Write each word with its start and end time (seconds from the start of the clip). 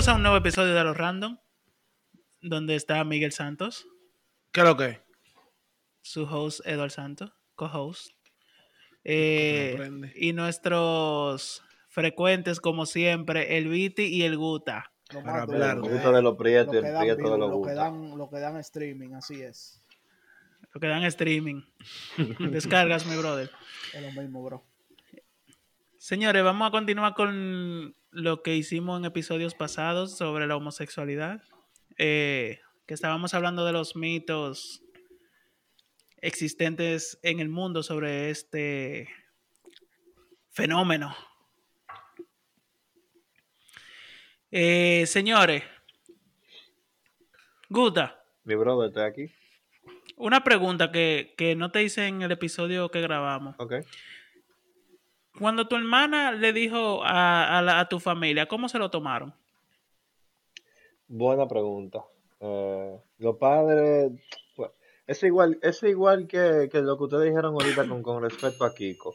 Bienvenidos 0.00 0.14
a 0.14 0.16
un 0.16 0.22
nuevo 0.22 0.38
episodio 0.38 0.74
de 0.74 0.82
Los 0.82 0.96
Random, 0.96 1.36
donde 2.40 2.74
está 2.74 3.04
Miguel 3.04 3.32
Santos. 3.32 3.86
¿Qué 4.50 4.60
es 4.60 4.66
lo 4.66 4.74
que? 4.74 5.02
Su 6.00 6.22
host, 6.22 6.60
Eduardo 6.64 6.88
Santos, 6.88 7.32
co-host. 7.54 8.08
Eh, 9.04 10.10
y 10.14 10.32
nuestros 10.32 11.62
frecuentes, 11.90 12.60
como 12.60 12.86
siempre, 12.86 13.58
el 13.58 13.68
Viti 13.68 14.04
y 14.04 14.22
el 14.22 14.38
Guta. 14.38 14.90
Para 15.12 15.42
hablar 15.42 15.82
de 15.82 16.22
los 16.22 16.36
prietos 16.38 16.74
y 16.76 16.78
el 16.78 16.96
prieto 16.96 17.32
de 17.32 17.38
los 17.38 17.50
Lo 17.50 17.60
que, 17.60 17.74
dan, 17.74 18.16
lo 18.16 18.30
que 18.30 18.38
dan 18.38 18.56
streaming, 18.56 19.12
así 19.12 19.42
es. 19.42 19.84
Lo 20.72 20.80
que 20.80 20.86
dan 20.86 21.04
streaming. 21.04 21.60
Descargas, 22.38 23.04
mi 23.04 23.16
brother. 23.18 23.50
Es 23.92 24.00
lo 24.00 24.22
mismo, 24.22 24.42
bro. 24.42 24.64
Señores, 25.98 26.42
vamos 26.42 26.68
a 26.68 26.70
continuar 26.70 27.12
con 27.12 27.94
lo 28.10 28.42
que 28.42 28.56
hicimos 28.56 28.98
en 28.98 29.04
episodios 29.04 29.54
pasados 29.54 30.16
sobre 30.16 30.46
la 30.46 30.56
homosexualidad. 30.56 31.42
Eh, 31.98 32.60
que 32.86 32.94
estábamos 32.94 33.34
hablando 33.34 33.64
de 33.64 33.72
los 33.72 33.94
mitos 33.94 34.82
existentes 36.16 37.18
en 37.22 37.40
el 37.40 37.48
mundo 37.48 37.82
sobre 37.82 38.30
este 38.30 39.08
fenómeno. 40.50 41.14
Eh, 44.50 45.04
señores, 45.06 45.62
Guta. 47.72 48.20
Mi 48.42 48.56
brother 48.56 48.88
está 48.88 49.06
aquí. 49.06 49.32
Una 50.16 50.42
pregunta 50.42 50.90
que, 50.90 51.54
no 51.56 51.70
te 51.70 51.84
hice 51.84 52.08
en 52.08 52.20
el 52.22 52.32
episodio 52.32 52.90
que 52.90 53.00
grabamos. 53.00 53.54
Ok. 53.58 53.74
Cuando 55.40 55.66
tu 55.66 55.74
hermana 55.74 56.32
le 56.32 56.52
dijo 56.52 57.02
a, 57.02 57.80
a, 57.80 57.88
tu 57.88 57.98
familia, 57.98 58.44
¿cómo 58.44 58.68
se 58.68 58.78
lo 58.78 58.90
tomaron? 58.90 59.32
Buena 61.08 61.48
pregunta. 61.48 62.04
Eh, 62.40 63.00
los 63.16 63.36
padres, 63.36 64.12
pues, 64.54 64.70
es 65.06 65.22
igual, 65.22 65.58
es 65.62 65.82
igual 65.82 66.26
que, 66.26 66.68
lo 66.74 66.98
que 66.98 67.04
ustedes 67.04 67.24
dijeron 67.24 67.54
ahorita 67.54 67.88
con, 67.88 68.02
con 68.02 68.22
respecto 68.22 68.66
a 68.66 68.74
Kiko, 68.74 69.14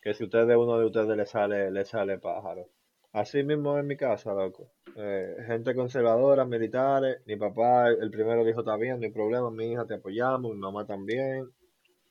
que 0.00 0.14
si 0.14 0.24
ustedes 0.24 0.56
uno 0.56 0.78
de 0.78 0.86
ustedes 0.86 1.14
le 1.14 1.26
sale, 1.26 1.70
le 1.70 1.84
sale 1.84 2.18
pájaro. 2.18 2.70
Así 3.12 3.42
mismo 3.42 3.76
en 3.78 3.86
mi 3.86 3.98
casa, 3.98 4.32
loco. 4.32 4.70
Eh, 4.96 5.36
gente 5.46 5.74
conservadora, 5.74 6.46
militares, 6.46 7.18
mi 7.26 7.36
papá, 7.36 7.88
el 7.90 8.10
primero 8.10 8.46
dijo, 8.46 8.60
está 8.60 8.76
bien, 8.76 8.98
no 8.98 9.04
hay 9.04 9.12
problema, 9.12 9.50
mi 9.50 9.72
hija 9.72 9.84
te 9.84 9.94
apoyamos, 9.94 10.54
mi 10.54 10.58
mamá 10.58 10.86
también, 10.86 11.50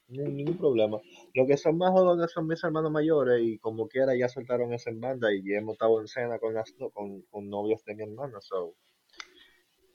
ningún 0.07 0.57
problema. 0.57 0.99
Lo 1.33 1.45
que 1.47 1.57
son 1.57 1.77
más 1.77 1.91
jodones 1.91 2.31
son 2.31 2.47
mis 2.47 2.63
hermanos 2.63 2.91
mayores 2.91 3.41
y 3.41 3.57
como 3.59 3.87
quiera 3.87 4.15
ya 4.15 4.29
soltaron 4.29 4.73
esa 4.73 4.91
banda 4.93 5.33
y 5.33 5.41
hemos 5.53 5.73
estado 5.73 5.99
en 6.01 6.07
cena 6.07 6.39
con, 6.39 6.53
las, 6.53 6.73
con, 6.93 7.21
con 7.23 7.49
novios 7.49 7.83
de 7.85 7.95
mi 7.95 8.03
hermana, 8.03 8.39
so. 8.41 8.75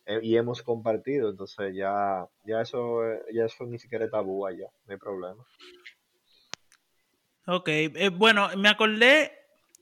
Eh, 0.06 0.18
y 0.22 0.36
hemos 0.36 0.62
compartido, 0.62 1.30
entonces 1.30 1.74
ya, 1.74 2.26
ya 2.44 2.60
eso, 2.60 3.00
ya 3.32 3.44
eso 3.44 3.64
ni 3.66 3.78
siquiera 3.78 4.06
es 4.06 4.10
tabú 4.10 4.44
allá, 4.44 4.66
no 4.86 4.92
hay 4.92 4.98
problema. 4.98 5.44
Ok, 7.46 7.68
eh, 7.68 8.10
bueno, 8.12 8.48
me 8.56 8.68
acordé 8.68 9.32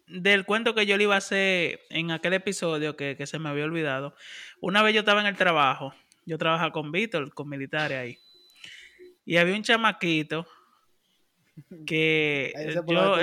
del 0.06 0.44
cuento 0.44 0.74
que 0.74 0.86
yo 0.86 0.96
le 0.96 1.04
iba 1.04 1.14
a 1.14 1.18
hacer 1.18 1.80
en 1.90 2.10
aquel 2.10 2.34
episodio 2.34 2.96
que, 2.96 3.16
se 3.26 3.38
me 3.38 3.48
había 3.48 3.64
olvidado. 3.64 4.14
Una 4.60 4.82
vez 4.82 4.94
yo 4.94 5.00
estaba 5.00 5.20
en 5.20 5.26
el 5.26 5.36
trabajo, 5.36 5.94
yo 6.26 6.38
trabajaba 6.38 6.72
con 6.72 6.92
Víctor, 6.92 7.32
con 7.32 7.48
militares 7.48 7.98
ahí. 7.98 8.18
Y 9.28 9.36
había 9.36 9.56
un 9.56 9.62
chamaquito 9.62 10.46
que 11.86 12.50
yo, 12.86 13.14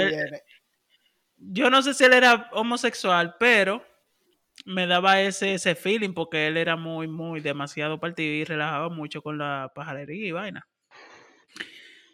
yo 1.38 1.70
no 1.72 1.82
sé 1.82 1.96
si 1.96 2.04
él 2.04 2.14
era 2.14 2.48
homosexual, 2.52 3.38
pero 3.40 3.84
me 4.66 4.86
daba 4.86 5.20
ese, 5.20 5.56
ese 5.56 5.74
feeling 5.74 6.14
porque 6.14 6.46
él 6.46 6.58
era 6.58 6.76
muy, 6.76 7.08
muy 7.08 7.40
demasiado 7.40 8.00
partido 8.00 8.36
y 8.36 8.44
relajaba 8.44 8.90
mucho 8.90 9.24
con 9.24 9.40
la 9.40 9.72
pajarería 9.74 10.28
y 10.28 10.32
vaina. 10.32 10.68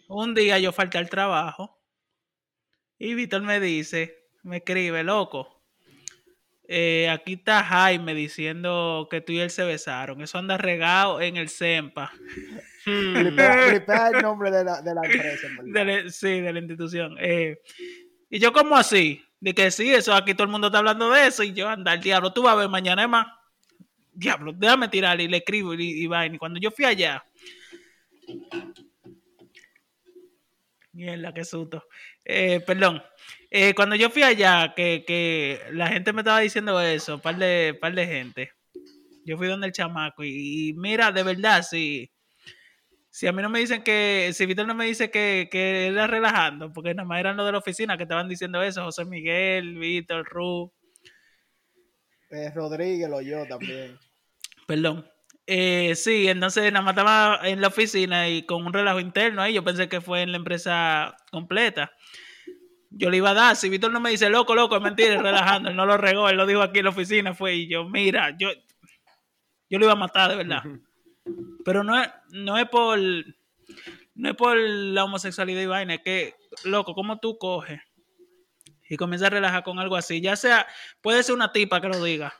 Un 0.07 0.35
día 0.35 0.57
yo 0.57 0.71
falté 0.71 0.97
al 0.97 1.09
trabajo 1.09 1.77
y 2.97 3.13
Víctor 3.13 3.41
me 3.41 3.59
dice, 3.59 4.29
me 4.43 4.57
escribe, 4.59 5.03
loco. 5.03 5.50
Eh, 6.73 7.09
aquí 7.09 7.33
está 7.33 7.61
Jaime 7.65 8.13
diciendo 8.13 9.09
que 9.11 9.19
tú 9.19 9.33
y 9.33 9.39
él 9.39 9.49
se 9.49 9.65
besaron. 9.65 10.21
Eso 10.21 10.37
anda 10.37 10.57
regado 10.57 11.19
en 11.19 11.35
el 11.35 11.49
SEMPA. 11.49 12.13
Flipea 12.85 14.09
el 14.13 14.21
nombre 14.21 14.51
de 14.51 14.63
la, 14.63 14.81
de 14.81 14.95
la 14.95 15.01
empresa. 15.03 15.47
sí, 16.09 16.39
de 16.39 16.53
la 16.53 16.59
institución. 16.59 17.17
Eh, 17.19 17.59
y 18.29 18.39
yo, 18.39 18.53
como 18.53 18.77
así? 18.77 19.21
De 19.41 19.53
que 19.53 19.69
sí, 19.69 19.93
eso 19.93 20.13
aquí 20.13 20.33
todo 20.33 20.45
el 20.45 20.49
mundo 20.51 20.67
está 20.67 20.77
hablando 20.77 21.11
de 21.11 21.27
eso. 21.27 21.43
Y 21.43 21.51
yo, 21.51 21.67
anda, 21.67 21.93
el 21.93 21.99
diablo, 21.99 22.31
tú 22.31 22.43
vas 22.43 22.53
a 22.53 22.59
ver 22.59 22.69
mañana 22.69 23.03
es 23.03 23.09
más. 23.09 23.27
Diablo, 24.13 24.53
déjame 24.55 24.87
tirar 24.87 25.19
y 25.19 25.27
le 25.27 25.37
escribo 25.37 25.73
y, 25.73 26.05
y 26.05 26.05
Y 26.05 26.37
cuando 26.37 26.57
yo 26.57 26.71
fui 26.71 26.85
allá. 26.85 27.21
Mierda, 30.93 31.33
qué 31.33 31.43
susto. 31.43 31.83
Eh, 32.25 32.59
perdón. 32.61 33.01
Eh, 33.49 33.73
cuando 33.73 33.95
yo 33.95 34.09
fui 34.09 34.23
allá, 34.23 34.73
que, 34.75 35.59
la 35.71 35.87
gente 35.87 36.13
me 36.13 36.21
estaba 36.21 36.39
diciendo 36.39 36.79
eso, 36.79 37.19
par 37.19 37.37
de, 37.37 37.77
par 37.79 37.93
de 37.93 38.07
gente. 38.07 38.51
Yo 39.25 39.37
fui 39.37 39.47
donde 39.47 39.67
el 39.67 39.73
chamaco 39.73 40.23
y, 40.23 40.73
mira, 40.77 41.11
de 41.11 41.23
verdad, 41.23 41.61
si, 41.61 42.09
si 43.09 43.27
a 43.27 43.33
mí 43.33 43.41
no 43.41 43.49
me 43.49 43.59
dicen 43.59 43.83
que, 43.83 44.31
si 44.33 44.45
Víctor 44.45 44.67
no 44.67 44.73
me 44.73 44.85
dice 44.85 45.11
que, 45.11 45.49
que 45.51 45.87
era 45.87 46.07
relajando, 46.07 46.71
porque 46.71 46.93
nada 46.93 47.05
más 47.05 47.19
eran 47.19 47.35
los 47.35 47.45
de 47.45 47.51
la 47.51 47.57
oficina 47.57 47.97
que 47.97 48.03
estaban 48.03 48.29
diciendo 48.29 48.63
eso, 48.63 48.85
José 48.85 49.03
Miguel, 49.03 49.77
Víctor, 49.77 50.25
Ru. 50.25 50.71
Eh, 52.31 52.51
Rodríguez, 52.55 53.09
lo 53.09 53.21
yo 53.21 53.45
también. 53.47 53.99
Perdón. 54.65 55.05
Eh, 55.45 55.95
sí, 55.95 56.29
entonces 56.29 56.71
nada 56.71 56.85
más 56.85 56.93
estaba 56.93 57.41
en 57.43 57.59
la 57.59 57.67
oficina 57.67 58.29
y 58.29 58.45
con 58.45 58.65
un 58.65 58.71
relajo 58.71 59.01
interno 59.01 59.41
ahí, 59.41 59.53
yo 59.53 59.63
pensé 59.63 59.89
que 59.89 59.99
fue 59.99 60.21
en 60.21 60.31
la 60.31 60.37
empresa 60.37 61.17
completa 61.31 61.91
yo 62.91 63.09
le 63.09 63.17
iba 63.17 63.31
a 63.31 63.33
dar. 63.33 63.55
Si 63.55 63.69
Víctor 63.69 63.91
no 63.91 63.99
me 63.99 64.11
dice 64.11 64.29
loco, 64.29 64.53
loco, 64.53 64.75
es 64.75 64.81
mentira, 64.81 65.21
relajando. 65.21 65.69
Él 65.69 65.75
no 65.75 65.85
lo 65.85 65.97
regó, 65.97 66.29
él 66.29 66.37
lo 66.37 66.45
dijo 66.45 66.61
aquí 66.61 66.79
en 66.79 66.85
la 66.85 66.91
oficina, 66.91 67.33
fue 67.33 67.55
y 67.55 67.67
yo, 67.67 67.85
mira, 67.85 68.35
yo, 68.37 68.49
yo 69.69 69.79
lo 69.79 69.85
iba 69.85 69.93
a 69.93 69.97
matar 69.97 70.29
de 70.29 70.37
verdad. 70.37 70.63
Pero 71.63 71.83
no 71.83 71.99
es, 71.99 72.09
no 72.31 72.57
es 72.57 72.67
por 72.67 72.99
no 74.13 74.29
es 74.29 74.35
por 74.35 74.57
la 74.57 75.05
homosexualidad 75.05 75.61
y 75.61 75.65
vaina, 75.65 75.95
es 75.95 76.01
que, 76.01 76.35
loco, 76.65 76.93
como 76.93 77.19
tú 77.19 77.37
coges 77.37 77.81
y 78.89 78.97
comienzas 78.97 79.27
a 79.27 79.31
relajar 79.31 79.63
con 79.63 79.79
algo 79.79 79.95
así, 79.95 80.21
ya 80.21 80.35
sea, 80.35 80.67
puede 81.01 81.23
ser 81.23 81.33
una 81.33 81.51
tipa 81.51 81.79
que 81.81 81.87
lo 81.87 82.03
diga. 82.03 82.33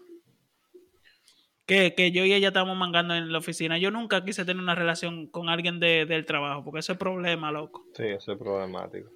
Que, 1.66 1.96
que 1.96 2.12
yo 2.12 2.26
y 2.26 2.34
ella 2.34 2.50
estamos 2.50 2.76
mangando 2.76 3.16
en 3.16 3.32
la 3.32 3.38
oficina. 3.38 3.78
Yo 3.78 3.92
nunca 3.92 4.26
quise 4.26 4.44
tener 4.44 4.62
una 4.62 4.76
relación 4.76 5.28
con 5.28 5.48
alguien 5.48 5.80
de, 5.80 6.06
del 6.06 6.26
trabajo, 6.26 6.66
porque 6.66 6.80
eso 6.80 6.92
es 6.92 6.98
problema, 6.98 7.52
loco. 7.52 7.86
Sí, 7.96 8.04
eso 8.04 8.34
es 8.34 8.38
problemático. 8.38 9.10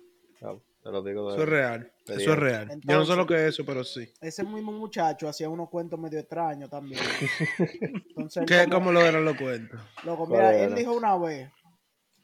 Eso 0.85 1.41
es 1.41 1.49
real. 1.49 1.91
eso 2.05 2.33
es 2.33 2.37
real. 2.37 2.79
Yo 2.83 2.97
no 2.97 3.05
sé 3.05 3.15
lo 3.15 3.25
que 3.25 3.33
es 3.33 3.41
eso, 3.41 3.65
pero 3.65 3.83
sí. 3.83 4.07
Ese 4.21 4.43
mismo 4.43 4.71
muchacho 4.71 5.27
hacía 5.27 5.49
unos 5.49 5.67
cuentos 5.67 5.99
medio 5.99 6.19
extraños 6.19 6.69
también. 6.69 7.01
¿Qué, 8.45 8.67
¿Cómo 8.69 8.91
lo 8.91 9.01
eran 9.01 9.25
los 9.25 9.35
cuentos? 9.35 9.79
Loco, 10.03 10.27
mira, 10.27 10.55
él 10.55 10.75
dijo 10.75 10.93
una 10.93 11.17
vez. 11.17 11.49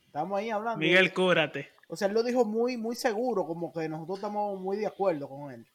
Estamos 0.05 0.37
ahí 0.37 0.51
hablando. 0.51 0.77
Miguel, 0.77 1.11
cúrate. 1.11 1.69
O 1.87 1.95
sea, 1.95 2.07
él 2.07 2.13
lo 2.13 2.21
dijo 2.21 2.45
muy, 2.45 2.77
muy 2.77 2.95
seguro, 2.95 3.47
como 3.47 3.73
que 3.73 3.89
nosotros 3.89 4.19
estamos 4.19 4.59
muy 4.59 4.77
de 4.77 4.85
acuerdo 4.85 5.27
con 5.27 5.51
él. 5.51 5.65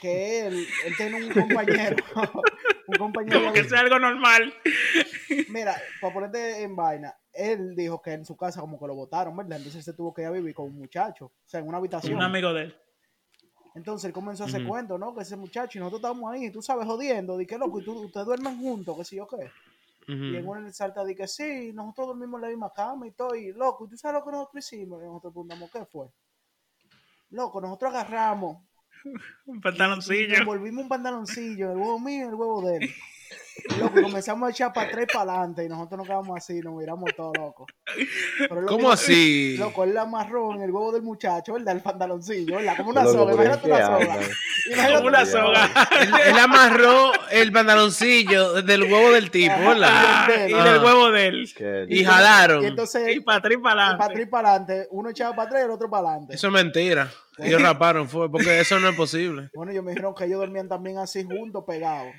Que 0.00 0.46
él, 0.46 0.66
él 0.84 0.96
tiene 0.96 1.26
un 1.26 1.32
compañero. 1.32 1.96
un 2.88 2.96
compañero. 2.96 3.38
Como 3.38 3.52
que 3.52 3.64
sea 3.64 3.80
algo 3.80 4.00
normal. 4.00 4.52
Mira, 5.50 5.80
para 6.00 6.12
ponerte 6.12 6.62
en 6.62 6.74
vaina, 6.74 7.16
él 7.38 7.76
dijo 7.76 8.02
que 8.02 8.12
en 8.12 8.24
su 8.24 8.36
casa 8.36 8.60
como 8.60 8.78
que 8.78 8.86
lo 8.86 8.94
votaron, 8.94 9.36
¿verdad? 9.36 9.58
Entonces 9.58 9.84
se 9.84 9.92
tuvo 9.92 10.12
que 10.12 10.22
ir 10.22 10.28
a 10.28 10.32
vivir 10.32 10.54
con 10.54 10.66
un 10.66 10.76
muchacho, 10.76 11.26
o 11.26 11.48
sea, 11.48 11.60
en 11.60 11.68
una 11.68 11.78
habitación. 11.78 12.16
Un 12.16 12.22
amigo 12.22 12.52
de 12.52 12.64
él. 12.64 12.76
Entonces 13.74 14.06
él 14.06 14.12
comenzó 14.12 14.42
a 14.42 14.46
hacer 14.46 14.66
cuento, 14.66 14.98
¿no? 14.98 15.14
Que 15.14 15.22
ese 15.22 15.36
muchacho 15.36 15.78
y 15.78 15.80
nosotros 15.80 16.00
estábamos 16.00 16.32
ahí, 16.32 16.50
tú 16.50 16.60
sabes, 16.60 16.84
jodiendo, 16.84 17.36
di 17.36 17.46
que 17.46 17.56
loco, 17.56 17.80
y 17.80 17.84
tú, 17.84 17.92
ustedes 18.06 18.26
duermen 18.26 18.58
juntos, 18.58 18.96
que 18.96 19.04
sí 19.04 19.16
yo 19.16 19.28
qué. 19.28 19.50
Y 20.08 20.36
en 20.36 20.48
una 20.48 20.72
salta 20.72 21.04
di 21.04 21.14
que 21.14 21.28
sí, 21.28 21.70
nosotros 21.74 22.08
dormimos 22.08 22.38
en 22.38 22.42
la 22.42 22.48
misma 22.48 22.72
cama 22.74 23.06
y 23.06 23.12
todo, 23.12 23.34
y 23.34 23.52
loco, 23.52 23.84
y 23.84 23.90
tú 23.90 23.96
sabes 23.96 24.18
lo 24.18 24.24
que 24.24 24.32
nosotros 24.32 24.64
hicimos, 24.64 25.02
y 25.02 25.04
nosotros 25.04 25.32
preguntamos, 25.32 25.70
¿qué 25.70 25.84
fue? 25.84 26.08
Loco, 27.30 27.60
nosotros 27.60 27.94
agarramos 27.94 28.64
un 29.46 29.60
pantaloncillo. 29.60 30.42
Y, 30.42 30.44
volvimos 30.44 30.82
un 30.82 30.88
pantaloncillo, 30.88 31.70
el 31.70 31.76
huevo 31.76 32.00
mío 32.00 32.24
y 32.24 32.28
el 32.28 32.34
huevo 32.34 32.62
de 32.62 32.76
él. 32.76 32.90
Loco, 33.78 34.02
comenzamos 34.02 34.48
a 34.48 34.50
echar 34.50 34.72
para 34.72 34.88
atrás 34.88 35.04
y 35.08 35.12
para 35.12 35.32
adelante 35.32 35.64
y 35.64 35.68
nosotros 35.68 35.98
nos 35.98 36.06
quedamos 36.06 36.36
así, 36.36 36.60
nos 36.60 36.74
miramos 36.74 37.10
todos 37.16 37.36
locos. 37.36 37.66
¿Cómo 38.66 38.90
así? 38.90 39.56
Loco, 39.58 39.84
él 39.84 39.94
la 39.94 40.02
amarró 40.02 40.54
en 40.54 40.62
el 40.62 40.70
huevo 40.70 40.92
del 40.92 41.02
muchacho, 41.02 41.54
¿verdad? 41.54 41.76
El 41.76 41.82
pantaloncillo, 41.82 42.56
¿verdad? 42.56 42.76
Como 42.76 42.90
una 42.90 43.04
soga, 43.04 43.32
imagínate 43.34 43.66
una 43.66 43.86
soga. 43.86 44.16
Como 44.96 45.08
una 45.08 45.26
soga. 45.26 45.70
él, 46.26 46.38
amarró 46.38 47.12
el 47.30 47.52
pantaloncillo 47.52 48.62
del 48.62 48.82
huevo 48.84 49.12
del 49.12 49.30
tipo, 49.30 49.58
¿verdad? 49.58 50.28
y 50.48 50.52
del 50.52 50.84
huevo 50.84 51.10
de 51.10 51.26
él. 51.26 51.86
Y, 51.88 52.04
jalaron. 52.04 52.62
Y 52.62 52.66
entonces, 52.66 53.16
y 53.16 53.20
para 53.20 53.38
atrás 53.38 53.54
y 53.54 53.56
para 53.58 53.82
adelante. 53.82 53.98
Para 53.98 54.10
atrás 54.10 54.26
y 54.26 54.30
para 54.30 54.48
adelante. 54.50 54.88
Uno 54.90 55.10
echaba 55.10 55.36
para 55.36 55.48
atrás 55.48 55.62
y 55.62 55.64
el 55.64 55.70
otro 55.70 55.90
para 55.90 56.08
adelante. 56.08 56.34
Eso 56.34 56.46
es 56.48 56.52
mentira. 56.52 57.10
Ellos 57.38 57.62
raparon, 57.62 58.08
fue 58.08 58.30
porque 58.30 58.60
eso 58.60 58.80
no 58.80 58.88
es 58.88 58.96
posible. 58.96 59.50
Bueno, 59.54 59.70
ellos 59.70 59.84
me 59.84 59.92
dijeron 59.92 60.14
que 60.14 60.24
ellos 60.24 60.40
dormían 60.40 60.68
también 60.68 60.98
así 60.98 61.24
juntos, 61.24 61.64
pegados. 61.66 62.12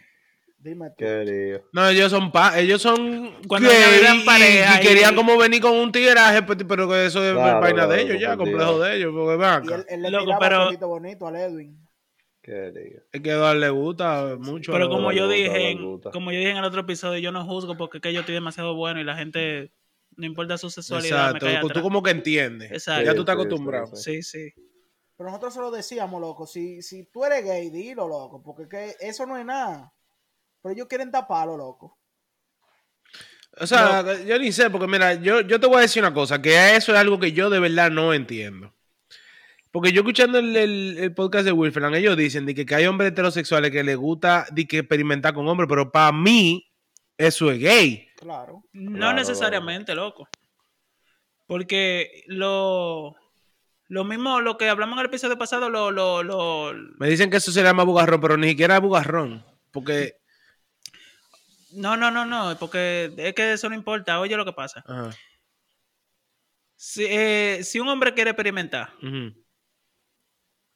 Dime 0.61 0.89
tú. 0.89 0.95
Qué 0.97 1.23
lío. 1.25 1.61
No, 1.71 1.87
ellos 1.87 2.11
son 2.11 2.31
pa 2.33 2.59
ellos 2.59 2.81
son 2.81 3.33
Cuando 3.47 3.69
eran 3.71 4.17
y- 4.19 4.25
pareja 4.25 4.75
y, 4.75 4.83
y- 4.83 4.87
querían 4.87 5.15
como 5.15 5.37
venir 5.37 5.61
con 5.61 5.71
un 5.73 5.91
tigueraje, 5.91 6.43
pues, 6.43 6.59
pero 6.67 6.87
que 6.89 7.05
eso 7.05 7.23
es 7.23 7.33
Claro, 7.33 7.61
vaina 7.61 7.85
claro, 7.85 7.91
de 7.93 8.01
ellos 8.01 8.17
ya, 8.19 8.35
complejo 8.35 8.79
de 8.79 8.97
ellos, 8.97 9.13
porque 9.15 9.35
Y 9.35 9.37
vaca. 9.37 9.75
él, 9.75 9.85
él 9.87 10.01
le 10.01 10.09
Loco, 10.11 10.25
tiraba 10.25 10.39
pero- 10.39 10.65
bonito 10.65 10.87
bonito 10.89 11.27
al 11.27 11.35
Edwin. 11.37 11.87
Qué 12.41 12.71
lío. 12.73 13.01
Es 13.11 13.21
que 13.21 13.31
a 13.31 13.53
le 13.53 13.69
gusta 13.69 14.35
mucho. 14.39 14.71
Pero 14.73 14.89
como 14.89 15.11
yo 15.11 15.25
gusta, 15.27 15.35
dije, 15.35 15.69
en, 15.71 15.99
como 16.01 16.31
yo 16.31 16.39
dije 16.39 16.51
en 16.51 16.57
el 16.57 16.63
otro 16.65 16.81
episodio, 16.81 17.19
yo 17.19 17.31
no 17.31 17.45
juzgo 17.45 17.77
porque 17.77 17.97
es 17.99 18.01
que 18.01 18.13
yo 18.13 18.21
estoy 18.21 18.33
demasiado 18.35 18.75
bueno 18.75 18.99
y 18.99 19.03
la 19.03 19.15
gente, 19.15 19.71
no 20.17 20.25
importa 20.25 20.57
su 20.57 20.69
sexualidad, 20.69 21.17
me 21.33 21.37
Exacto, 21.37 21.45
cae 21.45 21.59
tú 21.61 21.67
atrás. 21.67 21.83
como 21.83 22.01
que 22.03 22.11
entiendes. 22.11 22.71
Exacto. 22.71 23.05
Ya 23.05 23.13
tú 23.13 23.21
estás 23.21 23.35
acostumbrado. 23.35 23.95
sí, 23.95 24.21
Sí, 24.23 24.23
sí. 24.23 24.53
Pero 25.15 25.29
nosotros 25.29 25.53
se 25.53 25.59
lo 25.59 25.69
decíamos, 25.71 26.19
loco. 26.21 26.47
Si, 26.47 26.81
si 26.81 27.03
tú 27.05 27.23
eres 27.25 27.43
gay, 27.45 27.69
dilo, 27.69 28.07
loco. 28.07 28.41
Porque 28.41 28.67
que 28.69 28.95
eso 29.05 29.25
no 29.25 29.37
es 29.37 29.45
nada. 29.45 29.93
Pero 30.61 30.73
ellos 30.73 30.87
quieren 30.87 31.11
taparlo, 31.11 31.57
loco. 31.57 31.97
O 33.61 33.67
sea, 33.67 34.23
yo 34.23 34.39
ni 34.39 34.51
sé, 34.51 34.69
porque 34.69 34.87
mira, 34.87 35.15
yo, 35.15 35.41
yo 35.41 35.59
te 35.59 35.67
voy 35.67 35.77
a 35.77 35.81
decir 35.81 36.01
una 36.03 36.13
cosa, 36.13 36.41
que 36.41 36.75
eso 36.75 36.93
es 36.93 36.97
algo 36.99 37.19
que 37.19 37.31
yo 37.33 37.49
de 37.49 37.59
verdad 37.59 37.91
no 37.91 38.13
entiendo. 38.13 38.73
Porque 39.71 39.91
yo 39.91 40.01
escuchando 40.01 40.39
el, 40.39 40.55
el- 40.55 40.97
el 40.97 41.13
podcast 41.13 41.45
de 41.45 41.51
Wilferland, 41.51 41.95
ellos 41.95 42.15
dicen 42.17 42.45
de 42.45 42.55
que, 42.55 42.65
que 42.65 42.75
hay 42.75 42.85
hombres 42.87 43.11
heterosexuales 43.11 43.71
que 43.71 43.83
les 43.83 43.97
gusta 43.97 44.47
de 44.51 44.65
que 44.67 44.79
experimentar 44.79 45.33
con 45.33 45.47
hombres, 45.47 45.67
pero 45.69 45.91
para 45.91 46.11
mí 46.11 46.71
eso 47.17 47.51
es 47.51 47.59
gay. 47.59 48.07
Claro. 48.15 48.63
No 48.73 48.97
Claro, 48.97 49.15
necesariamente, 49.17 49.93
loco. 49.93 50.27
Porque 51.47 52.23
lo, 52.27 53.15
lo 53.87 54.03
mismo, 54.05 54.39
lo 54.41 54.57
que 54.57 54.69
hablamos 54.69 54.93
en 54.95 54.99
el 55.01 55.05
episodio 55.07 55.37
pasado, 55.37 55.69
lo, 55.69 55.91
lo, 55.91 56.23
lo, 56.23 56.73
Me 56.99 57.09
dicen 57.09 57.29
que 57.29 57.37
eso 57.37 57.51
se 57.51 57.63
llama 57.63 57.83
bugarrón, 57.83 58.21
pero 58.21 58.37
ni 58.37 58.49
siquiera 58.49 58.75
es 58.75 58.81
bugarrón. 58.81 59.43
Porque... 59.71 60.18
no, 61.71 61.97
no, 61.97 62.11
no, 62.11 62.25
no, 62.25 62.57
porque 62.59 63.13
es 63.17 63.33
que 63.33 63.53
eso 63.53 63.69
no 63.69 63.75
importa. 63.75 64.19
Oye, 64.19 64.35
lo 64.35 64.45
que 64.45 64.53
pasa. 64.53 64.83
Ajá, 64.87 65.11
Si, 66.75 67.05
eh, 67.05 67.59
si 67.63 67.79
un 67.79 67.87
hombre 67.87 68.13
quiere 68.13 68.31
experimentar, 68.31 68.93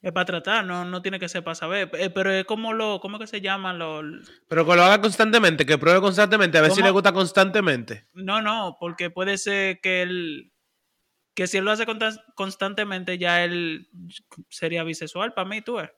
es 0.02 0.12
para 0.12 0.26
tratar, 0.26 0.64
no, 0.66 0.84
no 0.84 1.00
tiene 1.00 1.18
que 1.18 1.30
ser 1.30 1.42
para 1.42 1.54
saber. 1.54 1.90
Eh, 1.94 2.10
pero 2.10 2.30
es 2.30 2.44
como 2.44 2.74
lo, 2.74 3.00
¿cómo 3.00 3.18
que 3.18 3.26
se 3.26 3.40
llaman 3.40 3.78
los? 3.78 4.04
Pero 4.48 4.66
que 4.66 4.76
lo 4.76 4.84
haga 4.84 5.00
constantemente, 5.00 5.64
que 5.64 5.78
pruebe 5.78 6.00
constantemente, 6.00 6.58
a 6.58 6.62
ver 6.62 6.72
si 6.72 6.82
le 6.82 6.90
gusta 6.90 7.12
constantemente. 7.12 8.06
No, 8.12 8.42
no, 8.42 8.76
porque 8.78 9.08
puede 9.08 9.38
ser 9.38 9.80
que 9.80 10.02
él, 10.02 10.52
que 11.34 11.46
si 11.46 11.56
él 11.56 11.64
lo 11.64 11.70
hace 11.70 11.86
constantemente, 12.34 13.16
ya 13.16 13.42
él 13.44 13.88
sería 14.50 14.84
bisexual 14.84 15.32
para 15.32 15.48
mí, 15.48 15.62
tú 15.62 15.76
ves. 15.76 15.90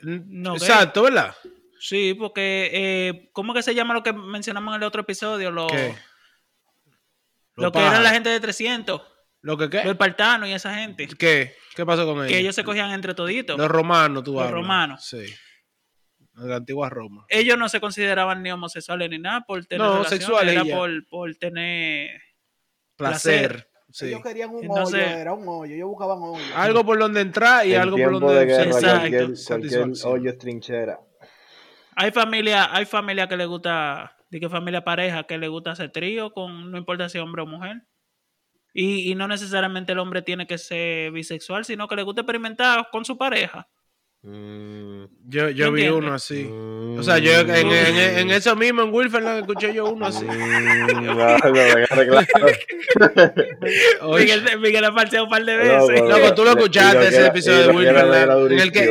No. 0.00 0.54
Exacto, 0.54 1.02
¿verdad? 1.02 1.34
Sí, 1.80 2.14
porque, 2.14 2.70
eh, 2.72 3.30
¿cómo 3.32 3.54
que 3.54 3.62
se 3.62 3.74
llama 3.74 3.94
lo 3.94 4.02
que 4.02 4.12
mencionamos 4.12 4.74
en 4.74 4.82
el 4.82 4.86
otro 4.86 5.02
episodio? 5.02 5.50
Lo, 5.50 5.66
¿Qué? 5.68 5.94
lo 7.56 7.72
que 7.72 7.78
eran 7.78 8.02
la 8.02 8.10
gente 8.10 8.30
de 8.30 8.40
300, 8.40 9.02
¿Lo 9.40 9.56
que 9.56 9.68
qué? 9.70 9.78
los 9.78 9.92
espartanos 9.92 10.48
y 10.48 10.52
esa 10.52 10.74
gente, 10.74 11.06
¿Qué? 11.18 11.54
¿Qué 11.74 11.86
pasó 11.86 12.04
con 12.06 12.18
ellos? 12.18 12.28
que 12.28 12.38
ellos 12.38 12.54
se 12.54 12.64
cogían 12.64 12.90
entre 12.90 13.14
toditos. 13.14 13.56
Los 13.56 13.68
romanos, 13.68 14.24
tú 14.24 14.32
Los 14.32 14.42
hablas. 14.42 14.54
romanos. 14.54 15.04
Sí. 15.04 15.24
De 16.34 16.48
la 16.48 16.56
antigua 16.56 16.88
Roma. 16.88 17.24
Ellos 17.28 17.58
no 17.58 17.68
se 17.68 17.80
consideraban 17.80 18.42
ni 18.42 18.50
homosexuales 18.52 19.10
ni 19.10 19.18
nada 19.18 19.40
por 19.46 19.64
tener 19.66 19.84
No, 19.86 20.04
sexuales 20.04 20.54
era 20.54 20.64
por, 20.64 20.90
por 21.08 21.34
tener... 21.34 22.20
Placer. 22.96 23.68
Sí. 23.90 24.06
Ellos 24.06 24.22
querían 24.22 24.50
un 24.50 24.62
Entonces- 24.64 25.04
hoyo, 25.06 25.16
era 25.16 25.32
un 25.32 25.44
hoyo. 25.48 25.74
Ellos 25.74 25.88
buscaban 25.88 26.18
hoyo. 26.20 26.44
Algo 26.54 26.84
por 26.84 26.98
donde 26.98 27.20
entrar 27.22 27.66
y 27.66 27.74
algo 27.74 27.96
por 27.96 28.08
tiempo 28.10 28.20
donde 28.20 28.40
de 28.40 28.46
guerra, 28.46 28.64
Exacto. 28.64 28.98
cualquier, 28.98 29.30
cualquier 29.46 30.06
hoyo 30.06 30.30
es 30.30 30.38
trinchera. 30.38 31.00
Hay 32.00 32.12
familia, 32.12 32.72
hay 32.72 32.86
familia 32.86 33.26
que 33.26 33.36
le 33.36 33.44
gusta, 33.44 34.16
de 34.30 34.38
que 34.38 34.48
familia 34.48 34.84
pareja 34.84 35.24
que 35.24 35.36
le 35.36 35.48
gusta 35.48 35.72
hacer 35.72 35.90
trío 35.90 36.32
con, 36.32 36.70
no 36.70 36.78
importa 36.78 37.08
si 37.08 37.18
hombre 37.18 37.42
o 37.42 37.46
mujer. 37.46 37.82
Y, 38.72 39.10
y 39.10 39.16
no 39.16 39.26
necesariamente 39.26 39.90
el 39.90 39.98
hombre 39.98 40.22
tiene 40.22 40.46
que 40.46 40.58
ser 40.58 41.10
bisexual, 41.10 41.64
sino 41.64 41.88
que 41.88 41.96
le 41.96 42.04
gusta 42.04 42.20
experimentar 42.20 42.88
con 42.92 43.04
su 43.04 43.18
pareja. 43.18 43.68
Mm, 44.22 44.87
Yo, 45.30 45.50
yo 45.50 45.66
¿Tú 45.66 45.72
vi 45.72 45.82
entiendes? 45.82 46.06
uno 46.06 46.14
así. 46.14 46.44
mm, 46.44 46.98
O 46.98 47.02
sea, 47.02 47.18
yo 47.18 47.32
en, 47.40 47.50
en- 47.50 47.70
en- 47.70 48.18
en 48.18 48.30
eso 48.30 48.56
mismo, 48.56 48.80
en 48.82 48.94
Wilferland, 48.94 49.40
escuché 49.40 49.74
yo 49.74 49.90
uno 49.92 50.06
así. 50.06 50.24
mm, 50.24 51.04
claro. 51.04 51.52
Oye, 54.02 54.24
Miguel, 54.24 54.58
Miguel 54.60 54.84
ha 54.84 54.92
falseado 54.92 55.24
un 55.26 55.30
par 55.30 55.44
de 55.44 55.56
veces. 55.56 56.00
loco. 56.00 56.08
Loco, 56.18 56.34
tú 56.34 56.44
lo 56.44 56.50
escuchaste 56.50 57.08
ese 57.08 57.16
era- 57.18 57.26
episodio 57.28 57.58
de 57.68 57.68
Wilferland, 57.76 58.52
en 58.52 58.58
el 58.60 58.72
que, 58.72 58.84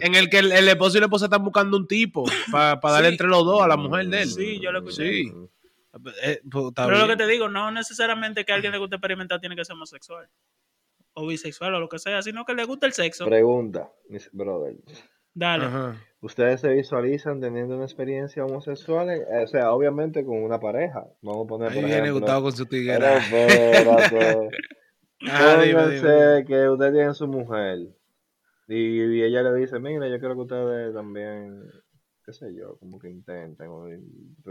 en, 0.00 0.14
el, 0.14 0.30
que 0.30 0.38
el, 0.38 0.52
el 0.52 0.68
esposo 0.68 0.96
y 0.96 1.00
la 1.00 1.06
esposa 1.06 1.26
están 1.26 1.44
buscando 1.44 1.76
un 1.76 1.86
tipo 1.86 2.24
para 2.50 2.78
darle 2.82 3.08
Sí. 3.08 3.12
entre 3.14 3.26
los 3.28 3.44
dos 3.44 3.62
a 3.62 3.68
la 3.68 3.76
mujer 3.76 4.06
de 4.08 4.22
él. 4.22 4.30
Sí, 4.30 4.58
yo 4.60 4.72
lo 4.72 4.78
escuché. 4.78 5.04
Sí. 5.10 5.32
Eh, 6.22 6.40
pues, 6.50 6.72
Pero 6.74 6.98
lo 6.98 7.06
que 7.08 7.16
te 7.16 7.26
digo, 7.26 7.48
no 7.48 7.70
necesariamente 7.70 8.44
que 8.44 8.52
a 8.52 8.54
alguien 8.56 8.72
le 8.72 8.78
guste 8.78 8.96
experimentar 8.96 9.40
tiene 9.40 9.56
que 9.56 9.64
ser 9.64 9.74
homosexual. 9.74 10.28
O 11.14 11.26
bisexual 11.26 11.74
o 11.74 11.80
lo 11.80 11.88
que 11.88 11.98
sea, 11.98 12.20
sino 12.20 12.44
que 12.44 12.52
le 12.54 12.64
gusta 12.64 12.86
el 12.86 12.92
sexo. 12.92 13.24
Pregunta, 13.24 13.90
mis 14.08 14.28
brother. 14.32 14.74
Dale. 15.38 15.66
Ajá. 15.66 15.96
¿Ustedes 16.22 16.62
se 16.62 16.70
visualizan 16.70 17.40
teniendo 17.40 17.76
una 17.76 17.84
experiencia 17.84 18.44
homosexual? 18.44 19.10
Eh, 19.10 19.24
O 19.44 19.46
sea, 19.46 19.70
obviamente 19.72 20.24
con 20.24 20.42
una 20.42 20.58
pareja. 20.58 21.04
Vamos 21.22 21.44
a 21.44 21.48
poner, 21.48 21.68
Ahí 21.68 21.74
por 21.74 21.84
viene 21.84 21.98
ejemplo... 22.00 22.20
Gustavo 22.20 22.42
con 22.44 22.52
su 22.52 22.66
tiguera. 22.66 23.18
espérate. 23.18 24.48
Ah, 25.28 25.58
dime, 25.62 25.74
Pónganse 25.80 26.08
dime. 26.08 26.44
que 26.44 26.68
usted 26.68 26.92
tiene 26.92 27.14
su 27.14 27.26
mujer 27.26 27.78
y, 28.68 29.02
y 29.02 29.22
ella 29.22 29.42
le 29.42 29.54
dice, 29.54 29.78
mira, 29.80 30.06
yo 30.08 30.18
quiero 30.18 30.34
que 30.34 30.40
ustedes 30.42 30.94
también, 30.94 31.62
qué 32.26 32.32
sé 32.32 32.52
yo, 32.58 32.76
como 32.78 32.98
que 32.98 33.08
intenten 33.08 33.68
o 33.68 33.86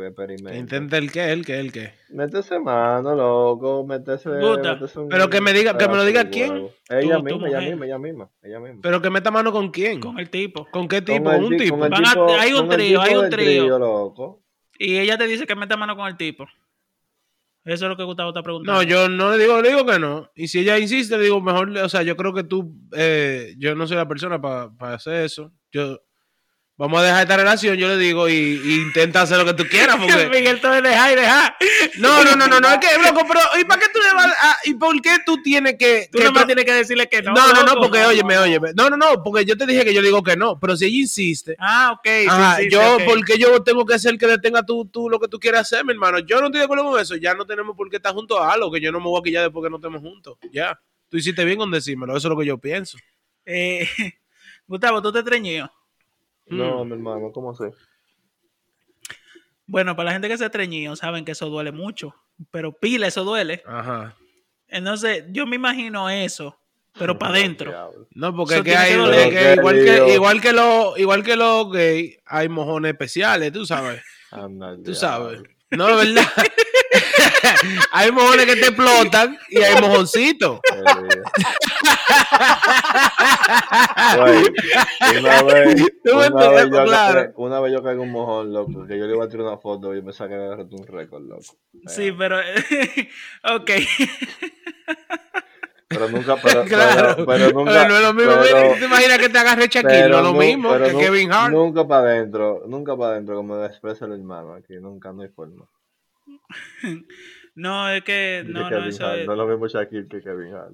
experimenten. 0.02 0.56
Intenta 0.62 0.98
el 0.98 1.12
qué, 1.12 1.32
el 1.34 1.46
qué, 1.46 1.60
el 1.60 1.72
qué. 1.74 1.92
Métese 2.10 2.58
mano, 2.58 3.14
loco, 3.14 3.86
métese, 3.86 4.30
métese 4.30 5.00
un 5.00 5.10
Pero 5.10 5.30
que 5.30 5.42
me 5.42 5.52
diga- 5.52 5.78
que 5.78 5.88
me 5.90 5.96
lo 5.98 6.06
diga 6.06 6.30
quién. 6.30 6.70
Ella 6.90 7.20
misma, 7.20 7.48
ella 7.50 7.60
misma, 7.60 7.86
ella 7.86 7.98
misma, 8.00 8.30
ella 8.42 8.60
misma. 8.62 8.80
Pero 8.82 9.02
que 9.02 9.10
meta 9.10 9.30
mano 9.30 9.52
con 9.52 9.72
quién. 9.72 10.00
Con 10.00 10.18
el 10.20 10.30
tipo. 10.30 10.66
¿Con 10.72 10.88
qué 10.88 11.04
Con 11.04 11.16
tipo? 11.18 11.30
el 11.32 11.36
¿Con 11.36 11.44
un 11.46 11.50
ti- 11.58 11.64
tipo? 11.66 11.76
con 11.76 11.84
el 11.84 11.90
Van 11.92 12.06
a- 12.06 12.10
tipo- 12.12 12.28
hay 12.40 12.54
un 12.54 12.70
trío, 12.70 13.02
hay 13.02 13.16
un 13.16 13.30
trío. 13.30 13.78
loco. 13.78 14.42
Y 14.80 14.98
ella 14.98 15.18
te 15.18 15.28
dice 15.28 15.46
que 15.46 15.56
meta 15.56 15.76
mano 15.76 15.98
con 15.98 16.08
el 16.08 16.16
tipo. 16.16 16.46
Eso 17.66 17.86
es 17.86 17.90
lo 17.90 17.98
que 17.98 18.04
Gustavo 18.04 18.30
está 18.30 18.44
preguntando. 18.44 18.80
No, 18.80 18.88
yo 18.88 19.10
no 19.10 19.32
le 19.32 19.40
digo, 19.44 19.60
le 19.60 19.70
digo 19.70 19.86
que 19.86 19.98
no. 19.98 20.30
Y 20.36 20.48
si 20.48 20.60
ella 20.60 20.78
insiste, 20.78 21.18
le 21.18 21.24
digo, 21.24 21.42
mejor, 21.42 21.70
o 21.76 21.90
sea, 21.90 22.04
yo 22.04 22.16
creo 22.16 22.32
que 22.34 22.44
tú, 22.44 22.76
eh, 22.96 23.56
yo 23.58 23.74
no 23.76 23.88
soy 23.88 23.98
la 23.98 24.08
persona 24.08 24.40
para 24.40 24.72
hacer 24.94 25.26
eso. 25.26 25.52
Yo, 25.72 26.00
vamos 26.78 27.00
a 27.00 27.04
dejar 27.04 27.22
esta 27.22 27.38
relación, 27.38 27.78
yo 27.78 27.88
le 27.88 27.98
digo, 27.98 28.28
y, 28.28 28.34
y 28.34 28.76
intenta 28.82 29.22
hacer 29.22 29.38
lo 29.38 29.46
que 29.46 29.54
tú 29.54 29.64
quieras, 29.70 29.96
porque... 29.98 30.28
Miguel, 30.32 30.60
todo 30.60 30.74
es 30.74 30.84
dejar 30.84 31.12
y 31.14 31.16
dejar. 31.16 31.56
No, 31.98 32.24
no, 32.24 32.36
no, 32.36 32.48
no, 32.48 32.60
no, 32.60 32.68
es 32.70 32.78
que, 32.80 32.88
loco, 33.02 33.26
pero, 33.28 33.40
¿y 33.60 33.66
para 33.66 33.82
qué 33.82 33.88
tú 33.94 34.00
le 34.00 34.14
vas 34.14 34.28
a, 34.28 34.58
y 34.66 34.74
por 34.74 35.02
qué 35.02 35.18
tú 35.26 35.42
tienes 35.42 35.76
que... 35.78 36.10
Tú 36.12 36.18
que 36.18 36.26
nomás 36.26 36.46
tienes 36.46 36.66
que 36.66 36.74
decirle 36.74 37.08
que 37.08 37.22
no. 37.22 37.34
no, 37.34 37.54
no, 37.54 37.64
no, 37.64 37.76
porque, 37.76 38.04
óyeme, 38.04 38.38
óyeme, 38.38 38.72
no, 38.76 38.90
no, 38.90 38.98
no, 38.98 39.24
porque 39.24 39.46
yo 39.46 39.56
te 39.56 39.66
dije 39.66 39.86
que 39.86 39.94
yo 39.94 40.02
le 40.02 40.08
digo 40.08 40.24
que 40.24 40.36
no, 40.36 40.60
pero 40.60 40.76
si 40.76 40.86
ella 40.86 40.98
insiste, 40.98 41.56
Ah, 41.60 41.94
ok. 41.98 42.08
Ajá, 42.28 42.58
yo, 42.70 42.96
ok. 42.96 43.04
porque 43.06 43.38
yo 43.38 43.64
tengo 43.64 43.86
que 43.86 43.96
hacer 43.96 44.18
que 44.18 44.28
detenga 44.28 44.64
tú, 44.64 44.86
tú 44.86 45.10
lo 45.10 45.20
que 45.20 45.28
tú 45.28 45.40
quieras 45.40 45.62
hacer, 45.62 45.86
mi 45.86 45.94
hermano. 45.94 46.20
Yo 46.20 46.40
no 46.40 46.48
estoy 46.48 46.60
de 46.60 46.66
acuerdo 46.66 46.86
con 46.86 47.00
eso. 47.00 47.16
Ya 47.16 47.34
no 47.34 47.46
tenemos 47.46 47.76
por 47.76 47.90
qué 47.90 47.98
estar 47.98 48.14
juntos 48.14 48.40
a 48.40 48.52
algo, 48.52 48.72
que 48.72 48.82
yo 48.82 48.92
no 48.92 49.00
me 49.00 49.06
voy 49.06 49.20
a 49.20 49.24
quillar 49.24 49.44
después 49.44 49.64
que 49.64 49.70
no 49.70 49.78
estemos 49.78 50.02
juntos. 50.02 50.38
Ya. 50.52 50.80
Tú 51.10 51.18
hiciste 51.18 51.46
bien 51.46 51.58
con 51.58 51.72
decírmelo, 51.72 52.16
eso 52.16 52.28
es 52.28 52.30
lo 52.30 52.38
que 52.38 52.46
yo 52.46 52.58
pienso. 52.58 52.98
Eh, 53.46 53.88
Gustavo, 54.68 55.02
tú 55.02 55.12
te 55.12 55.24
treñío. 55.24 55.72
No, 56.48 56.84
Mm. 56.84 56.88
mi 56.88 56.94
hermano, 56.94 57.32
¿cómo 57.32 57.52
así? 57.52 57.66
Bueno, 59.68 59.96
para 59.96 60.08
la 60.08 60.14
gente 60.14 60.28
que 60.28 60.38
se 60.38 60.50
treñido, 60.50 60.96
saben 60.96 61.26
que 61.26 61.32
eso 61.32 61.50
duele 61.50 61.72
mucho. 61.72 62.14
Pero 62.52 62.72
pila, 62.74 63.08
eso 63.08 63.24
duele. 63.24 63.64
Ajá. 63.66 64.16
Entonces, 64.68 65.24
yo 65.30 65.48
me 65.48 65.56
imagino 65.56 66.10
eso, 66.10 66.60
pero 66.98 67.18
para 67.18 67.34
adentro. 67.34 67.92
No, 68.12 68.36
porque 68.36 68.58
es 68.58 68.62
que 68.64 68.76
hay, 68.76 68.94
que 69.32 69.56
igual 69.58 69.76
que 69.76 70.14
igual 70.14 70.42
que 70.42 70.54
los 70.54 71.00
igual 71.00 71.24
que 71.24 71.36
los 71.36 71.72
gays 71.72 72.18
hay 72.26 72.50
mojones 72.50 72.92
especiales, 72.92 73.52
tú 73.52 73.66
sabes. 73.66 74.02
Anda 74.32 74.76
Tú 74.84 74.94
sabes. 74.94 75.42
No, 75.72 75.90
es 75.90 76.08
verdad. 76.14 76.28
hay 77.92 78.12
mojones 78.12 78.46
que 78.46 78.56
te 78.56 78.68
explotan 78.68 79.38
y 79.50 79.58
hay 79.62 79.82
mojoncitos. 79.82 80.60
Una 84.16 84.24
vez, 85.44 85.82
una, 86.06 86.64
yo, 86.66 86.84
claro. 86.86 87.34
una 87.38 87.60
vez 87.60 87.74
yo 87.74 87.84
caí 87.84 87.94
en 87.94 88.00
un 88.00 88.12
mojón, 88.12 88.54
loco, 88.54 88.86
que 88.88 88.98
yo 88.98 89.06
le 89.06 89.16
iba 89.16 89.26
a 89.26 89.30
tirar 89.30 89.46
una 89.48 89.58
foto 89.58 89.96
y 89.96 90.02
me 90.02 90.14
saqué 90.14 90.36
de 90.36 90.68
un 90.72 90.88
récord, 90.88 91.24
loco. 91.24 91.44
Sí, 91.88 92.12
pero. 92.12 92.38
ok. 93.56 93.72
Pero 95.88 96.10
nunca, 96.10 96.36
pero, 96.42 96.64
Claro. 96.66 97.16
pero, 97.16 97.26
pero 97.26 97.52
nunca. 97.52 97.88
no 97.88 97.96
es 97.96 98.02
lo 98.02 98.14
mismo, 98.14 98.34
pero- 98.42 98.44
mira, 98.44 98.80
¿te 98.80 98.86
imaginas 98.86 99.18
que 99.20 99.30
te 99.30 99.38
agarre 99.38 99.68
Shaquille? 99.68 100.02
pero 100.02 100.10
No 100.10 100.18
es 100.18 100.24
lo 100.24 100.34
mismo 100.34 100.70
pero 100.72 100.86
que 100.86 100.98
Kevin 101.06 101.32
Hart. 101.32 101.54
Nunca 101.54 101.88
para 101.88 102.10
adentro, 102.10 102.64
nunca 102.68 102.98
para 102.98 103.12
adentro, 103.14 103.36
como 103.36 103.64
expresa 103.64 104.06
el 104.06 104.14
hermano 104.14 104.54
aquí, 104.56 104.74
nunca, 104.82 105.12
no 105.12 105.22
hay 105.22 105.30
forma. 105.30 105.66
No, 107.56 107.90
es 107.90 108.04
que. 108.04 108.44
No, 108.46 108.70
no, 108.70 108.86
eso 108.86 109.14
es. 109.14 109.26
no 109.26 109.34
lo 109.36 109.48
mismo 109.48 109.66
Shaquille 109.68 110.10
que 110.10 110.22
Kevin 110.22 110.54
Hart. 110.54 110.74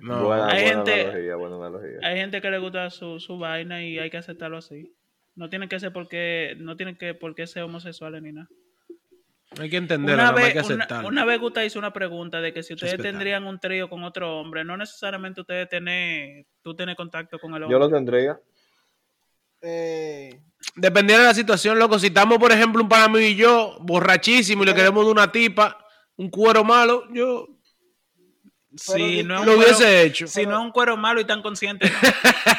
No. 0.00 0.24
buena 0.24 0.46
Hay 0.48 0.62
buena 0.64 0.76
gente- 0.76 1.00
analogía, 1.02 1.36
buena 1.36 1.56
analogía. 1.56 1.98
Hay 2.02 2.16
gente 2.16 2.40
que 2.40 2.50
le 2.50 2.58
gusta 2.58 2.88
su, 2.90 3.20
su 3.20 3.38
vaina 3.38 3.84
y 3.84 3.98
hay 3.98 4.08
que 4.08 4.16
aceptarlo 4.16 4.56
así. 4.56 4.90
No 5.36 5.50
tienen 5.50 5.68
que 5.68 5.78
ser 5.78 5.92
porque, 5.92 6.54
no 6.58 6.76
tienen 6.76 6.96
que 6.96 7.12
por 7.12 7.34
qué 7.34 7.46
ser 7.46 7.64
homosexuales 7.64 8.22
ni 8.22 8.32
nada. 8.32 8.48
Hay 9.60 9.68
que 9.68 9.76
entenderlo, 9.76 10.14
Una 10.14 10.22
nada 10.22 10.32
más 10.32 10.40
hay 10.44 10.54
vez, 10.54 10.62
que 10.66 10.72
una, 10.72 10.84
aceptarlo. 10.84 11.08
una 11.08 11.24
vez 11.26 11.38
Guta 11.40 11.64
hizo 11.64 11.78
una 11.78 11.92
pregunta 11.92 12.40
de 12.40 12.52
que 12.54 12.62
si 12.62 12.72
ustedes 12.74 12.96
tendrían 12.96 13.44
un 13.44 13.60
trío 13.60 13.88
con 13.90 14.02
otro 14.02 14.40
hombre, 14.40 14.64
no 14.64 14.76
necesariamente 14.78 15.42
ustedes 15.42 15.68
tener, 15.68 16.46
tú 16.62 16.74
tener 16.74 16.96
contacto 16.96 17.38
con 17.38 17.54
el 17.54 17.64
hombre. 17.64 17.72
Yo 17.74 17.78
lo 17.78 17.90
tendría. 17.90 18.40
Eh, 19.60 20.40
Dependiendo 20.76 21.22
de 21.22 21.28
la 21.28 21.34
situación, 21.34 21.78
loco, 21.78 21.98
si 21.98 22.08
estamos, 22.08 22.38
por 22.38 22.50
ejemplo, 22.52 22.82
un 22.82 22.88
pana 22.88 23.20
y 23.22 23.36
yo, 23.36 23.76
borrachísimo, 23.80 24.62
y 24.62 24.66
le 24.66 24.74
queremos 24.74 25.04
de 25.04 25.12
una 25.12 25.30
tipa, 25.30 25.78
un 26.16 26.30
cuero 26.30 26.64
malo, 26.64 27.04
yo 27.12 27.48
si 28.76 29.22
no 29.22 29.38
es 29.38 29.46
lo 29.46 29.54
cuero- 29.54 29.58
hubiese 29.70 30.02
hecho. 30.02 30.26
si 30.26 30.46
no 30.46 30.58
es 30.58 30.64
un 30.64 30.72
cuero 30.72 30.96
malo 30.96 31.20
y 31.20 31.24
tan 31.24 31.42
consciente, 31.42 31.88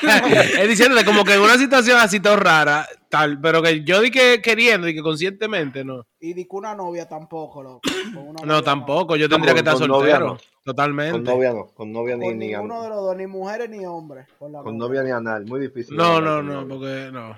no. 0.02 0.28
es 0.62 0.68
diciéndote 0.70 1.04
como 1.04 1.26
que 1.26 1.34
en 1.34 1.42
una 1.42 1.58
situación 1.58 1.98
así 2.00 2.22
todo 2.22 2.38
rara, 2.38 2.88
tal, 3.10 3.42
pero 3.42 3.62
que 3.62 3.84
yo 3.84 4.00
di 4.00 4.12
que 4.12 4.42
queriendo 4.42 4.88
y 4.88 4.96
que 4.96 5.02
conscientemente 5.02 5.84
no. 5.84 6.06
y 6.22 6.34
di 6.34 6.46
que 6.46 6.56
una 6.56 6.74
novia 6.74 7.10
tampoco, 7.10 7.62
loco. 7.62 7.82
No, 8.14 8.32
novia 8.46 8.62
tampoco, 8.62 9.18
yo 9.18 9.28
tendría 9.28 9.54
que 9.54 9.60
estar 9.60 9.78
soltero. 9.78 10.28
no. 10.28 10.38
Totalmente. 10.64 11.12
Con 11.12 11.24
novia 11.26 11.52
no. 11.54 11.68
Con 11.76 11.92
novia 11.92 12.16
ni, 12.16 12.26
Con 12.28 12.38
ni, 12.40 12.48
ninguno 12.48 12.82
de 12.82 12.90
los 12.90 12.98
dos, 12.98 13.18
ni 13.18 13.28
mujeres 13.28 13.70
ni 13.70 13.86
hombres. 13.86 14.26
Con, 14.40 14.52
la 14.54 14.62
con 14.64 14.78
novia. 14.78 15.02
novia 15.02 15.04
ni 15.04 15.12
anal. 15.12 15.46
Muy 15.46 15.60
difícil. 15.60 15.96
No, 15.96 16.20
no, 16.22 16.42
no, 16.42 16.66
porque 16.68 17.10
no. 17.12 17.36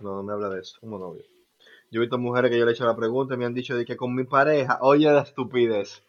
No, 0.00 0.16
no 0.16 0.22
me 0.22 0.32
habla 0.32 0.48
de 0.50 0.60
eso. 0.60 0.78
Como 0.80 0.98
novio. 0.98 1.22
Yo 1.90 1.98
he 2.00 2.02
visto 2.02 2.18
mujeres 2.18 2.50
que 2.50 2.58
yo 2.58 2.64
le 2.64 2.72
he 2.72 2.74
hecho 2.74 2.84
la 2.86 2.96
pregunta 2.96 3.34
y 3.34 3.38
me 3.38 3.46
han 3.46 3.54
dicho 3.54 3.76
de 3.76 3.84
que 3.84 3.96
con 3.96 4.14
mi 4.14 4.24
pareja, 4.24 4.78
oye 4.82 5.06
la 5.10 5.22
estupidez. 5.22 6.02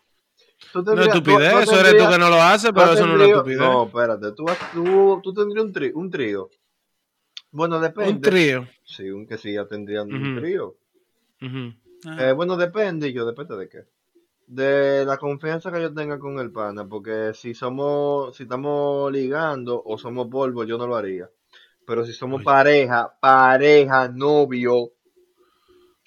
Tú 0.74 0.79
No 0.79 0.84
tendrías- 0.84 1.15
estupidez, 1.15 1.51
tú- 1.51 1.55
tú 1.58 1.63
eso 1.63 1.79
eres 1.79 2.03
tú 2.03 2.12
que 2.12 2.17
no 2.17 2.29
lo 2.29 2.36
haces, 2.41 2.72
pero 2.74 2.93
eso 2.93 3.05
no 3.08 3.13
es 3.13 3.15
una 3.15 3.25
estupidez. 3.34 3.60
No, 3.60 3.84
espérate, 3.86 4.31
tú, 4.34 4.46
tú, 4.74 5.22
tú 5.24 5.34
tendrías 5.34 5.65
un, 5.65 5.74
tri- 5.74 5.91
un 5.93 6.10
trío. 6.12 6.50
Bueno, 7.51 7.79
depende. 7.79 8.12
Un 8.12 8.22
trío. 8.22 8.67
Sí, 8.84 9.10
un 9.10 9.25
que 9.25 9.38
sí, 9.38 9.53
ya 9.53 9.65
tendrían 9.65 10.12
un 10.13 10.36
trío. 10.41 10.75
Eh, 12.19 12.34
bueno, 12.34 12.58
depende, 12.58 13.12
yo 13.13 13.25
depende 13.25 13.55
de 13.58 13.69
qué. 13.69 13.79
De 14.48 15.05
la 15.05 15.17
confianza 15.17 15.72
que 15.72 15.81
yo 15.81 15.93
tenga 15.93 16.19
con 16.19 16.39
el 16.39 16.51
pana, 16.51 16.86
porque 16.88 17.31
si 17.34 17.53
somos, 17.53 18.36
si 18.36 18.43
estamos 18.43 19.12
ligando 19.12 19.81
o 19.84 19.98
somos 19.98 20.27
polvo, 20.27 20.63
yo 20.65 20.77
no 20.77 20.88
lo 20.88 20.96
haría. 20.96 21.29
Pero 21.89 22.05
si 22.05 22.13
somos 22.13 22.38
Oye. 22.38 22.46
pareja, 22.46 23.17
pareja, 23.19 24.08
novio, 24.10 24.91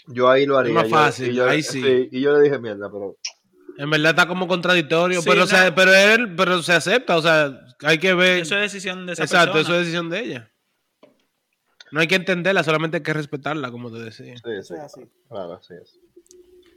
yo 0.07 0.31
ahí 0.31 0.47
lo 0.47 0.57
haría. 0.57 0.75
más 0.75 0.89
fácil, 0.89 1.33
y 1.33 1.35
yo, 1.35 1.49
ahí 1.49 1.61
sí. 1.61 2.09
Y 2.13 2.21
yo 2.21 2.33
le 2.39 2.43
dije 2.45 2.59
mierda, 2.61 2.89
pero 2.89 3.17
En 3.79 3.91
verdad 3.91 4.11
está 4.11 4.29
como 4.29 4.47
contradictorio, 4.47 5.21
Sí, 5.23 5.29
pero, 5.29 5.41
no. 5.41 5.47
se, 5.49 5.73
pero 5.73 5.93
él 5.93 6.37
pero 6.37 6.63
se 6.63 6.73
acepta, 6.73 7.17
o 7.17 7.23
sea, 7.23 7.51
hay 7.81 7.99
que 7.99 8.15
ver. 8.15 8.43
Eso 8.43 8.55
es 8.57 8.71
decisión 8.73 9.07
de 9.07 9.15
esa 9.15 9.25
Exacto, 9.25 9.55
persona. 9.55 9.63
eso 9.63 9.73
es 9.75 9.79
decisión 9.81 10.09
de 10.09 10.21
ella. 10.21 10.53
No 11.91 12.01
hay 12.01 12.07
que 12.07 12.15
entenderla, 12.15 12.63
solamente 12.63 12.99
hay 12.99 13.03
que 13.03 13.13
respetarla, 13.13 13.73
como 13.73 13.91
te 13.91 13.99
decía. 13.99 14.37
sí, 14.37 14.43
Eso 14.53 14.63
sí, 14.63 14.75
es 14.75 14.81
así. 14.81 15.01
claro, 15.29 15.55
así 15.55 15.75
es. 15.83 15.99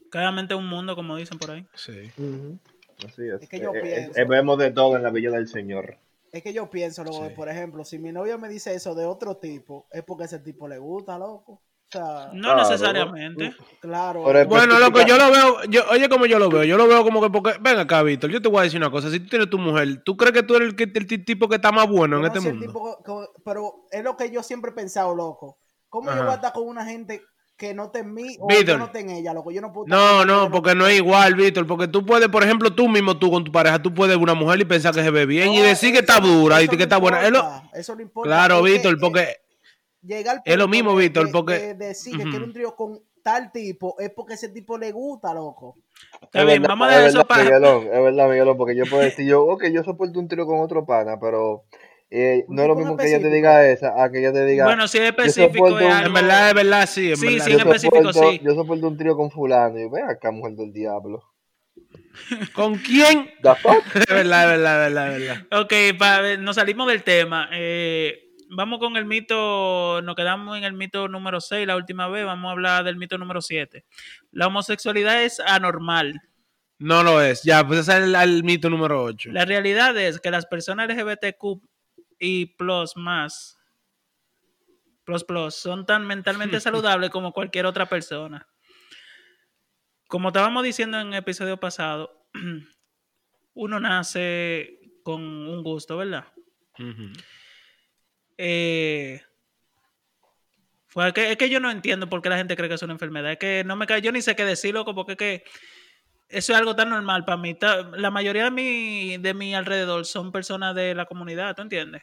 Cada 0.09 0.31
mente 0.31 0.55
es 0.55 0.59
un 0.59 0.67
mundo, 0.67 0.95
como 0.95 1.15
dicen 1.15 1.37
por 1.37 1.51
ahí. 1.51 1.65
Sí. 1.75 2.11
Así 3.05 3.21
es. 3.27 3.41
Es 3.43 3.49
que 3.49 3.59
yo 3.59 3.71
Eh, 3.73 3.77
eh, 3.77 3.81
pienso- 3.83 4.19
eh, 4.19 4.25
vemos 4.25 4.57
de 4.57 4.71
todo 4.71 4.95
en 4.97 5.03
la 5.03 5.11
villa 5.11 5.29
del 5.29 5.47
Señor. 5.47 5.97
Es 6.35 6.43
que 6.43 6.51
yo 6.51 6.69
pienso, 6.69 7.01
loco, 7.01 7.21
Sí. 7.23 7.29
que, 7.29 7.35
por 7.35 7.47
ejemplo, 7.47 7.85
si 7.85 7.97
mi 7.97 8.11
novia 8.11 8.37
me 8.37 8.49
dice 8.49 8.75
eso 8.75 8.93
de 8.93 9.05
otro 9.05 9.37
tipo, 9.37 9.87
es 9.89 10.03
porque 10.03 10.25
ese 10.25 10.39
tipo 10.39 10.67
le 10.67 10.77
gusta, 10.77 11.17
loco. 11.17 11.53
O 11.53 11.61
sea, 11.89 12.29
No 12.33 12.41
Claro. 12.53 12.59
necesariamente. 12.59 13.55
claro. 13.79 14.21
Bueno, 14.45 14.77
loco, 14.77 15.01
yo 15.03 15.17
lo 15.17 15.31
veo, 15.31 15.63
yo, 15.69 15.83
oye 15.91 16.09
como 16.09 16.25
yo 16.25 16.37
lo 16.37 16.49
veo, 16.49 16.65
yo 16.65 16.75
lo 16.75 16.89
veo 16.89 17.03
como 17.03 17.21
que 17.21 17.29
porque, 17.29 17.53
ven 17.61 17.77
acá, 17.79 18.03
Víctor, 18.03 18.31
yo 18.31 18.41
te 18.41 18.49
voy 18.49 18.59
a 18.59 18.63
decir 18.63 18.77
una 18.77 18.91
cosa, 18.91 19.09
si 19.09 19.21
tú 19.21 19.29
tienes 19.29 19.49
tu 19.49 19.57
mujer, 19.57 20.03
¿tú 20.03 20.17
crees 20.17 20.33
que 20.33 20.43
tú 20.43 20.57
eres 20.57 20.73
el, 20.77 21.23
tipo 21.23 21.47
que 21.47 21.55
está 21.55 21.71
más 21.71 21.87
bueno 21.87 22.17
Yo 22.17 22.17
en 22.17 22.21
no 22.23 22.27
este 22.27 22.41
mundo? 22.41 22.65
tipo 22.65 23.33
pero 23.45 23.85
es 23.89 24.03
lo 24.03 24.17
que 24.17 24.29
yo 24.29 24.43
siempre 24.43 24.71
he 24.71 24.73
pensado, 24.73 25.15
loco. 25.15 25.57
¿Cómo 25.87 26.09
Ajá. 26.09 26.17
yo 26.19 26.25
voy 26.25 26.33
a 26.33 26.35
estar 26.35 26.51
con 26.51 26.67
una 26.67 26.83
gente 26.83 27.21
que 27.57 27.73
no 27.73 27.85
esté 27.85 27.99
en 27.99 28.13
mí 28.13 28.35
o 28.39 28.47
Víctor. 28.47 28.77
no 28.77 28.85
esté 28.85 28.99
en 28.99 29.09
ella, 29.11 29.33
loco? 29.33 29.49
Yo 29.51 29.61
no 29.61 29.71
puedo 29.71 29.87
No, 29.87 30.25
no, 30.25 30.45
que 30.45 30.51
porque 30.51 30.75
no 30.75 30.87
es 30.87 30.97
igual, 30.97 31.35
Víctor, 31.35 31.65
porque 31.65 31.87
tú 31.87 32.05
puedes, 32.05 32.27
por 32.29 32.43
ejemplo, 32.43 32.73
tú 32.73 32.89
mismo, 32.89 33.17
tú 33.17 33.31
con 33.31 33.43
tu 33.43 33.51
pareja, 33.51 33.81
tú 33.81 33.93
puedes 33.93 34.15
ver 34.15 34.23
una 34.23 34.33
mujer 34.33 34.59
y 34.59 34.65
pensar 34.65 34.93
que 34.93 35.01
se 35.03 35.09
ve 35.11 35.25
bien 35.25 35.53
y 35.53 35.61
decir 35.61 35.93
que 35.93 35.99
está 35.99 36.19
dura 36.19 36.61
y 36.61 36.65
eso 36.65 36.71
que 36.71 36.77
no 36.77 36.83
está 36.83 36.97
buena. 36.97 37.21
Es 37.23 37.31
lo- 37.31 37.39
importa, 37.39 37.69
Eso 37.73 37.95
no 37.95 38.01
importa. 38.01 38.29
claro, 38.29 38.57
Es 38.57 38.63
que, 38.63 38.71
Víctor, 38.73 38.93
eh, 38.93 38.97
porque 39.01 39.27
llegar 40.01 40.35
al 40.37 40.41
es 40.43 40.57
lo 40.57 40.67
mismo, 40.67 40.91
de- 40.95 41.03
Víctor, 41.03 41.31
porque- 41.31 41.53
de 41.59 41.73
decir 41.75 42.17
que 42.17 42.23
quiere 42.23 42.43
un 42.43 42.51
trío 42.53 42.75
con 42.75 42.99
tal 43.23 43.51
tipo 43.51 43.95
es 43.99 44.11
porque 44.11 44.33
ese 44.35 44.49
tipo 44.49 44.77
le 44.77 44.91
gusta, 44.91 45.33
loco. 45.33 45.77
Está 46.21 46.41
Es 46.41 46.45
bien, 46.45 46.61
verdad, 46.61 46.69
vamos 46.75 46.87
a 46.87 46.91
dejar 46.91 47.05
eso 47.07 47.17
verdad, 47.19 47.27
para. 47.27 47.43
Miguelón, 47.45 47.83
es 47.85 48.03
verdad, 48.03 48.29
Miguelón, 48.29 48.57
porque 48.57 48.75
yo 48.75 48.83
puedo 48.89 49.01
decir 49.01 49.25
yo, 49.27 49.43
ok, 49.45 49.63
yo 49.73 49.83
soporto 49.83 50.19
un 50.19 50.27
tiro 50.27 50.45
con 50.45 50.59
otro 50.59 50.85
pana, 50.85 51.17
pero 51.19 51.63
eh, 52.17 52.45
no 52.47 52.61
es 52.61 52.67
lo 52.67 52.73
en 52.73 52.79
mismo 52.79 52.97
que 52.97 53.07
ella 53.07 53.19
te 53.19 53.29
diga 53.29 53.67
esa, 53.69 54.01
a 54.03 54.09
que 54.11 54.19
ella 54.19 54.31
te 54.31 54.45
diga, 54.45 54.65
Bueno, 54.65 54.87
si 54.87 54.97
es 54.99 55.03
yo 55.03 55.09
específico, 55.09 55.65
un- 55.65 55.81
en 55.81 56.13
verdad, 56.13 56.47
es 56.49 56.53
verdad, 56.55 56.87
sí, 56.89 57.09
en 57.11 57.17
Sí, 57.17 57.25
verdad. 57.27 57.45
sí, 57.45 57.51
en 57.53 57.59
específico, 57.59 58.13
soporto, 58.13 58.31
sí. 58.31 58.41
yo 58.43 58.55
soporto 58.55 58.87
un 58.87 58.97
trío 58.97 59.15
con 59.17 59.29
fulano, 59.31 59.77
y 59.77 59.81
yo, 59.83 59.89
ven 59.91 60.05
acá, 60.09 60.31
mujer 60.31 60.53
del 60.55 60.71
diablo. 60.71 61.21
¿Con 62.53 62.75
quién? 62.75 63.29
The 63.43 63.55
fuck? 63.55 63.83
Es 63.95 64.05
verdad, 64.07 64.43
es 64.43 64.49
verdad, 64.57 64.87
es 64.87 64.93
verdad, 64.93 65.15
es 65.17 65.19
verdad. 65.27 65.61
Ok, 65.61 65.73
pa- 65.99 66.37
nos 66.37 66.55
salimos 66.55 66.87
del 66.87 67.03
tema. 67.03 67.49
Eh, 67.51 68.29
vamos 68.49 68.79
con 68.79 68.95
el 68.97 69.05
mito, 69.05 70.01
nos 70.01 70.15
quedamos 70.15 70.57
en 70.57 70.63
el 70.63 70.73
mito 70.73 71.07
número 71.07 71.41
6 71.41 71.67
la 71.67 71.75
última 71.75 72.07
vez, 72.07 72.25
vamos 72.25 72.47
a 72.49 72.51
hablar 72.53 72.83
del 72.85 72.95
mito 72.97 73.17
número 73.17 73.41
7. 73.41 73.83
La 74.31 74.47
homosexualidad 74.47 75.23
es 75.23 75.39
anormal. 75.41 76.21
No 76.79 77.03
lo 77.03 77.21
es. 77.21 77.43
Ya, 77.43 77.65
pues 77.65 77.79
ese 77.81 77.93
es 77.97 78.03
el, 78.03 78.15
el 78.15 78.43
mito 78.43 78.69
número 78.69 79.03
8. 79.03 79.29
La 79.31 79.45
realidad 79.45 79.97
es 79.97 80.19
que 80.19 80.31
las 80.31 80.45
personas 80.45 80.87
LGBTQ 80.89 81.61
y 82.19 82.45
plus 82.45 82.95
más, 82.95 83.59
plus 85.03 85.23
plus, 85.23 85.55
son 85.55 85.85
tan 85.85 86.05
mentalmente 86.05 86.59
saludables 86.59 87.09
como 87.09 87.33
cualquier 87.33 87.65
otra 87.65 87.87
persona. 87.87 88.47
Como 90.07 90.29
estábamos 90.29 90.63
diciendo 90.63 90.99
en 90.99 91.07
el 91.07 91.15
episodio 91.15 91.59
pasado, 91.59 92.27
uno 93.53 93.79
nace 93.79 94.79
con 95.03 95.21
un 95.21 95.63
gusto, 95.63 95.97
¿verdad? 95.97 96.25
Eh, 98.37 99.21
fue 100.87 101.13
que, 101.13 101.31
es 101.31 101.37
que 101.37 101.49
yo 101.49 101.59
no 101.59 101.71
entiendo 101.71 102.09
por 102.09 102.21
qué 102.21 102.29
la 102.29 102.37
gente 102.37 102.55
cree 102.55 102.69
que 102.69 102.75
es 102.75 102.81
una 102.81 102.93
enfermedad. 102.93 103.33
Es 103.33 103.37
que 103.37 103.63
no 103.65 103.75
me 103.75 103.87
cae, 103.87 104.01
yo 104.01 104.11
ni 104.11 104.21
sé 104.21 104.35
qué 104.35 104.45
decir, 104.45 104.73
loco, 104.73 104.95
porque 104.95 105.11
es 105.13 105.17
que 105.17 105.43
eso 106.27 106.53
es 106.53 106.59
algo 106.59 106.75
tan 106.75 106.89
normal 106.89 107.25
para 107.25 107.37
mí. 107.37 107.57
La 107.97 108.11
mayoría 108.11 108.45
de 108.45 108.51
mi, 108.51 109.17
de 109.17 109.33
mi 109.33 109.53
alrededor 109.53 110.05
son 110.05 110.31
personas 110.31 110.75
de 110.75 110.95
la 110.95 111.05
comunidad, 111.05 111.55
¿tú 111.55 111.61
entiendes? 111.61 112.01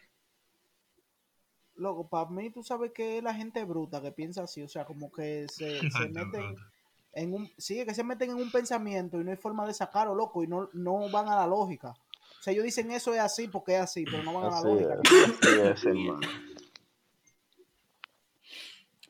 Loco, 1.74 2.08
para 2.08 2.30
mí 2.30 2.50
tú 2.50 2.62
sabes 2.62 2.92
que 2.92 3.18
es 3.18 3.24
la 3.24 3.34
gente 3.34 3.64
bruta 3.64 4.00
que 4.00 4.12
piensa 4.12 4.42
así, 4.44 4.62
o 4.62 4.68
sea, 4.68 4.84
como 4.84 5.10
que 5.10 5.46
se, 5.48 5.80
se 5.90 6.08
meten 6.08 6.56
en 7.14 7.34
un, 7.34 7.50
sí, 7.58 7.84
que 7.84 7.94
se 7.94 8.04
meten 8.04 8.30
en 8.30 8.36
un 8.36 8.50
pensamiento 8.50 9.20
y 9.20 9.24
no 9.24 9.30
hay 9.30 9.36
forma 9.36 9.66
de 9.66 9.74
sacarlo, 9.74 10.14
loco, 10.14 10.44
y 10.44 10.46
no, 10.46 10.70
no 10.72 11.10
van 11.10 11.28
a 11.28 11.36
la 11.36 11.46
lógica. 11.46 11.90
O 11.90 12.42
sea, 12.42 12.52
ellos 12.52 12.64
dicen 12.64 12.90
eso 12.90 13.12
es 13.14 13.20
así 13.20 13.48
porque 13.48 13.74
es 13.74 13.82
así, 13.82 14.04
pero 14.04 14.22
no 14.22 14.34
van 14.34 14.52
a 14.52 14.60
la 14.60 14.62
lógica. 14.62 14.98
es, 15.02 15.58
así 15.58 15.70
es, 15.72 15.84
hermano. 15.84 16.20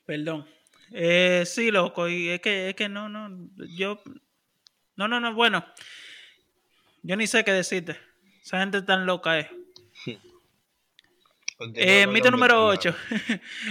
Perdón. 0.04 0.47
Eh, 0.90 1.45
sí, 1.47 1.71
loco, 1.71 2.09
y 2.09 2.28
es 2.28 2.40
que, 2.40 2.71
es 2.71 2.75
que 2.75 2.88
no, 2.88 3.09
no, 3.09 3.49
yo, 3.69 4.02
no, 5.09 5.21
no, 5.21 5.30
no, 5.30 5.35
bueno, 5.35 5.64
yo 7.02 7.16
ni 7.16 7.26
sé 7.26 7.44
qué 7.44 7.52
decirte. 7.52 7.99
Esa 8.42 8.59
gente 8.61 8.82
tan 8.82 9.06
loca 9.06 9.38
es. 9.38 9.47
Eh, 11.75 12.06
mito 12.12 12.30
número 12.30 12.66
8. 12.66 12.94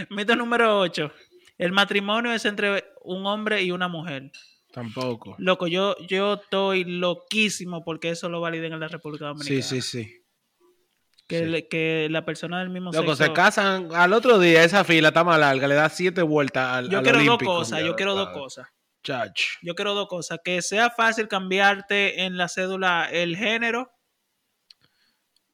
mito 0.09 0.35
número 0.35 0.79
8. 0.79 1.11
El 1.57 1.71
matrimonio 1.71 2.31
es 2.33 2.45
entre 2.45 2.85
un 3.03 3.25
hombre 3.25 3.61
y 3.61 3.71
una 3.71 3.87
mujer. 3.87 4.31
Tampoco. 4.71 5.35
Loco, 5.37 5.67
yo, 5.67 5.95
yo 6.07 6.35
estoy 6.35 6.85
loquísimo 6.85 7.83
porque 7.83 8.09
eso 8.09 8.29
lo 8.29 8.39
validen 8.39 8.73
en 8.73 8.79
la 8.79 8.87
República 8.87 9.25
Dominicana. 9.25 9.61
Sí, 9.61 9.81
sí, 9.81 10.03
sí. 10.05 10.17
Que, 11.27 11.39
sí. 11.39 11.45
le- 11.45 11.67
que 11.67 12.07
la 12.09 12.25
persona 12.25 12.59
del 12.59 12.69
mismo 12.69 12.91
Loco, 12.91 13.15
sexo. 13.15 13.25
se 13.25 13.33
casan 13.33 13.89
al 13.93 14.13
otro 14.13 14.39
día, 14.39 14.63
esa 14.63 14.83
fila 14.83 15.09
está 15.09 15.23
más 15.23 15.39
larga, 15.39 15.67
le 15.67 15.75
da 15.75 15.87
siete 15.89 16.21
vueltas 16.21 16.67
al, 16.77 16.89
Yo 16.89 16.97
al 16.99 17.03
quiero 17.03 17.19
olímpico. 17.19 17.51
dos 17.53 17.59
cosas, 17.69 17.83
yo 17.83 17.95
quiero 17.95 18.15
dos 18.15 18.29
cosas. 18.29 18.67
Chach. 19.03 19.39
Yo 19.61 19.75
quiero 19.75 19.93
dos 19.93 20.07
cosas. 20.07 20.39
Que 20.43 20.61
sea 20.61 20.89
fácil 20.89 21.27
cambiarte 21.27 22.23
en 22.23 22.37
la 22.37 22.47
cédula 22.47 23.09
el 23.11 23.35
género. 23.35 23.91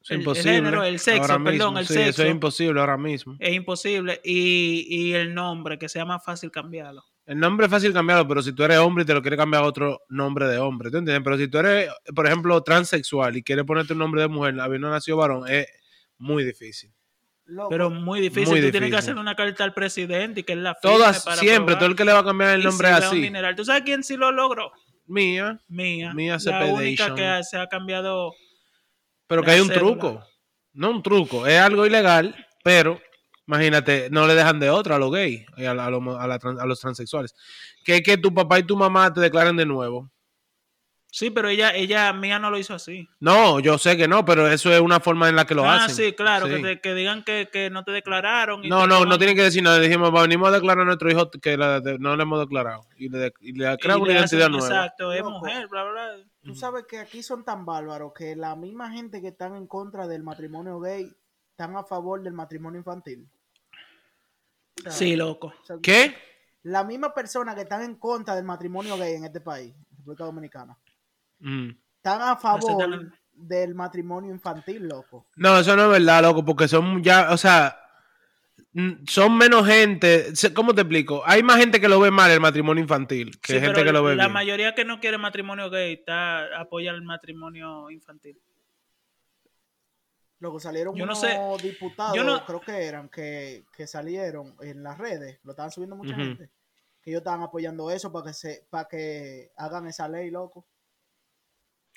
Es 0.10 0.12
El- 0.12 0.36
género, 0.36 0.84
el 0.84 1.00
sexo, 1.00 1.22
ahora 1.34 1.44
perdón, 1.44 1.74
mismo. 1.74 1.80
el 1.80 1.86
Sí, 1.88 1.94
Eso 1.96 2.04
sexo. 2.06 2.24
es 2.24 2.32
imposible 2.32 2.80
ahora 2.80 2.98
mismo. 2.98 3.36
Es 3.40 3.54
imposible. 3.54 4.22
Y, 4.24 4.86
y 4.90 5.14
el 5.14 5.34
nombre, 5.34 5.78
que 5.78 5.90
sea 5.90 6.06
más 6.06 6.24
fácil 6.24 6.50
cambiarlo. 6.50 7.04
El 7.26 7.40
nombre 7.40 7.66
es 7.66 7.72
fácil 7.72 7.92
cambiarlo, 7.92 8.26
pero 8.26 8.42
si 8.42 8.54
tú 8.54 8.64
eres 8.64 8.78
hombre 8.78 9.04
y 9.04 9.06
te 9.06 9.14
lo 9.14 9.22
quieres 9.22 9.38
cambiar 9.38 9.64
a 9.64 9.68
otro 9.68 10.00
nombre 10.08 10.48
de 10.48 10.60
hombre, 10.60 10.90
¿tú 10.90 10.98
entiendes? 11.00 11.22
Pero 11.26 11.38
si 11.38 11.50
tú 11.50 11.58
eres, 11.58 11.90
por 12.16 12.26
ejemplo, 12.26 12.62
transexual 12.64 13.36
y 13.36 13.44
quieres 13.44 13.66
ponerte 13.66 13.92
un 13.92 14.00
nombre 14.00 14.22
de 14.22 14.30
mujer 14.30 14.58
habiendo 14.62 14.90
nacido 14.90 15.18
varón, 15.18 15.44
es 15.50 15.68
muy 16.18 16.46
difícil. 16.46 16.94
Loco, 17.48 17.70
Pero 17.70 17.90
muy 17.90 18.20
difícil. 18.20 18.50
Muy 18.50 18.62
Tú 18.62 18.72
tienes 18.72 18.90
que 18.92 18.98
hacer 18.98 19.16
una 19.18 19.36
carta 19.36 19.64
al 19.64 19.74
presidente 19.74 20.42
y 20.42 20.44
que 20.44 20.54
él 20.54 20.64
la 20.64 20.76
Todas, 20.76 21.24
para 21.24 21.38
siempre, 21.38 21.74
aprobar. 21.74 21.80
todo 21.80 21.90
el 21.90 21.96
que 21.96 22.06
le 22.06 22.14
va 22.14 22.20
a 22.20 22.26
cambiar 22.26 22.50
el 22.52 22.62
Y 22.62 22.64
nombre 22.66 22.90
es 22.90 22.98
un 22.98 23.04
así. 23.04 23.22
dineral. 23.22 23.56
¿Tú 23.56 23.64
sabes 23.66 23.84
quién 23.84 24.04
sí 24.04 24.18
lo 24.18 24.32
logró? 24.32 24.72
Mía. 25.06 25.60
Mía. 25.70 26.14
Mía 26.14 26.38
la 26.46 26.66
única 26.66 27.16
que 27.16 27.44
se 27.44 27.58
ha 27.58 27.68
cambiado. 27.68 28.34
Pero 29.28 29.44
que 29.44 29.52
hay 29.52 29.62
un 29.62 29.70
truco. 29.70 30.22
No 30.74 30.92
un 30.92 31.02
truco, 31.02 31.48
es 31.48 31.60
algo 31.60 31.86
ilegal, 31.88 32.36
pero 32.64 33.00
Imagínate, 33.48 34.10
no 34.12 34.28
le 34.28 34.36
dejan 34.36 34.60
de 34.60 34.70
otra 34.70 34.98
a 34.98 35.00
los 35.00 35.10
gays, 35.10 35.46
a, 35.58 35.72
a, 35.72 35.86
a, 35.86 36.66
los 36.66 36.80
transexuales. 36.82 37.34
Que 37.86 38.04
que 38.04 38.18
tu 38.18 38.34
papá 38.34 38.60
y 38.60 38.64
tu 38.64 38.76
mamá 38.76 39.14
te 39.14 39.22
declaren 39.22 39.56
de 39.56 39.66
nuevo. 39.66 40.12
Sí, 41.10 41.30
pero 41.30 41.48
ella, 41.48 41.72
ella 41.74 42.12
mía 42.14 42.38
no 42.38 42.52
lo 42.52 42.58
hizo 42.58 42.74
así. 42.74 43.08
No, 43.20 43.60
yo 43.60 43.78
sé 43.78 43.96
que 43.98 44.08
no, 44.08 44.26
pero 44.26 44.48
eso 44.48 44.72
es 44.72 44.82
una 44.82 45.00
forma 45.00 45.30
en 45.30 45.36
la 45.36 45.46
que 45.46 45.56
lo 45.56 45.64
ah, 45.64 45.86
hacen. 45.86 45.96
sí, 45.96 46.14
claro, 46.14 46.48
Que, 46.48 46.80
que, 46.82 46.94
digan 46.94 47.24
que, 47.24 47.50
que, 47.52 47.70
no 47.70 47.84
te 47.84 47.92
declararon. 47.92 48.62
no, 48.68 48.86
no, 48.86 49.06
no 49.06 49.18
tienen 49.18 49.36
que 49.36 49.44
decir 49.44 49.64
nada. 49.64 49.80
Dijimos, 49.80 50.12
venimos 50.12 50.50
a 50.50 50.52
declarar 50.52 50.82
a 50.82 50.86
nuestro 50.86 51.10
hijo 51.10 51.32
que 51.32 51.58
no 51.58 52.16
le 52.16 52.24
hemos 52.24 52.40
declarado. 52.40 52.86
Y 52.98 53.10
le, 53.10 53.34
y 53.40 53.54
le 53.54 53.78
creamos 53.78 54.08
una 54.08 54.18
identidad 54.18 54.50
nueva. 54.50 54.68
Exacto, 54.68 55.14
es 55.14 55.24
mujer, 55.24 55.68
bla, 55.68 55.84
bla. 55.86 56.18
Tú 56.44 56.56
sabes 56.56 56.86
que 56.88 57.00
aquí 57.00 57.24
son 57.24 57.44
tan 57.44 57.66
bárbaros 57.66 58.14
que 58.14 58.36
la 58.36 58.56
misma 58.56 58.92
gente 58.92 59.22
que 59.22 59.30
están 59.30 59.56
en 59.56 59.68
contra 59.68 60.08
del 60.08 60.24
matrimonio 60.24 60.80
gay 60.80 61.12
están 61.52 61.76
a 61.76 61.84
favor 61.84 62.22
del 62.22 62.34
matrimonio 62.34 62.80
infantil 62.80 63.28
sí, 64.90 65.16
loco. 65.16 65.54
¿Qué? 65.82 66.16
La 66.64 66.84
misma 66.84 67.14
persona 67.14 67.56
que 67.56 67.62
están 67.62 67.84
en 67.84 67.96
contra 67.96 68.36
del 68.36 68.44
matrimonio 68.44 68.98
gay 68.98 69.16
en 69.16 69.26
este 69.26 69.42
país, 69.42 69.74
República 69.98 70.26
Dominicana, 70.26 70.78
mm. 71.40 71.70
están 71.98 72.22
a 72.22 72.36
favor 72.36 73.12
del 73.34 73.76
matrimonio 73.76 74.32
infantil, 74.32 74.88
loco. 74.88 75.28
No, 75.36 75.60
eso 75.60 75.76
no 75.76 75.86
es 75.86 76.00
verdad, 76.00 76.24
loco, 76.24 76.44
porque 76.44 76.68
son 76.68 77.04
ya, 77.04 77.32
o 77.32 77.38
sea, 77.38 77.80
son 79.08 79.38
menos 79.38 79.66
gente. 79.66 80.34
¿Cómo 80.54 80.74
te 80.74 80.82
explico? 80.82 81.24
Hay 81.26 81.42
más 81.42 81.58
gente 81.58 81.82
que 81.82 81.88
lo 81.88 82.00
ve 82.00 82.12
mal 82.12 82.30
el 82.30 82.40
matrimonio 82.40 82.82
infantil 82.82 83.40
que 83.40 83.60
gente 83.60 83.84
que 83.84 83.92
lo 83.92 84.04
ve 84.04 84.16
La 84.16 84.30
mayoría 84.30 84.76
que 84.76 84.86
no 84.86 85.00
quiere 85.00 85.18
matrimonio 85.18 85.70
gay 85.70 85.94
está 85.94 86.60
apoya 86.60 86.92
el 86.92 87.02
matrimonio 87.02 87.90
infantil. 87.90 88.40
Luego 90.40 90.60
salieron 90.60 91.00
unos 91.02 91.24
diputados, 91.64 92.44
creo 92.46 92.62
que 92.62 92.86
eran, 92.86 93.10
que, 93.10 93.66
salieron 93.88 94.56
en 94.62 94.84
las 94.84 95.00
redes, 95.00 95.40
lo 95.44 95.52
estaban 95.52 95.72
subiendo 95.72 95.96
mucha 95.96 96.14
gente, 96.14 96.52
que 97.02 97.10
ellos 97.10 97.22
estaban 97.22 97.42
apoyando 97.42 97.90
eso 97.90 98.12
para 98.12 98.28
que 98.28 98.34
se, 98.34 98.68
para 98.70 98.88
que 98.88 99.52
hagan 99.58 99.88
esa 99.88 100.08
ley, 100.08 100.30
loco. 100.30 100.68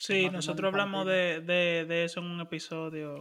Sí, 0.01 0.31
nosotros 0.31 0.73
hablamos 0.73 1.05
de, 1.05 1.43
de, 1.43 2.05
eso 2.05 2.21
en 2.21 2.27
un 2.27 2.41
episodio. 2.41 3.21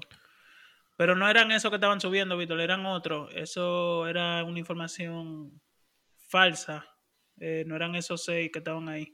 Pero 0.96 1.14
no 1.14 1.30
eran 1.30 1.52
esos 1.52 1.70
que 1.70 1.76
estaban 1.76 2.00
subiendo, 2.00 2.38
Víctor, 2.38 2.62
eran 2.62 2.86
otros. 2.86 3.30
Eso 3.36 4.08
era 4.08 4.46
una 4.46 4.60
información 4.60 5.62
falsa. 6.30 6.86
Eh, 7.38 7.66
no 7.68 7.76
eran 7.76 7.96
esos 7.96 8.24
seis 8.24 8.50
que 8.52 8.60
estaban 8.60 8.88
ahí. 8.88 9.14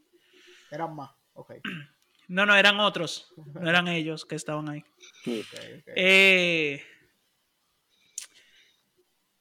Eran 0.69 0.95
más, 0.95 1.11
ok. 1.33 1.55
No, 2.27 2.43
no, 2.47 2.55
eran 2.55 2.79
otros. 2.79 3.31
No 3.53 3.69
eran 3.69 3.87
ellos 3.87 4.25
que 4.25 4.33
estaban 4.33 4.67
ahí. 4.67 4.83
Eh, 5.95 6.83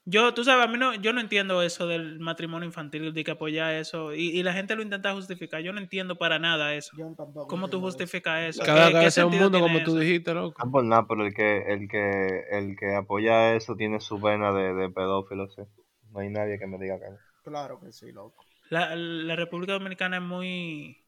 yo, 0.06 0.34
tú 0.34 0.44
sabes, 0.44 0.66
a 0.66 0.70
mí 0.70 0.76
no, 0.76 0.94
yo 0.94 1.12
no 1.12 1.20
entiendo 1.20 1.62
eso 1.62 1.86
del 1.86 2.18
matrimonio 2.20 2.66
infantil, 2.66 3.14
de 3.14 3.24
que 3.24 3.30
apoya 3.30 3.78
eso. 3.78 4.12
Y, 4.12 4.42
la 4.42 4.52
gente 4.52 4.76
lo 4.76 4.82
intenta 4.82 5.14
justificar. 5.14 5.62
Yo 5.62 5.72
no 5.72 5.80
entiendo 5.80 6.16
para 6.16 6.38
nada 6.38 6.74
eso. 6.74 6.94
¿Cómo 7.48 7.68
tú 7.68 7.80
justificas 7.80 8.50
eso? 8.50 8.62
Cada 8.64 8.90
vez 8.90 9.16
es 9.16 9.24
un 9.24 9.36
mundo, 9.36 9.60
como 9.60 9.82
tú 9.82 9.96
dijiste, 9.96 10.34
loco. 10.34 10.62
No 10.62 10.70
por 10.70 10.84
nada, 10.84 11.06
pero 11.08 11.26
el 11.26 11.32
que, 11.32 11.72
el 11.72 11.88
que, 11.88 12.44
el 12.50 12.76
que 12.76 12.94
apoya 12.94 13.54
eso 13.54 13.76
tiene 13.76 14.00
su 14.00 14.20
pena 14.20 14.52
de, 14.52 14.74
de 14.74 14.90
pedófilo, 14.90 15.48
sí. 15.48 15.62
No 16.12 16.20
hay 16.20 16.28
nadie 16.28 16.58
que 16.58 16.66
me 16.66 16.78
diga 16.78 16.98
que 16.98 17.10
no. 17.10 17.16
Claro 17.42 17.80
que 17.80 17.92
sí, 17.92 18.12
loco. 18.12 18.44
La, 18.70 18.94
la 18.96 19.36
República 19.36 19.72
Dominicana 19.72 20.16
es 20.18 20.22
muy 20.22 21.04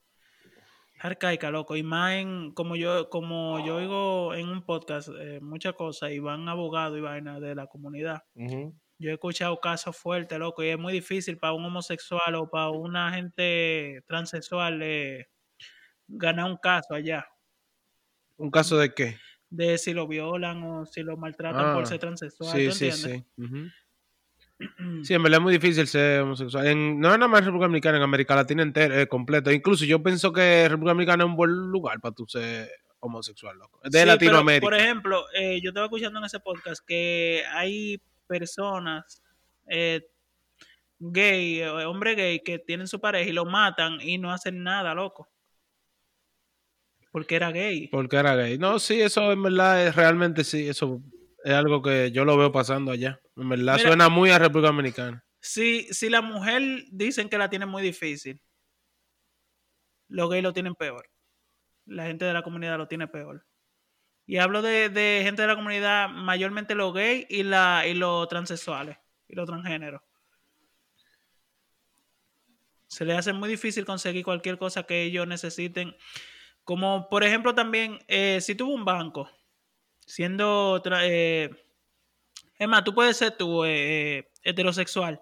arcaica, 1.00 1.50
loco. 1.50 1.76
Y 1.76 1.82
más 1.82 2.14
en, 2.14 2.52
como 2.52 2.76
yo, 2.76 3.08
como 3.10 3.64
yo 3.64 3.76
oigo 3.76 4.34
en 4.34 4.48
un 4.48 4.64
podcast 4.64 5.10
eh, 5.18 5.40
muchas 5.40 5.74
cosas 5.74 6.12
y 6.12 6.18
van 6.18 6.48
abogados 6.48 6.98
y 6.98 7.00
vainas 7.00 7.40
de 7.40 7.54
la 7.54 7.66
comunidad. 7.66 8.22
Yo 8.98 9.10
he 9.10 9.14
escuchado 9.14 9.60
casos 9.60 9.96
fuertes, 9.96 10.38
loco, 10.38 10.62
y 10.62 10.68
es 10.68 10.78
muy 10.78 10.92
difícil 10.92 11.36
para 11.38 11.52
un 11.52 11.64
homosexual 11.64 12.34
o 12.34 12.48
para 12.48 12.70
una 12.70 13.12
gente 13.12 14.02
transexual 14.06 14.80
eh, 14.82 15.28
ganar 16.08 16.50
un 16.50 16.56
caso 16.56 16.94
allá. 16.94 17.26
¿Un 18.36 18.50
caso 18.50 18.78
de 18.78 18.94
qué? 18.94 19.18
De 19.50 19.76
si 19.78 19.92
lo 19.92 20.06
violan 20.06 20.62
o 20.62 20.86
si 20.86 21.02
lo 21.02 21.16
maltratan 21.16 21.74
por 21.74 21.82
ah, 21.82 21.86
ser 21.86 21.98
transexual. 21.98 22.52
Sí, 22.52 22.72
sí, 22.72 22.92
sí. 22.92 23.24
Sí, 25.02 25.12
en 25.12 25.22
verdad 25.22 25.36
es 25.38 25.42
muy 25.42 25.52
difícil 25.52 25.86
ser 25.86 26.22
homosexual. 26.22 26.66
En, 26.66 26.98
no 26.98 27.12
es 27.12 27.18
nada 27.18 27.28
más 27.28 27.44
República 27.44 27.66
Dominicana, 27.66 27.98
en 27.98 28.02
América 28.02 28.34
Latina 28.34 28.62
entera, 28.62 29.02
eh, 29.02 29.06
completo. 29.06 29.52
Incluso 29.52 29.84
yo 29.84 30.02
pienso 30.02 30.32
que 30.32 30.66
República 30.66 30.92
Dominicana 30.92 31.24
es 31.24 31.28
un 31.28 31.36
buen 31.36 31.50
lugar 31.50 32.00
para 32.00 32.14
tú 32.14 32.26
ser 32.26 32.70
homosexual, 33.00 33.58
loco. 33.58 33.80
De 33.84 34.06
Latinoamérica. 34.06 34.64
por 34.64 34.74
ejemplo, 34.74 35.26
eh, 35.34 35.60
yo 35.62 35.70
estaba 35.70 35.86
escuchando 35.86 36.20
en 36.20 36.24
ese 36.24 36.40
podcast 36.40 36.82
que 36.86 37.42
hay 37.52 38.00
personas 38.26 39.22
eh, 39.68 40.06
gay, 40.98 41.62
hombre 41.62 42.14
gay, 42.14 42.40
que 42.40 42.58
tienen 42.58 42.86
su 42.86 43.00
pareja 43.00 43.28
y 43.28 43.32
lo 43.32 43.44
matan 43.44 44.00
y 44.00 44.18
no 44.18 44.32
hacen 44.32 44.62
nada, 44.62 44.94
loco. 44.94 45.28
Porque 47.10 47.36
era 47.36 47.50
gay. 47.50 47.88
Porque 47.88 48.16
era 48.16 48.36
gay. 48.36 48.58
No, 48.58 48.78
sí, 48.78 49.00
eso 49.00 49.32
en 49.32 49.42
verdad 49.42 49.86
es 49.86 49.96
realmente 49.96 50.44
sí, 50.44 50.68
eso 50.68 51.00
es 51.44 51.52
algo 51.52 51.80
que 51.80 52.10
yo 52.10 52.24
lo 52.24 52.36
veo 52.36 52.52
pasando 52.52 52.92
allá. 52.92 53.20
En 53.36 53.48
verdad 53.48 53.78
suena 53.78 54.08
muy 54.08 54.30
a 54.30 54.38
República 54.38 54.68
Dominicana. 54.68 55.24
Si, 55.40 55.84
si 55.92 56.10
la 56.10 56.22
mujer 56.22 56.62
dicen 56.90 57.28
que 57.28 57.38
la 57.38 57.48
tiene 57.48 57.66
muy 57.66 57.82
difícil, 57.82 58.40
los 60.08 60.28
gays 60.28 60.42
lo 60.42 60.52
tienen 60.52 60.74
peor. 60.74 61.08
La 61.84 62.06
gente 62.06 62.24
de 62.24 62.32
la 62.32 62.42
comunidad 62.42 62.78
lo 62.78 62.88
tiene 62.88 63.06
peor. 63.06 63.46
Y 64.26 64.38
hablo 64.38 64.60
de, 64.60 65.20
gente 65.22 65.42
de 65.42 65.48
la 65.48 65.54
comunidad, 65.54 66.08
mayormente 66.08 66.74
los 66.74 66.92
gays 66.92 67.26
y, 67.28 67.42
y 67.42 67.94
los 67.94 68.28
transexuales 68.28 68.98
y 69.28 69.36
los 69.36 69.46
transgéneros. 69.46 70.02
Se 72.88 73.04
les 73.04 73.18
hace 73.18 73.32
muy 73.32 73.48
difícil 73.48 73.84
conseguir 73.84 74.24
cualquier 74.24 74.58
cosa 74.58 74.84
que 74.84 75.02
ellos 75.02 75.26
necesiten. 75.26 75.96
Como 76.64 77.08
por 77.08 77.22
ejemplo 77.22 77.54
también, 77.54 77.98
eh, 78.08 78.40
si 78.40 78.54
tuvo 78.54 78.74
un 78.74 78.84
banco 78.84 79.30
siendo... 80.06 80.82
Eh, 81.02 81.50
es 82.58 82.68
más, 82.68 82.84
tú 82.84 82.94
puedes 82.94 83.16
ser 83.16 83.36
tú 83.36 83.64
eh, 83.64 84.18
eh, 84.18 84.30
heterosexual, 84.42 85.20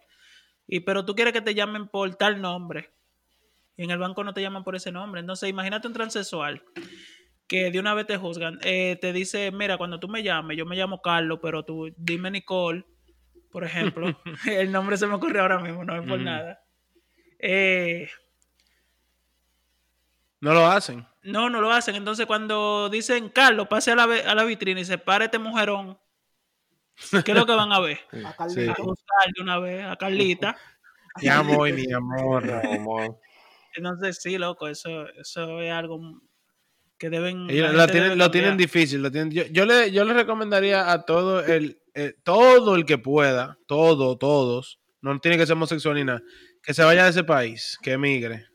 y, 0.66 0.80
pero 0.80 1.04
tú 1.04 1.14
quieres 1.14 1.32
que 1.32 1.40
te 1.40 1.54
llamen 1.54 1.88
por 1.88 2.14
tal 2.14 2.40
nombre. 2.40 2.92
Y 3.76 3.82
en 3.82 3.90
el 3.90 3.98
banco 3.98 4.22
no 4.22 4.32
te 4.32 4.40
llaman 4.40 4.62
por 4.62 4.76
ese 4.76 4.92
nombre. 4.92 5.20
Entonces, 5.20 5.48
imagínate 5.48 5.88
un 5.88 5.94
transexual 5.94 6.62
que 7.46 7.70
de 7.70 7.78
una 7.78 7.94
vez 7.94 8.06
te 8.06 8.16
juzgan. 8.16 8.58
te 8.58 9.12
dice, 9.12 9.50
mira, 9.50 9.76
cuando 9.76 10.00
tú 10.00 10.08
me 10.08 10.22
llames, 10.22 10.56
yo 10.56 10.66
me 10.66 10.76
llamo 10.76 11.02
Carlos, 11.02 11.38
pero 11.42 11.64
tú 11.64 11.92
dime 11.96 12.30
Nicole, 12.30 12.84
por 13.50 13.64
ejemplo. 13.64 14.18
el 14.46 14.72
nombre 14.72 14.96
se 14.96 15.06
me 15.06 15.14
ocurrió 15.14 15.42
ahora 15.42 15.58
mismo, 15.58 15.84
no 15.84 15.96
es 16.00 16.08
por 16.08 16.20
nada. 16.20 16.62
no 20.40 20.54
lo 20.54 20.66
hacen. 20.66 21.06
No, 21.22 21.48
no 21.48 21.60
lo 21.60 21.72
hacen. 21.72 21.94
Entonces, 21.94 22.26
cuando 22.26 22.88
dicen 22.90 23.30
Carlos, 23.30 23.66
pase 23.68 23.92
a 23.92 23.96
la, 23.96 24.04
a 24.04 24.34
la 24.34 24.44
vitrina 24.44 24.80
y 24.80 24.84
se 24.84 24.98
pare 24.98 25.26
este 25.26 25.38
mujerón, 25.38 25.98
¿qué 27.24 27.32
es 27.32 27.38
lo 27.38 27.46
que 27.46 27.54
van 27.54 27.72
a 27.72 27.80
ver? 27.80 27.98
A 28.26 28.34
Carlita. 28.34 28.74
A 28.78 28.82
buscar 28.82 29.32
de 29.34 29.42
una 29.42 29.58
vez, 29.58 29.84
a 29.84 29.96
Carlita. 29.96 30.56
Mi 31.20 31.28
amor, 31.28 31.72
mi 31.72 31.92
amor. 31.92 33.18
Entonces, 33.74 34.20
sí, 34.20 34.36
loco, 34.38 34.68
eso, 34.68 35.08
eso 35.10 35.60
es 35.60 35.72
algo 35.72 35.98
que 36.98 37.10
deben. 37.10 37.46
lo, 37.46 37.86
tienen, 37.86 38.18
lo 38.18 38.30
tienen 38.30 38.56
difícil. 38.56 39.02
Lo 39.02 39.10
tienen, 39.10 39.30
yo, 39.30 39.44
yo, 39.46 39.66
le, 39.66 39.90
yo 39.90 40.04
le 40.04 40.14
recomendaría 40.14 40.92
a 40.92 41.04
todo 41.04 41.44
el, 41.44 41.80
eh, 41.94 42.14
todo 42.22 42.74
el 42.76 42.84
que 42.84 42.98
pueda, 42.98 43.58
todo, 43.66 44.18
todos, 44.18 44.80
no 45.00 45.18
tiene 45.20 45.36
que 45.36 45.46
ser 45.46 45.54
homosexual 45.54 45.94
ni 45.94 46.04
nada, 46.04 46.22
que 46.62 46.74
se 46.74 46.82
vaya 46.82 47.04
de 47.04 47.10
ese 47.10 47.24
país, 47.24 47.78
que 47.82 47.92
emigre. 47.92 48.46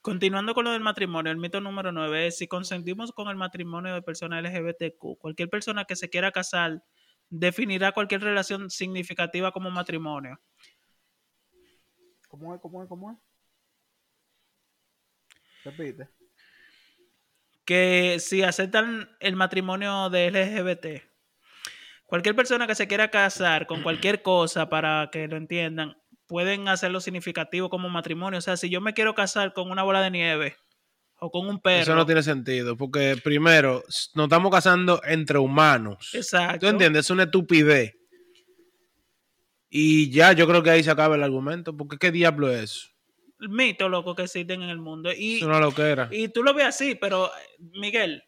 Continuando 0.00 0.54
con 0.54 0.64
lo 0.64 0.72
del 0.72 0.82
matrimonio, 0.82 1.30
el 1.30 1.38
mito 1.38 1.60
número 1.60 1.92
9 1.92 2.28
es 2.28 2.38
si 2.38 2.48
consentimos 2.48 3.12
con 3.12 3.28
el 3.28 3.36
matrimonio 3.36 3.92
de 3.92 4.00
personas 4.00 4.42
LGBTQ, 4.42 5.18
cualquier 5.18 5.50
persona 5.50 5.84
que 5.84 5.96
se 5.96 6.08
quiera 6.08 6.32
casar 6.32 6.82
definirá 7.28 7.92
cualquier 7.92 8.22
relación 8.22 8.70
significativa 8.70 9.52
como 9.52 9.70
matrimonio. 9.70 10.40
¿Cómo 12.28 12.54
es? 12.54 12.60
¿Cómo 12.60 12.82
es? 12.82 12.88
¿Cómo 12.88 13.10
es? 13.12 13.18
Repite. 15.64 16.08
Que 17.64 18.16
si 18.18 18.42
aceptan 18.42 19.08
el 19.20 19.36
matrimonio 19.36 20.10
de 20.10 20.30
LGBT, 20.30 21.02
cualquier 22.06 22.34
persona 22.34 22.66
que 22.66 22.74
se 22.74 22.88
quiera 22.88 23.10
casar 23.10 23.66
con 23.66 23.82
cualquier 23.82 24.22
cosa 24.22 24.68
para 24.68 25.10
que 25.12 25.28
lo 25.28 25.36
entiendan, 25.36 25.96
pueden 26.26 26.68
hacerlo 26.68 27.00
significativo 27.00 27.70
como 27.70 27.88
matrimonio. 27.88 28.38
O 28.38 28.42
sea, 28.42 28.56
si 28.56 28.70
yo 28.70 28.80
me 28.80 28.94
quiero 28.94 29.14
casar 29.14 29.52
con 29.52 29.70
una 29.70 29.82
bola 29.82 30.00
de 30.02 30.10
nieve 30.10 30.56
o 31.20 31.30
con 31.30 31.46
un 31.46 31.60
perro. 31.60 31.82
Eso 31.82 31.94
no 31.94 32.06
tiene 32.06 32.22
sentido, 32.22 32.76
porque 32.76 33.20
primero, 33.22 33.84
nos 34.14 34.24
estamos 34.24 34.50
casando 34.50 35.00
entre 35.04 35.38
humanos. 35.38 36.10
Exacto. 36.14 36.60
¿Tú 36.60 36.66
entiendes? 36.68 37.06
Es 37.06 37.10
una 37.10 37.24
estupidez. 37.24 37.94
Y 39.68 40.10
ya 40.10 40.32
yo 40.32 40.48
creo 40.48 40.62
que 40.62 40.70
ahí 40.70 40.82
se 40.82 40.90
acaba 40.90 41.14
el 41.14 41.22
argumento, 41.22 41.76
porque 41.76 41.98
¿qué 41.98 42.10
diablo 42.10 42.50
es? 42.50 42.90
El 42.90 42.99
mito 43.48 43.88
loco 43.88 44.14
que 44.14 44.24
existen 44.24 44.62
en 44.62 44.70
el 44.70 44.78
mundo. 44.78 45.10
Y, 45.12 45.38
es 45.38 45.42
una 45.42 45.60
loquera. 45.60 46.08
Y 46.10 46.28
tú 46.28 46.42
lo 46.42 46.54
ves 46.54 46.66
así, 46.66 46.94
pero 46.94 47.30
Miguel, 47.58 48.22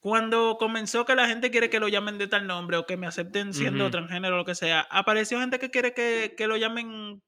cuando 0.00 0.56
comenzó 0.58 1.04
que 1.04 1.14
la 1.14 1.26
gente 1.26 1.50
quiere 1.50 1.70
que 1.70 1.80
lo 1.80 1.88
llamen 1.88 2.18
de 2.18 2.28
tal 2.28 2.46
nombre 2.46 2.76
o 2.76 2.86
que 2.86 2.96
me 2.96 3.06
acepten 3.06 3.52
siendo 3.52 3.90
transgénero 3.90 4.36
o 4.36 4.38
lo 4.38 4.44
que 4.44 4.54
sea, 4.54 4.86
apareció 4.90 5.40
gente 5.40 5.58
que 5.58 5.70
quiere 5.70 5.92
que, 5.92 6.34
que 6.36 6.46
lo 6.46 6.56
llamen, 6.56 7.22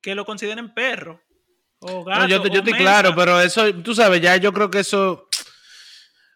que 0.00 0.14
lo 0.14 0.24
consideren 0.24 0.72
perro 0.74 1.20
o 1.80 2.04
gato. 2.04 2.20
No, 2.20 2.28
yo, 2.28 2.46
yo 2.46 2.60
estoy 2.60 2.74
claro, 2.74 3.14
pero 3.14 3.40
eso, 3.40 3.72
tú 3.82 3.94
sabes, 3.94 4.20
ya 4.20 4.36
yo 4.36 4.52
creo 4.52 4.70
que 4.70 4.80
eso. 4.80 5.28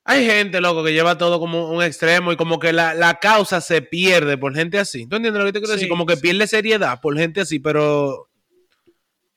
Hay 0.05 0.25
gente, 0.25 0.63
loco, 0.63 0.83
que 0.83 0.95
lleva 0.95 1.19
todo 1.19 1.39
como 1.39 1.71
un 1.71 1.83
extremo 1.83 2.33
y 2.33 2.37
como 2.37 2.59
que 2.59 2.73
la, 2.73 2.95
la 2.95 3.19
causa 3.21 3.61
se 3.61 3.83
pierde 3.83 4.39
por 4.39 4.55
gente 4.55 4.79
así. 4.79 5.07
¿Tú 5.07 5.17
entiendes 5.17 5.39
lo 5.39 5.47
que 5.47 5.53
te 5.53 5.61
quiero 5.61 5.75
decir? 5.75 5.89
Como 5.89 6.07
que 6.07 6.17
sí. 6.17 6.23
pierde 6.23 6.47
seriedad 6.47 6.99
por 7.03 7.17
gente 7.19 7.43
así, 7.43 7.59
pero 7.59 8.28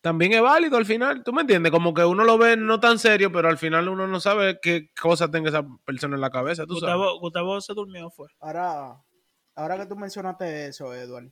también 0.02 0.34
es 0.34 0.42
válido 0.42 0.78
al 0.78 0.86
final. 0.86 1.24
¿Tú 1.24 1.32
me 1.32 1.42
entiendes? 1.42 1.72
Como 1.72 1.94
que 1.94 2.04
uno 2.04 2.24
lo 2.24 2.38
ve 2.38 2.58
no 2.58 2.80
tan 2.80 2.98
serio, 2.98 3.32
pero 3.32 3.48
al 3.48 3.58
final 3.58 3.88
uno 3.88 4.08
no 4.08 4.20
sabe 4.20 4.60
qué 4.60 4.90
cosa 5.00 5.30
tenga 5.30 5.50
esa 5.50 5.64
persona 5.86 6.16
en 6.16 6.22
la 6.22 6.32
cabeza. 6.32 6.66
¿tú 6.66 6.80
sabes? 6.80 6.96
Gustavo, 6.96 7.20
Gustavo 7.20 7.62
se 7.62 7.74
durmió, 7.74 8.10
fue. 8.10 8.28
Ahora, 8.40 9.02
ahora 9.56 9.78
que 9.78 9.86
tú 9.86 9.96
mencionaste 9.96 10.68
eso, 10.68 10.94
Edward, 10.94 11.32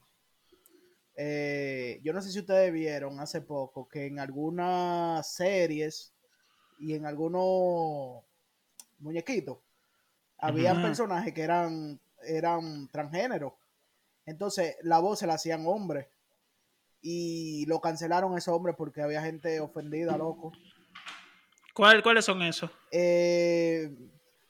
eh, 1.15 1.99
yo 2.03 2.13
no 2.13 2.21
sé 2.21 2.31
si 2.31 2.39
ustedes 2.39 2.71
vieron 2.71 3.19
hace 3.19 3.41
poco 3.41 3.89
que 3.89 4.05
en 4.05 4.19
algunas 4.19 5.33
series 5.33 6.13
y 6.77 6.93
en 6.93 7.05
algunos 7.05 8.23
muñequitos 8.99 9.57
habían 10.37 10.77
Ujú. 10.77 10.87
personajes 10.87 11.33
que 11.33 11.41
eran, 11.41 11.99
eran 12.23 12.87
transgéneros. 12.89 13.53
Entonces 14.25 14.77
la 14.83 14.99
voz 14.99 15.19
se 15.19 15.27
la 15.27 15.33
hacían 15.33 15.65
hombres 15.65 16.07
y 17.01 17.65
lo 17.67 17.79
cancelaron 17.79 18.37
esos 18.37 18.53
hombres 18.53 18.75
porque 18.77 19.01
había 19.01 19.21
gente 19.21 19.59
ofendida, 19.59 20.17
loco. 20.17 20.51
¿Cuál, 21.73 22.03
¿Cuáles 22.03 22.25
son 22.25 22.41
esos? 22.41 22.69
Eh, 22.91 23.89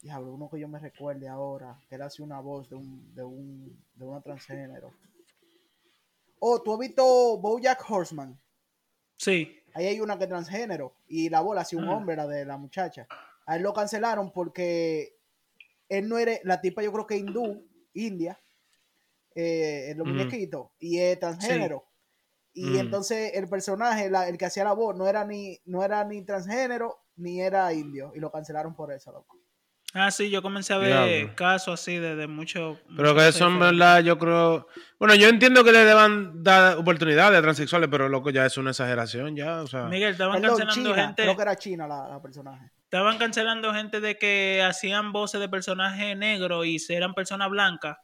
diablo, 0.01 0.33
uno 0.33 0.49
que 0.49 0.59
yo 0.59 0.67
me 0.67 0.79
recuerde 0.79 1.27
ahora, 1.27 1.79
que 1.87 1.95
él 1.95 2.01
hace 2.01 2.23
una 2.23 2.39
voz 2.39 2.69
de 2.69 2.75
un, 2.75 3.13
de 3.13 3.23
un, 3.23 3.85
de 3.95 4.05
una 4.05 4.21
transgénero. 4.21 4.91
Oh, 6.39 6.61
¿tú 6.61 6.73
has 6.73 6.79
visto 6.79 7.37
Bojack 7.37 7.83
Horseman? 7.89 8.39
Sí. 9.17 9.55
Ahí 9.73 9.85
hay 9.87 9.99
una 9.99 10.17
que 10.17 10.23
es 10.23 10.29
transgénero 10.29 10.95
y 11.07 11.29
la 11.29 11.41
bola 11.41 11.61
hacía 11.61 11.77
un 11.77 11.89
Ah. 11.89 11.95
hombre, 11.97 12.15
la 12.15 12.25
de 12.25 12.45
la 12.45 12.57
muchacha. 12.57 13.07
A 13.45 13.57
él 13.57 13.63
lo 13.63 13.73
cancelaron 13.73 14.31
porque 14.31 15.15
él 15.89 16.07
no 16.07 16.17
era, 16.17 16.33
la 16.43 16.61
tipa 16.61 16.81
yo 16.81 16.91
creo 16.91 17.05
que 17.05 17.17
hindú, 17.17 17.67
india, 17.93 18.39
eh, 19.35 19.89
en 19.91 19.97
los 19.97 20.07
Ujú. 20.07 20.15
muñequitos, 20.15 20.69
y 20.79 20.99
es 20.99 21.19
transgénero. 21.19 21.83
Y 22.61 22.71
Mm. 22.71 22.79
entonces 22.79 23.31
el 23.35 23.47
personaje, 23.47 24.09
la- 24.09 24.27
el 24.27 24.37
que 24.37 24.45
hacía 24.45 24.63
la 24.65 24.73
voz, 24.73 24.95
no 24.97 25.07
era 25.07 25.23
ni, 25.25 25.57
no 25.65 25.83
era 25.83 26.03
ni 26.03 26.25
transgénero 26.25 26.97
ni 27.15 27.41
era 27.41 27.71
indio. 27.73 28.11
Y 28.15 28.19
lo 28.19 28.31
cancelaron 28.31 28.75
por 28.75 28.91
eso, 28.91 29.11
loco. 29.11 29.37
Ah, 29.93 30.11
sí, 30.11 30.29
yo 30.29 30.41
comencé 30.43 30.73
a 30.73 30.77
ver 30.77 31.33
casos 31.33 31.79
así 31.79 31.97
de, 31.97 32.15
de 32.15 32.27
mucho. 32.27 32.77
Pero 32.95 33.15
que 33.15 33.27
eso 33.29 33.47
en 33.47 33.59
verdad 33.59 34.01
yo 34.01 34.19
creo... 34.19 34.67
Bueno, 34.99 35.15
yo 35.15 35.27
entiendo 35.29 35.63
que 35.63 35.71
le 35.71 35.79
deban 35.83 36.43
dar 36.43 36.77
oportunidades 36.77 37.39
a 37.39 37.41
transexuales, 37.41 37.89
pero 37.89 38.07
loco, 38.07 38.29
ya 38.29 38.45
es 38.45 38.55
una 38.57 38.69
exageración 38.69 39.35
ya, 39.35 39.61
o 39.63 39.67
sea... 39.67 39.85
Miguel, 39.85 40.11
estaban 40.11 40.41
Perdón, 40.41 40.59
cancelando 40.59 40.91
China, 40.91 41.05
gente. 41.07 41.23
creo 41.23 41.35
que 41.35 41.41
era 41.41 41.55
China 41.55 41.87
la, 41.87 42.07
la 42.07 42.21
personaje. 42.21 42.71
Estaban 42.83 43.17
cancelando 43.17 43.73
gente 43.73 43.99
de 43.99 44.17
que 44.17 44.61
hacían 44.63 45.11
voces 45.11 45.39
de 45.41 45.49
personajes 45.49 46.15
negros 46.15 46.65
y 46.67 46.77
eran 46.89 47.13
personas 47.15 47.49
blancas. 47.49 47.97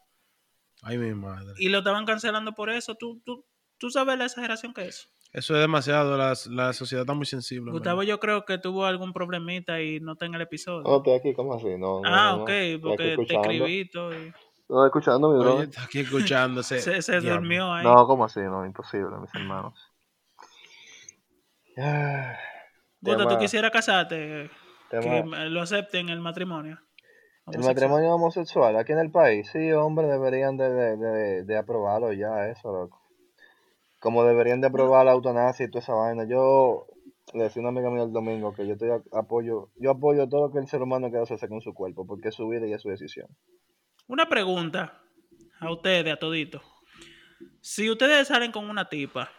Ay, 0.82 0.98
mi 0.98 1.13
madre. 1.13 1.54
Y 1.58 1.70
lo 1.70 1.80
estaban 1.80 2.06
cancelando 2.06 2.54
por 2.54 2.70
eso. 2.72 2.96
¿Tú, 2.96 3.22
tú, 3.24 3.46
tú 3.78 3.90
sabes 3.90 4.18
la 4.18 4.26
exageración 4.26 4.74
que 4.74 4.88
es? 4.88 5.10
Eso 5.36 5.54
es 5.54 5.60
demasiado, 5.60 6.18
la, 6.18 6.34
la 6.50 6.72
sociedad 6.72 7.02
está 7.02 7.14
muy 7.14 7.26
sensible. 7.26 7.72
Gustavo, 7.72 8.04
yo 8.04 8.22
creo 8.22 8.46
que 8.46 8.58
tuvo 8.58 8.86
algún 8.86 9.12
problemita 9.12 9.82
y 9.82 10.00
no 10.00 10.14
está 10.14 10.26
en 10.26 10.36
el 10.36 10.42
episodio. 10.42 10.84
No, 10.84 10.98
estoy 10.98 11.14
aquí, 11.14 11.34
¿cómo 11.34 11.56
así? 11.56 11.78
No, 11.78 12.00
no, 12.00 12.02
ah, 12.06 12.32
no, 12.32 12.38
no. 12.38 12.44
ok, 12.44 12.52
porque 12.82 13.18
te 13.28 13.36
escribí 13.36 13.90
todo. 13.90 14.14
y 14.14 14.34
Estoy 14.62 14.86
escuchando, 14.88 15.30
mi 15.30 15.46
Oye, 15.46 15.66
está 15.66 15.84
aquí 15.84 16.00
escuchándose. 16.00 16.80
se, 16.82 17.02
se 17.02 17.20
durmió 17.20 17.72
ahí. 17.72 17.84
No, 17.84 18.08
¿cómo 18.08 18.24
así? 18.24 18.40
No, 18.40 18.66
imposible, 18.66 19.18
mis 19.20 19.36
hermanos. 19.36 19.74
Gusta, 23.02 23.28
¿tú 23.28 23.38
quisieras 23.38 23.72
casarte? 23.72 24.50
Que 24.90 25.24
lo 25.50 25.62
acepten 25.62 26.08
el 26.10 26.22
matrimonio. 26.22 26.80
El 27.52 27.60
matrimonio 27.60 28.16
homosexual 28.16 28.76
aquí 28.78 28.94
en 28.94 29.00
el 29.00 29.12
país, 29.12 29.50
sí, 29.52 29.72
hombre, 29.74 30.08
deberían 30.08 30.58
de, 30.58 30.70
de, 30.70 30.98
de, 30.98 31.44
de 31.44 31.58
aprobarlo 31.58 32.12
ya, 32.14 32.48
eso, 32.48 32.72
loco. 32.72 33.05
Como 34.06 34.24
deberían 34.24 34.62
de 34.62 34.68
aprobar 34.68 35.04
la 35.04 35.13
eutanasia 35.13 35.65
y 35.65 35.72
toda 35.72 35.82
esa 35.82 35.96
vaina. 35.96 36.26
Yo 36.30 36.86
le 37.34 37.46
decía 37.46 37.60
a 37.60 37.63
una 37.68 37.70
amiga 37.70 37.89
mía 37.89 38.04
el 38.04 38.13
domingo 38.13 38.54
que 38.54 38.68
yo 38.68 38.74
estoy 38.74 38.91
a- 38.91 39.02
apoyo, 39.18 39.72
yo 39.78 39.89
apoyo 39.89 40.30
todo 40.30 40.46
lo 40.46 40.54
que 40.54 40.60
el 40.60 40.68
ser 40.68 40.84
humano 40.84 41.08
quiera 41.10 41.24
hacerse 41.24 41.48
con 41.50 41.60
su 41.60 41.74
cuerpo, 41.74 42.06
porque 42.06 42.28
es 42.28 42.36
su 42.36 42.48
vida 42.48 42.68
y 42.68 42.74
es 42.74 42.84
su 42.84 42.89
decisión. 42.89 43.28
Una 44.08 44.30
pregunta 44.30 45.02
a 45.60 45.72
ustedes, 45.72 46.13
a 46.13 46.18
toditos. 46.18 46.62
Si 47.62 47.89
ustedes 47.89 48.28
salen 48.28 48.52
con 48.52 48.70
una 48.70 48.88
tipa 48.88 49.32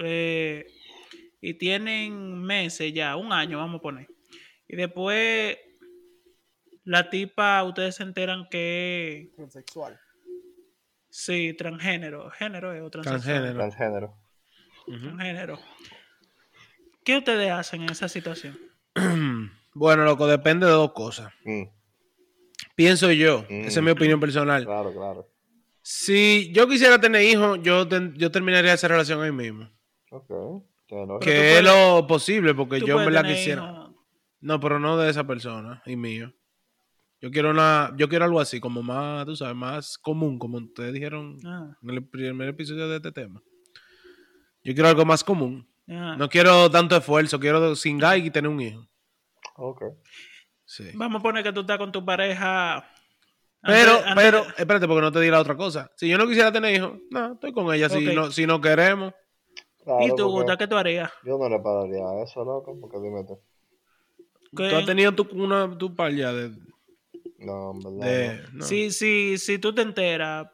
eh, 0.00 0.64
y 1.40 1.54
tienen 1.54 2.40
meses 2.42 2.94
ya, 2.94 3.16
un 3.16 3.32
año 3.32 3.58
vamos 3.58 3.80
a 3.80 3.82
poner, 3.82 4.06
y 4.68 4.76
después 4.76 5.58
la 6.84 7.10
tipa, 7.10 7.64
ustedes 7.64 7.96
se 7.96 8.04
enteran 8.04 8.46
que 8.48 9.32
Transexual. 9.34 9.98
Sí, 11.16 11.54
transgénero, 11.54 12.28
género 12.30 12.72
es 12.72 12.82
o 12.82 12.90
transexual? 12.90 13.22
Transgénero. 13.54 13.58
Transgénero. 13.58 14.14
Transgénero. 14.86 15.58
¿Qué 17.04 17.16
ustedes 17.18 17.50
hacen 17.52 17.82
en 17.82 17.90
esa 17.90 18.08
situación? 18.08 18.58
Bueno, 19.76 20.04
loco, 20.04 20.28
depende 20.28 20.66
de 20.66 20.72
dos 20.72 20.92
cosas. 20.92 21.32
Mm, 21.44 21.64
Pienso 22.76 23.10
yo, 23.10 23.42
Mm. 23.50 23.64
esa 23.66 23.80
es 23.80 23.84
mi 23.84 23.90
opinión 23.90 24.20
personal. 24.20 24.64
claro, 24.64 24.92
claro. 24.92 25.28
Si 25.82 26.52
yo 26.54 26.68
quisiera 26.68 27.00
tener 27.00 27.22
hijos, 27.22 27.58
yo, 27.62 27.86
ten- 27.88 28.14
yo 28.14 28.30
terminaría 28.30 28.72
esa 28.72 28.86
relación 28.86 29.20
ahí 29.22 29.32
mismo. 29.32 29.68
Ok. 30.10 30.28
Que 31.20 31.56
es 31.58 31.60
puedes- 31.60 31.64
lo 31.64 32.06
posible, 32.06 32.54
porque 32.54 32.80
yo 32.82 32.98
verdad 32.98 33.22
tener 33.22 33.36
quisiera. 33.36 33.62
hijos- 33.64 33.90
No, 34.40 34.60
pero 34.60 34.78
no 34.78 34.96
de 34.96 35.10
esa 35.10 35.24
persona 35.26 35.82
y 35.86 35.96
mío. 35.96 36.32
Yo 37.20 37.30
quiero 37.30 37.50
una, 37.50 37.92
yo 37.96 38.08
quiero 38.08 38.24
algo 38.26 38.38
así, 38.40 38.60
como 38.60 38.82
más, 38.82 39.24
tú 39.24 39.34
sabes, 39.36 39.56
más 39.56 39.96
común, 39.98 40.38
como 40.38 40.58
ustedes 40.58 40.92
dijeron 40.92 41.38
Ah, 41.44 41.74
en 41.82 41.90
el 41.90 42.04
primer 42.06 42.48
episodio 42.48 42.86
de 42.88 42.96
este 42.96 43.12
tema. 43.12 43.40
Yo 44.62 44.74
quiero 44.74 44.88
algo 44.88 45.04
más 45.04 45.24
común. 45.24 45.66
ah. 45.88 46.16
No 46.18 46.28
quiero 46.28 46.70
tanto 46.70 46.96
esfuerzo, 46.96 47.38
quiero 47.40 47.74
singar 47.76 48.18
y 48.18 48.30
tener 48.30 48.50
un 48.50 48.60
hijo. 48.60 48.86
Ok. 49.56 49.82
Sí. 50.66 50.90
Vamos 50.94 51.20
a 51.20 51.22
poner 51.22 51.42
que 51.44 51.52
tú 51.52 51.60
estás 51.60 51.78
con 51.78 51.92
tu 51.92 52.04
pareja. 52.04 52.84
Pero, 53.62 53.92
antes- 53.92 54.06
antes 54.10 54.24
pero, 54.24 54.38
espérate, 54.58 54.86
porque 54.86 55.00
no 55.00 55.12
te 55.12 55.20
di 55.20 55.30
la 55.30 55.40
otra 55.40 55.56
cosa. 55.56 55.90
Si 55.96 56.08
yo 56.08 56.18
no 56.18 56.26
quisiera 56.26 56.52
tener 56.52 56.74
hijos, 56.74 56.98
no, 57.10 57.32
estoy 57.34 57.52
con 57.52 57.72
ella. 57.74 57.88
Si, 57.88 58.04
no, 58.14 58.30
si 58.30 58.46
no 58.46 58.60
queremos, 58.60 59.14
Claro, 59.82 60.06
¿Y 60.06 60.16
tú, 60.16 60.28
Gusta, 60.30 60.56
qué 60.56 60.66
tú 60.66 60.76
harías? 60.78 61.10
Yo 61.26 61.36
no 61.36 61.46
le 61.46 61.58
pagaría 61.60 62.22
eso, 62.22 62.42
loco, 62.42 62.74
porque 62.80 62.96
dime 63.00 63.22
tú. 63.24 63.38
¿Qué- 64.56 64.70
tú 64.70 64.76
has 64.76 64.86
tenido 64.86 65.12
tu, 65.14 65.28
una, 65.32 65.76
tu 65.76 65.94
par 65.94 66.10
ya 66.14 66.32
de. 66.32 66.52
No, 67.44 67.72
en 67.72 67.78
verdad. 67.98 68.06
de- 68.06 68.40
no. 68.52 68.64
Si, 68.64 68.90
si, 68.90 69.38
si 69.38 69.58
tú 69.58 69.74
te 69.74 69.82
enteras, 69.82 70.46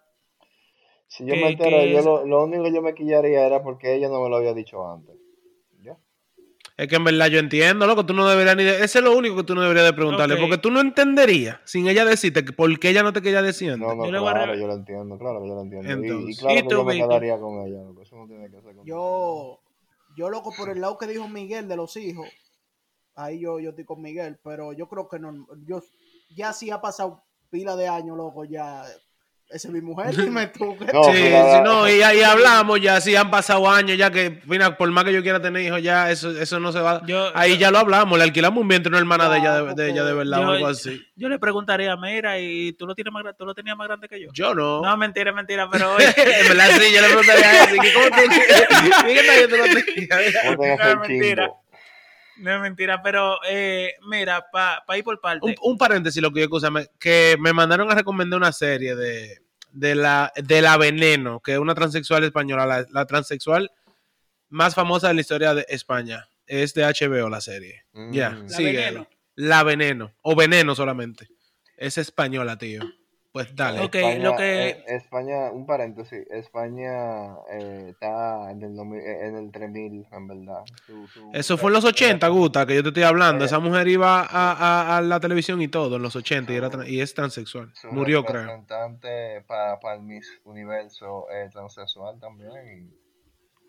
Si 1.06 1.24
yo 1.24 1.34
que- 1.34 1.40
me 1.40 1.48
entero, 1.50 1.78
que 1.78 1.92
yo 1.92 2.02
lo, 2.02 2.26
lo 2.26 2.44
único 2.44 2.64
que 2.64 2.72
yo 2.72 2.82
me 2.82 2.94
quillaría 2.94 3.46
era 3.46 3.62
porque 3.62 3.94
ella 3.94 4.08
no 4.08 4.22
me 4.22 4.28
lo 4.28 4.36
había 4.36 4.54
dicho 4.54 4.86
antes. 4.88 5.16
¿Ya? 5.82 5.96
Es 6.76 6.88
que 6.88 6.96
en 6.96 7.04
verdad 7.04 7.26
yo 7.28 7.38
entiendo, 7.38 7.86
loco, 7.86 8.06
tú 8.06 8.14
no 8.14 8.28
deberías 8.28 8.56
ni 8.56 8.64
de... 8.64 8.82
Ese 8.84 8.98
es 8.98 9.04
lo 9.04 9.16
único 9.16 9.36
que 9.36 9.42
tú 9.44 9.54
no 9.54 9.62
deberías 9.62 9.84
de 9.86 9.92
preguntarle, 9.92 10.36
porque 10.36 10.58
tú 10.58 10.70
no 10.70 10.80
entenderías, 10.80 11.58
sin 11.64 11.88
ella 11.88 12.04
decirte, 12.04 12.44
que 12.44 12.52
por 12.52 12.78
qué 12.78 12.90
ella 12.90 13.02
no 13.02 13.12
te 13.12 13.20
quería 13.22 13.42
decir 13.42 13.70
antes. 13.72 13.86
No, 13.86 13.94
no, 13.94 14.04
Yo 14.06 14.10
claro, 14.10 14.54
yo 14.54 14.66
lo 14.66 14.74
entiendo, 14.74 15.18
claro 15.18 15.40
que 15.42 15.48
yo 15.48 15.54
lo 15.54 15.62
entiendo. 15.62 15.88
Y- 15.88 15.92
y, 15.92 16.10
Entonces. 16.10 16.38
claro 16.38 16.58
¿Y 16.58 16.62
que 16.62 16.68
yo 16.70 16.84
me 16.84 16.96
quedaría 16.96 17.38
con 17.38 17.66
ella, 17.66 17.82
loco. 17.82 18.02
Eso 18.02 18.16
no 18.16 18.26
tiene 18.26 18.50
que 18.50 18.60
ser 18.62 18.74
con 18.76 18.86
Yo, 18.86 19.60
yo 20.16 20.30
loco 20.30 20.52
por 20.56 20.70
el 20.70 20.80
lado 20.80 20.96
que 20.96 21.06
dijo 21.06 21.28
Miguel 21.28 21.68
de 21.68 21.76
los 21.76 21.96
hijos. 21.96 22.28
Ahí 23.16 23.40
yo, 23.40 23.58
yo 23.60 23.70
estoy 23.70 23.84
con 23.84 24.00
Miguel, 24.00 24.38
pero 24.42 24.72
yo 24.72 24.88
creo 24.88 25.08
que 25.08 25.18
no. 25.18 25.46
Yo 25.66 25.82
ya 26.34 26.52
sí 26.52 26.70
ha 26.70 26.80
pasado 26.80 27.22
pila 27.50 27.76
de 27.76 27.88
años, 27.88 28.16
loco, 28.16 28.44
ya. 28.44 28.82
Esa 29.52 29.66
es 29.66 29.74
mi 29.74 29.80
mujer, 29.80 30.14
dime 30.16 30.46
tú. 30.46 30.78
que- 30.78 30.92
No, 30.92 31.02
sí, 31.06 31.10
sí, 31.16 31.60
no, 31.64 31.88
y, 31.88 31.94
y 31.98 32.22
hablamos 32.22 32.80
ya, 32.80 33.00
si 33.00 33.16
han 33.16 33.32
pasado 33.32 33.68
años 33.68 33.98
ya 33.98 34.08
que, 34.08 34.40
mira, 34.46 34.76
por 34.76 34.88
más 34.92 35.02
que 35.02 35.12
yo 35.12 35.22
quiera 35.22 35.42
tener 35.42 35.60
hijos, 35.62 35.82
ya 35.82 36.08
eso, 36.08 36.30
eso 36.30 36.60
no 36.60 36.70
se 36.70 36.78
va. 36.78 37.02
Yo- 37.04 37.32
Ahí 37.36 37.54
yo- 37.54 37.62
ya 37.62 37.70
lo 37.72 37.78
hablamos, 37.80 38.16
le 38.16 38.22
alquilamos 38.22 38.62
un 38.62 38.68
vientre 38.68 38.88
a 38.88 38.90
una 38.92 38.98
hermana 39.00 39.28
de 39.28 39.38
ella, 39.38 39.62
de, 39.64 39.74
de 39.74 39.90
ella 39.90 40.04
de 40.04 40.12
verdad, 40.14 40.38
yo- 40.40 40.46
o 40.46 40.50
algo 40.52 40.66
así. 40.68 41.02
yo 41.16 41.28
le 41.28 41.40
preguntaría, 41.40 41.96
mira, 41.96 42.38
¿y 42.38 42.72
tú 42.74 42.86
lo, 42.86 42.94
tienes 42.94 43.12
más, 43.12 43.24
tú 43.36 43.44
lo 43.44 43.52
tenías 43.52 43.76
más 43.76 43.88
grande 43.88 44.08
que 44.08 44.20
yo? 44.20 44.30
Yo 44.32 44.54
no. 44.54 44.82
No, 44.82 44.96
mentira, 44.96 45.32
mentira, 45.32 45.68
pero 45.68 45.94
oye, 45.96 46.06
en 46.16 46.48
verdad 46.48 46.70
sí, 46.78 46.94
yo 46.94 47.00
le 47.00 47.08
preguntaría 47.08 47.92
¿cómo 47.92 48.06
tú? 48.06 48.22
Te 49.48 49.56
lo 49.58 49.64
tenía. 49.64 50.42
¿Cómo 50.46 50.62
tengas 50.62 50.94
No, 50.94 51.00
mentira. 51.00 51.50
No 52.40 52.54
es 52.54 52.60
mentira, 52.60 53.02
pero 53.02 53.38
eh, 53.48 53.94
mira, 54.08 54.46
para 54.50 54.98
ir 54.98 55.04
por 55.04 55.20
parte. 55.20 55.46
Un, 55.46 55.54
un 55.62 55.78
paréntesis, 55.78 56.20
lo 56.22 56.32
que 56.32 56.40
yo 56.40 56.44
escúchame, 56.44 56.88
que 56.98 57.36
me 57.38 57.52
mandaron 57.52 57.90
a 57.90 57.94
recomendar 57.94 58.38
una 58.38 58.52
serie 58.52 58.96
de, 58.96 59.40
de 59.72 59.94
la 59.94 60.32
de 60.36 60.62
la 60.62 60.76
Veneno, 60.76 61.40
que 61.40 61.52
es 61.52 61.58
una 61.58 61.74
transexual 61.74 62.24
española, 62.24 62.66
la, 62.66 62.86
la 62.90 63.06
transexual 63.06 63.70
más 64.48 64.74
famosa 64.74 65.08
de 65.08 65.14
la 65.14 65.20
historia 65.20 65.54
de 65.54 65.64
España. 65.68 66.28
Es 66.46 66.74
de 66.74 66.82
HBO 66.82 67.28
la 67.28 67.40
serie. 67.40 67.84
Mm. 67.92 68.12
Ya, 68.12 68.30
La 68.30 68.48
sigue 68.48 68.72
Veneno. 68.72 69.00
ahí. 69.00 69.16
La 69.36 69.62
Veneno, 69.62 70.12
o 70.22 70.34
Veneno 70.34 70.74
solamente. 70.74 71.28
Es 71.76 71.96
española, 71.96 72.58
tío. 72.58 72.82
Pues 73.32 73.54
dale. 73.54 73.78
Ok, 73.80 73.94
España, 73.94 74.24
lo 74.24 74.36
que- 74.36 74.68
eh, 74.70 74.84
España, 74.88 75.52
un 75.52 75.64
paréntesis, 75.64 76.26
España 76.30 77.34
eh, 77.52 77.86
está 77.90 78.50
en 78.50 78.60
el, 78.62 78.74
2000 78.74 79.00
eh, 79.00 79.26
en 79.28 79.36
el 79.36 79.52
3000, 79.52 80.04
en 80.10 80.26
verdad. 80.26 80.64
Su- 80.84 81.06
su- 81.06 81.30
Eso 81.32 81.56
fue 81.56 81.70
en 81.70 81.74
los 81.74 81.84
80, 81.84 82.26
Guta, 82.26 82.66
que 82.66 82.74
yo 82.74 82.82
te 82.82 82.88
estoy 82.88 83.04
hablando. 83.04 83.44
Esa 83.44 83.60
mujer 83.60 83.86
iba 83.86 84.22
a, 84.22 84.26
a- 84.52 84.96
a 84.96 85.00
la 85.00 85.20
televisión 85.20 85.62
y 85.62 85.68
todo 85.68 85.94
en 85.96 86.02
los 86.02 86.16
80 86.16 86.52
y, 86.52 86.56
era 86.56 86.70
y 86.88 87.00
es 87.00 87.14
transexual. 87.14 87.70
Su 87.74 87.86
Murió, 87.92 88.24
creo. 88.24 88.40
representante 88.42 89.42
para, 89.46 89.78
para 89.78 89.94
el 89.94 90.02
Miss 90.02 90.26
Universo 90.42 91.26
eh, 91.30 91.48
transexual 91.52 92.18
también. 92.18 92.50
Y 92.90 93.00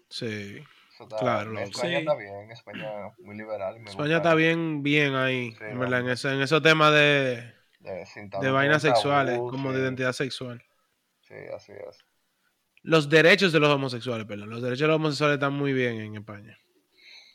Sí. 0.09 0.57
eso 0.93 1.03
está, 1.03 1.17
Claro. 1.17 1.59
España 1.59 1.89
Sí. 1.89 1.95
está 1.97 2.15
bien, 2.15 2.51
España 2.51 2.89
muy 3.19 3.37
liberal. 3.37 3.79
me 3.79 3.91
España 3.91 4.15
gusta 4.15 4.17
está 4.17 4.33
bien, 4.33 4.81
bien 4.81 5.13
ahí, 5.13 5.51
Sí, 5.51 5.63
en 5.69 5.79
verdad, 5.79 5.99
en, 5.99 6.09
eso- 6.09 6.31
en 6.31 6.41
esos 6.41 6.63
temas 6.63 6.91
de, 6.93 7.53
de, 7.81 8.51
vainas 8.51 8.81
tabú, 8.81 8.95
sexuales, 8.95 9.37
como 9.37 9.73
de 9.73 9.81
identidad 9.81 10.13
sexual. 10.13 10.63
Sí, 11.21 11.35
así 11.55 11.71
es. 11.71 12.05
Los 12.83 13.09
derechos 13.09 13.51
de 13.51 13.59
los 13.59 13.69
homosexuales, 13.69 14.25
perdón. 14.25 14.49
Los 14.49 14.61
derechos 14.61 14.81
de 14.81 14.87
los 14.87 14.95
homosexuales 14.95 15.35
están 15.35 15.53
muy 15.53 15.73
bien 15.73 15.99
en 16.01 16.15
España. 16.15 16.57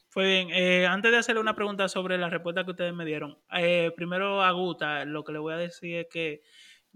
Fue 0.08 0.26
bien. 0.26 0.48
Eh, 0.50 0.86
antes 0.86 1.12
de 1.12 1.18
hacerle 1.18 1.40
una 1.40 1.54
pregunta 1.54 1.88
sobre 1.88 2.18
la 2.18 2.30
respuesta 2.30 2.64
que 2.64 2.70
ustedes 2.70 2.94
me 2.94 3.04
dieron, 3.04 3.38
eh, 3.56 3.92
primero 3.96 4.42
a 4.42 4.50
Guta, 4.50 5.04
lo 5.04 5.24
que 5.24 5.32
le 5.32 5.38
voy 5.38 5.52
a 5.52 5.58
decir 5.58 5.98
es 5.98 6.06
que 6.10 6.42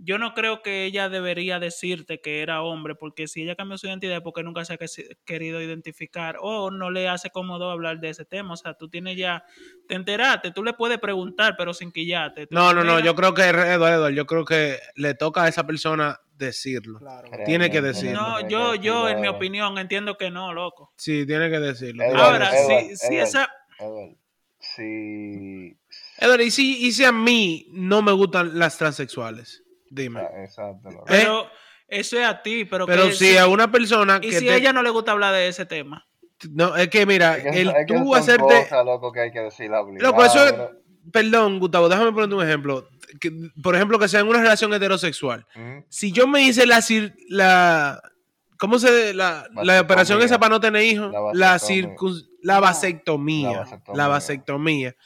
yo 0.03 0.19
no 0.19 0.33
creo 0.35 0.63
que 0.63 0.85
ella 0.85 1.09
debería 1.09 1.59
decirte 1.59 2.21
que 2.21 2.41
era 2.41 2.63
hombre, 2.63 2.95
porque 2.95 3.29
si 3.29 3.43
ella 3.43 3.55
cambió 3.55 3.77
su 3.77 3.87
identidad 3.87 4.17
es 4.17 4.23
porque 4.23 4.43
nunca 4.43 4.65
se 4.65 4.75
ha 4.75 4.79
querido 5.25 5.61
identificar 5.61 6.37
o 6.41 6.71
no 6.71 6.91
le 6.91 7.09
hace 7.09 7.31
cómodo 7.31 7.71
hablar 7.71 8.01
de 8.01 8.09
ese 8.09 8.25
tema. 8.25 8.55
O 8.55 8.57
sea, 8.57 8.75
tú 8.75 8.89
tienes 8.89 9.17
ya, 9.17 9.45
te 9.87 9.95
enteraste, 9.95 10.53
tú 10.53 10.65
le 10.65 10.73
puedes 10.73 10.99
preguntar, 10.99 11.55
pero 11.59 11.75
sin 11.75 11.93
quillarte. 11.93 12.49
No, 12.51 12.73
no, 12.73 12.83
no. 12.83 12.95
"Mira, 12.95 13.05
Yo 13.05 13.15
creo 13.15 13.35
que, 13.35 13.43
Eduardo, 13.43 13.67
Eduardo, 13.89 14.11
yo 14.11 14.27
creo 14.27 14.45
que 14.45 14.79
le 14.97 15.15
toca 15.15 15.45
a 15.45 15.49
esa 15.49 15.67
persona 15.67 16.19
decirlo. 16.33 16.99
Claro. 16.99 17.29
Tiene 17.45 17.71
que 17.71 17.83
decirlo. 17.83 18.21
No, 18.21 18.49
yo, 18.49 18.75
yo, 18.75 19.09
en 19.09 19.21
mi 19.21 19.29
opinión, 19.29 19.77
entiendo 19.77 20.17
que 20.17 20.31
no, 20.31 20.55
loco. 20.55 20.93
Sí, 20.97 21.27
tiene 21.27 21.51
que 21.51 21.59
decirlo. 21.61 22.03
Eduardo, 22.05 22.25
Ahora, 22.25 22.51
Edward, 22.59 22.87
si, 22.89 22.97
si 22.97 23.07
Edward. 23.17 23.29
esa... 23.29 23.51
Edward, 23.79 24.17
si... 24.59 25.77
Eduardo, 26.19 26.43
¿y 26.43 26.51
si, 26.51 26.87
y 26.87 26.93
si 26.93 27.05
a 27.05 27.13
mí 27.13 27.67
no 27.73 28.01
me 28.03 28.13
gustan 28.13 28.59
las 28.59 28.79
transexuales? 28.79 29.63
Dime. 29.91 30.21
ah, 30.21 30.43
Exacto. 30.45 30.89
loco. 30.91 31.05
Eh, 31.09 31.19
Pero 31.21 31.47
eso 31.89 32.19
es 32.19 32.27
a 32.27 32.41
ti, 32.41 32.65
pero, 32.65 32.87
Pero 32.87 33.07
que 33.09 33.13
si 33.13 33.37
a 33.37 33.47
una 33.49 33.71
persona 33.71 34.19
Y 34.23 34.31
que 34.31 34.39
si 34.39 34.45
te- 34.47 34.53
a 34.53 34.57
ella 34.57 34.73
no 34.73 34.83
le 34.83 34.91
gusta 34.91 35.13
hablar 35.13 35.35
de 35.35 35.49
ese 35.49 35.67
tema. 35.67 36.07
No, 36.53 36.75
es 36.77 36.89
que 36.89 37.05
mira, 37.05 37.37
Es 37.37 37.43
que- 37.43 37.61
el 37.61 37.69
es 37.69 37.75
que 37.87 37.95
tú 37.95 38.15
hacerte... 38.15 38.43
cosas, 38.45 38.85
loco, 38.87 39.13
que 39.13 39.21
hay 39.21 39.31
que 39.33 39.41
decir 39.41 39.71
Loco, 39.99 40.25
eso 40.25 40.47
es... 40.47 40.55
Perdón, 41.13 41.59
Gustavo, 41.59 41.89
déjame 41.89 42.13
ponerte 42.13 42.35
un 42.37 42.43
ejemplo. 42.47 42.89
Que, 43.21 43.33
por 43.63 43.75
ejemplo, 43.75 43.99
que 43.99 44.07
sea 44.09 44.21
en 44.21 44.29
una 44.29 44.41
relación 44.41 44.73
heterosexual. 44.73 45.45
Si 45.89 46.13
yo 46.13 46.27
me 46.29 46.43
hice 46.43 46.65
la... 46.67 46.79
cir- 46.79 47.15
la 47.29 48.01
¿Cómo 48.59 48.79
se...? 48.79 49.13
La, 49.15 49.47
la 49.65 49.81
operación 49.81 50.23
esa 50.23 50.39
para 50.39 50.51
no 50.51 50.61
tener 50.61 50.83
hijos. 50.85 51.11
La 51.13 51.21
La, 51.33 51.51
vasectomía. 51.53 51.97
circun- 51.97 52.29
la 52.43 52.61
vasectomía. 52.61 53.51
La 53.53 53.59
vasectomía. 53.59 53.97
La 53.97 54.09
vasectomía. 54.09 54.97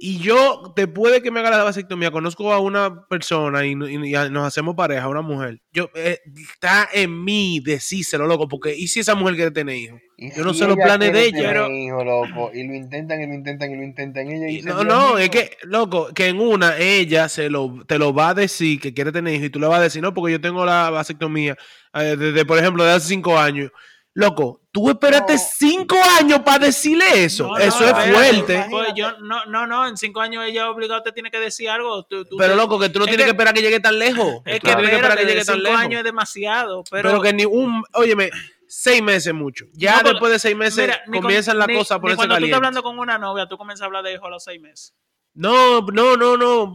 Y 0.00 0.18
yo, 0.20 0.72
después 0.76 1.12
de 1.12 1.20
que 1.22 1.32
me 1.32 1.40
haga 1.40 1.50
la 1.50 1.64
vasectomía, 1.64 2.12
conozco 2.12 2.52
a 2.52 2.60
una 2.60 3.06
persona 3.08 3.66
y, 3.66 3.70
y- 3.72 4.14
y 4.14 4.30
nos 4.30 4.46
hacemos 4.46 4.76
pareja, 4.76 5.08
una 5.08 5.22
mujer. 5.22 5.60
Yo, 5.72 5.90
eh, 5.94 6.20
está 6.52 6.88
en 6.92 7.24
mí 7.24 7.60
decírselo, 7.64 8.26
loco, 8.28 8.46
porque 8.46 8.76
¿y 8.76 8.86
si 8.86 9.00
esa 9.00 9.16
mujer 9.16 9.34
quiere 9.34 9.50
tener 9.50 9.74
hijos? 9.76 10.00
Yo 10.36 10.44
no 10.44 10.52
si 10.52 10.60
sé 10.60 10.66
los 10.68 10.76
planes 10.76 11.12
de 11.12 11.24
ella. 11.26 11.48
Pero- 11.48 11.68
hijos, 11.70 12.04
loco, 12.04 12.50
y 12.54 12.64
lo 12.66 12.74
intentan, 12.74 13.20
y 13.22 13.26
lo 13.26 13.34
intentan, 13.34 13.72
y 13.72 13.76
lo 13.76 13.82
intentan, 13.82 14.28
ella 14.28 14.48
Y 14.48 14.62
no, 14.62 14.74
"Dios 14.82 14.86
no, 14.86 15.08
mío". 15.14 15.18
es 15.18 15.30
que, 15.30 15.50
loco, 15.64 16.08
que 16.14 16.28
en 16.28 16.40
una 16.40 16.76
ella 16.78 17.28
se 17.28 17.50
lo, 17.50 17.84
te 17.86 17.98
lo 17.98 18.14
va 18.14 18.28
a 18.30 18.34
decir 18.34 18.80
que 18.80 18.94
quiere 18.94 19.10
tener 19.10 19.34
hijos 19.34 19.46
y 19.46 19.50
tú 19.50 19.58
le 19.58 19.66
vas 19.66 19.80
a 19.80 19.82
decir, 19.82 20.00
no, 20.00 20.14
porque 20.14 20.32
yo 20.32 20.40
tengo 20.40 20.64
la 20.64 20.90
vasectomía 20.90 21.56
eh, 21.94 22.16
desde, 22.16 22.44
por 22.44 22.58
ejemplo, 22.58 22.84
de 22.84 22.92
hace 22.92 23.08
cinco 23.08 23.36
años. 23.36 23.70
Loco, 24.14 24.62
tú 24.72 24.90
esperaste 24.90 25.34
No. 25.34 25.38
cinco 25.58 25.96
años 26.18 26.40
para 26.40 26.66
decirle 26.66 27.04
eso. 27.24 27.44
No, 27.44 27.50
no, 27.50 27.58
eso 27.58 27.84
es 27.84 27.90
espérate, 27.90 28.12
fuerte. 28.12 28.66
Pues 28.70 28.88
yo, 28.96 29.12
no, 29.20 29.44
no, 29.46 29.66
no, 29.66 29.86
en 29.86 29.96
cinco 29.96 30.20
años 30.20 30.44
ella 30.44 30.68
obligado 30.70 31.02
te 31.04 31.12
tiene 31.12 31.30
que 31.30 31.38
decir 31.38 31.68
algo. 31.68 32.02
tú- 32.04 32.24
tú 32.24 32.36
Pero 32.36 32.52
te- 32.52 32.56
loco, 32.56 32.80
que 32.80 32.88
tú 32.88 32.98
no 32.98 33.04
es 33.04 33.10
tienes 33.10 33.26
que, 33.26 33.30
que- 33.30 33.36
esperar 33.36 33.54
que 33.54 33.62
llegue 33.62 33.78
tan 33.80 33.96
lejos. 33.98 34.42
Es 34.44 34.58
que 34.60 34.68
no 34.70 34.76
tienes 34.78 34.90
que 34.90 34.96
esperar 34.96 35.18
que 35.18 35.24
llegue 35.24 35.44
tan 35.44 35.54
cinco 35.56 35.68
lejos. 35.68 35.80
años 35.80 35.98
es 35.98 36.04
demasiado. 36.04 36.82
Pero, 36.90 37.08
Pero, 37.10 37.22
que 37.22 37.32
ni 37.32 37.44
un, 37.44 37.84
óyeme, 37.94 38.30
seis 38.66 39.00
meses 39.02 39.32
mucho. 39.32 39.66
Ya 39.74 40.02
después 40.02 40.32
de 40.32 40.38
seis 40.40 40.56
meses 40.56 40.86
mira, 40.86 41.00
ni 41.06 41.12
con- 41.18 41.22
comienzan 41.22 41.58
las 41.58 41.68
ni- 41.68 41.74
cosas 41.76 41.98
ni 41.98 42.00
ponerse 42.00 42.16
cuando 42.16 42.36
tú 42.38 42.44
estás 42.44 42.56
hablando 42.56 42.82
con 42.82 42.98
una 42.98 43.18
novia, 43.18 43.46
tú 43.46 43.56
comienzas 43.56 43.82
a 43.82 43.86
hablar 43.86 44.02
de 44.02 44.14
hijos 44.14 44.26
a 44.26 44.30
los 44.30 44.42
seis 44.42 44.60
meses. 44.60 44.94
No, 45.34 45.82
no, 45.82 46.16
no, 46.16 46.36
no. 46.36 46.74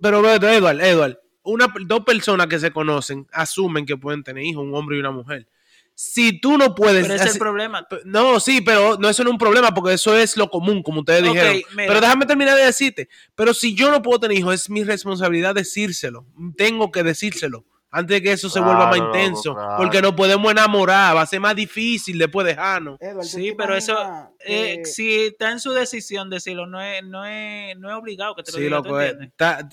Pero 0.00 0.18
Edward, 0.30 0.80
Edward, 0.80 1.18
una, 1.42 1.66
dos 1.86 2.04
personas 2.04 2.46
que 2.46 2.60
se 2.60 2.70
conocen 2.70 3.26
asumen 3.32 3.84
que 3.84 3.96
pueden 3.96 4.22
tener 4.22 4.44
hijos, 4.44 4.62
un 4.62 4.74
hombre 4.76 4.96
y 4.96 5.00
una 5.00 5.10
mujer. 5.10 5.48
Si 5.96 6.40
tú 6.40 6.58
no 6.58 6.74
puedes. 6.74 7.02
Pero 7.02 7.14
ese 7.14 7.24
es 7.26 7.32
el 7.34 7.38
problema. 7.38 7.86
no, 8.04 8.40
sí, 8.40 8.60
pero 8.60 8.96
no 8.98 9.08
eso 9.08 9.22
no 9.22 9.30
es 9.30 9.32
un 9.32 9.38
problema 9.38 9.72
porque 9.72 9.94
eso 9.94 10.16
es 10.16 10.36
lo 10.36 10.50
común, 10.50 10.82
como 10.82 11.00
ustedes 11.00 11.22
dijeron. 11.22 11.52
mira. 11.76 11.88
Pero 11.88 12.00
déjame 12.00 12.26
terminar 12.26 12.56
de 12.56 12.64
decirte. 12.66 13.08
Pero 13.36 13.54
si 13.54 13.74
yo 13.76 13.90
no 13.90 14.02
puedo 14.02 14.18
tener 14.20 14.36
hijos, 14.36 14.54
es 14.54 14.70
mi 14.70 14.82
responsabilidad 14.82 15.54
decírselo. 15.54 16.26
Tengo 16.56 16.90
que 16.90 17.02
decírselo. 17.04 17.64
Antes 17.96 18.16
de 18.16 18.22
que 18.22 18.32
eso 18.32 18.50
se 18.50 18.58
vuelva 18.58 18.88
más 18.88 18.96
intenso. 18.96 19.54
claro. 19.54 19.76
Porque 19.76 20.02
nos 20.02 20.14
podemos 20.14 20.50
enamorar. 20.50 21.14
Va 21.16 21.20
a 21.22 21.26
ser 21.26 21.38
más 21.38 21.54
difícil 21.54 22.18
después 22.18 22.44
dejarnos. 22.44 22.98
Edward, 23.00 23.22
¿tú 23.22 23.28
Sí, 23.28 23.54
pero 23.56 23.76
eso, 23.76 23.96
eh, 24.40 24.80
si 24.84 25.26
está 25.26 25.52
en 25.52 25.60
su 25.60 25.70
decisión 25.70 26.28
decirlo, 26.28 26.66
no 26.66 26.80
es, 26.82 27.04
no 27.04 27.24
es, 27.24 27.78
no 27.78 27.88
es 27.88 27.94
obligado 27.96 28.34
que 28.34 28.42
te 28.42 28.50
lo 28.50 28.58
Sí, 28.58 28.64
diga, 28.64 28.78
¿tú 28.82 28.88
loco. 28.88 29.00
eh, 29.00 29.04
entiendes? 29.10 29.28
está- 29.28 29.68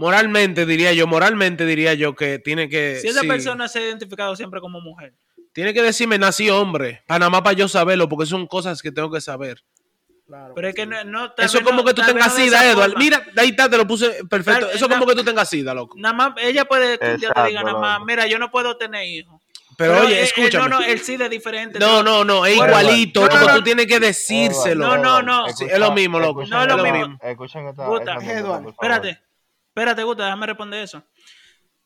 moralmente 0.00 0.64
diría 0.64 0.92
yo, 0.94 1.06
moralmente 1.06 1.66
diría 1.66 1.92
yo 1.94 2.14
que 2.16 2.38
tiene 2.38 2.68
que. 2.68 2.98
Si 3.00 3.08
esa 3.08 3.20
sí, 3.20 3.28
persona 3.28 3.68
se 3.68 3.78
ha 3.78 3.82
identificado 3.82 4.34
siempre 4.34 4.60
como 4.60 4.80
mujer. 4.80 5.12
Tiene 5.52 5.74
que 5.74 5.82
decirme, 5.82 6.16
nací 6.18 6.48
hombre. 6.48 7.02
Para 7.06 7.18
nada 7.20 7.30
más 7.30 7.42
para 7.42 7.52
yo 7.54 7.68
saberlo, 7.68 8.08
porque 8.08 8.24
son 8.26 8.46
cosas 8.46 8.80
que 8.80 8.90
tengo 8.90 9.10
que 9.10 9.20
saber. 9.20 9.62
Claro 10.26 10.54
Pero 10.54 10.68
es 10.68 10.74
que 10.76 10.86
no, 10.86 11.02
no 11.04 11.34
Eso 11.36 11.58
es 11.58 11.64
como 11.64 11.78
no- 11.78 11.84
que 11.84 11.92
tú 11.92 12.02
tengas 12.02 12.34
sida, 12.34 12.62
forma. 12.72 12.94
Mira, 12.98 13.26
ahí 13.36 13.48
está, 13.48 13.68
te 13.68 13.76
lo 13.76 13.86
puse 13.86 14.24
perfecto. 14.28 14.66
Tal- 14.68 14.76
Eso 14.76 14.86
es 14.86 14.92
como 14.92 15.04
que 15.04 15.14
tú 15.16 15.24
tengas 15.24 15.48
sida, 15.50 15.74
loco. 15.74 15.96
Nada 15.98 16.14
más, 16.14 16.32
ella 16.38 16.64
puede 16.64 16.98
que 16.98 17.14
un 17.14 17.20
día 17.20 17.32
te 17.32 17.44
diga 17.48 17.62
nada 17.62 17.78
más, 17.78 18.00
mira, 18.06 18.26
yo 18.26 18.38
no 18.38 18.50
puedo 18.50 18.76
tener 18.76 19.06
hijos. 19.06 19.42
Pero, 19.76 20.00
oye, 20.02 20.22
escúchame. 20.22 20.68
no, 20.68 20.80
no, 20.80 20.84
el 20.86 21.00
sí 21.00 21.14
es 21.18 21.30
diferente. 21.30 21.78
No, 21.78 22.02
no, 22.02 22.22
no, 22.22 22.44
es 22.46 22.54
igualito. 22.54 23.22
no, 23.22 23.26
loco, 23.28 23.48
no, 23.48 23.54
tú 23.56 23.62
tienes 23.62 23.86
que 23.86 23.98
decírselo. 23.98 24.86
No, 24.86 24.98
no, 24.98 25.22
no. 25.22 25.48
Sí, 25.48 25.64
es 25.68 25.78
lo 25.78 25.92
mismo, 25.92 26.20
loco. 26.20 26.44
No 26.46 26.62
es 26.62 26.68
lo 26.68 26.82
mismo. 26.82 27.18
Escuchen 27.22 27.66
esta, 27.66 27.86
Puta. 27.86 28.16
esta. 28.20 28.62
Espérate, 28.68 29.20
espérate, 29.80 30.02
Gusta, 30.04 30.24
déjame 30.24 30.46
responder 30.46 30.82
eso. 30.82 31.04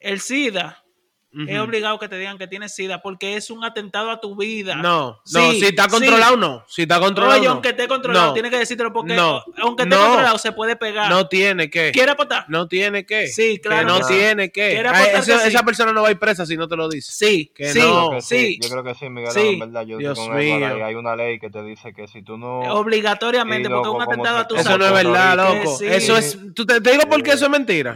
El 0.00 0.20
SIDA 0.20 0.83
es 1.48 1.58
obligado 1.60 1.98
que 1.98 2.08
te 2.08 2.18
digan 2.18 2.38
que 2.38 2.46
tienes 2.46 2.74
SIDA 2.74 3.02
porque 3.02 3.36
es 3.36 3.50
un 3.50 3.64
atentado 3.64 4.10
a 4.10 4.20
tu 4.20 4.36
vida. 4.36 4.76
No, 4.76 5.20
Sí, 5.24 5.38
no, 5.38 5.50
si 5.52 5.64
está 5.66 5.84
sí. 5.84 5.90
controlado, 5.90 6.36
no. 6.36 6.64
Si 6.68 6.82
está 6.82 7.00
controlado, 7.00 7.38
Oye, 7.38 7.46
no. 7.46 7.52
aunque 7.54 7.70
esté 7.70 7.88
controlado, 7.88 8.26
No. 8.28 8.32
tiene 8.34 8.50
que 8.50 8.58
decírtelo 8.58 8.92
porque 8.92 9.14
No. 9.14 9.42
aunque 9.58 9.82
esté 9.84 9.94
No. 9.96 10.02
controlado 10.06 10.38
se 10.38 10.52
puede 10.52 10.76
pegar. 10.76 11.10
No 11.10 11.26
tiene 11.28 11.68
que. 11.70 11.90
¿Quiere 11.92 12.12
apostar? 12.12 12.44
No 12.48 12.68
tiene 12.68 13.04
que. 13.06 13.26
Sí, 13.28 13.58
claro 13.62 13.86
Que 13.86 13.92
no 13.92 13.98
que 13.98 14.04
sí. 14.04 14.14
tiene 14.14 14.50
que. 14.52 14.70
¿Quiere 14.70 14.88
apostar 14.88 15.08
esa, 15.22 15.32
que 15.34 15.38
sí? 15.40 15.48
esa 15.48 15.62
persona 15.64 15.92
no 15.92 16.02
va 16.02 16.08
a 16.08 16.10
ir 16.12 16.18
presa 16.18 16.46
si 16.46 16.56
no 16.56 16.68
te 16.68 16.76
lo 16.76 16.88
dice. 16.88 17.10
Sí, 17.12 17.52
Que 17.54 17.70
sí, 17.72 17.78
no. 17.80 17.84
Yo 17.84 18.08
creo 18.08 18.10
que 18.18 18.22
sí. 18.22 18.58
Yo 18.62 18.68
creo 18.70 18.84
que 18.84 18.94
sí, 18.94 19.08
Miguel, 19.08 19.32
Sí. 19.32 19.40
en 19.48 19.58
verdad. 19.58 19.86
Yo 19.86 19.98
Dios 19.98 20.18
mío. 20.18 20.32
ahí. 20.34 20.50
Hay 20.52 20.94
una 20.94 21.16
ley 21.16 21.38
que 21.38 21.50
te 21.50 21.62
dice 21.62 21.92
que 21.92 22.06
si 22.06 22.22
tú 22.22 22.36
no... 22.38 22.60
Obligatoriamente, 22.60 23.68
porque 23.68 23.88
es 23.88 23.94
un 23.94 24.02
atentado 24.02 24.38
a 24.38 24.46
tu 24.48 24.54
como 24.54 24.68
Eso 24.68 24.78
no 24.78 24.86
es 24.86 24.92
verdad, 24.92 25.36
loco. 25.36 25.78
Eso 25.82 26.16
es. 26.16 26.38
tú 26.54 26.64
te, 26.66 26.80
digo 26.80 27.02
por 27.08 27.22
qué 27.22 27.30
Sí. 27.32 27.36
eso 27.36 27.44
es 27.46 27.50
mentira. 27.50 27.94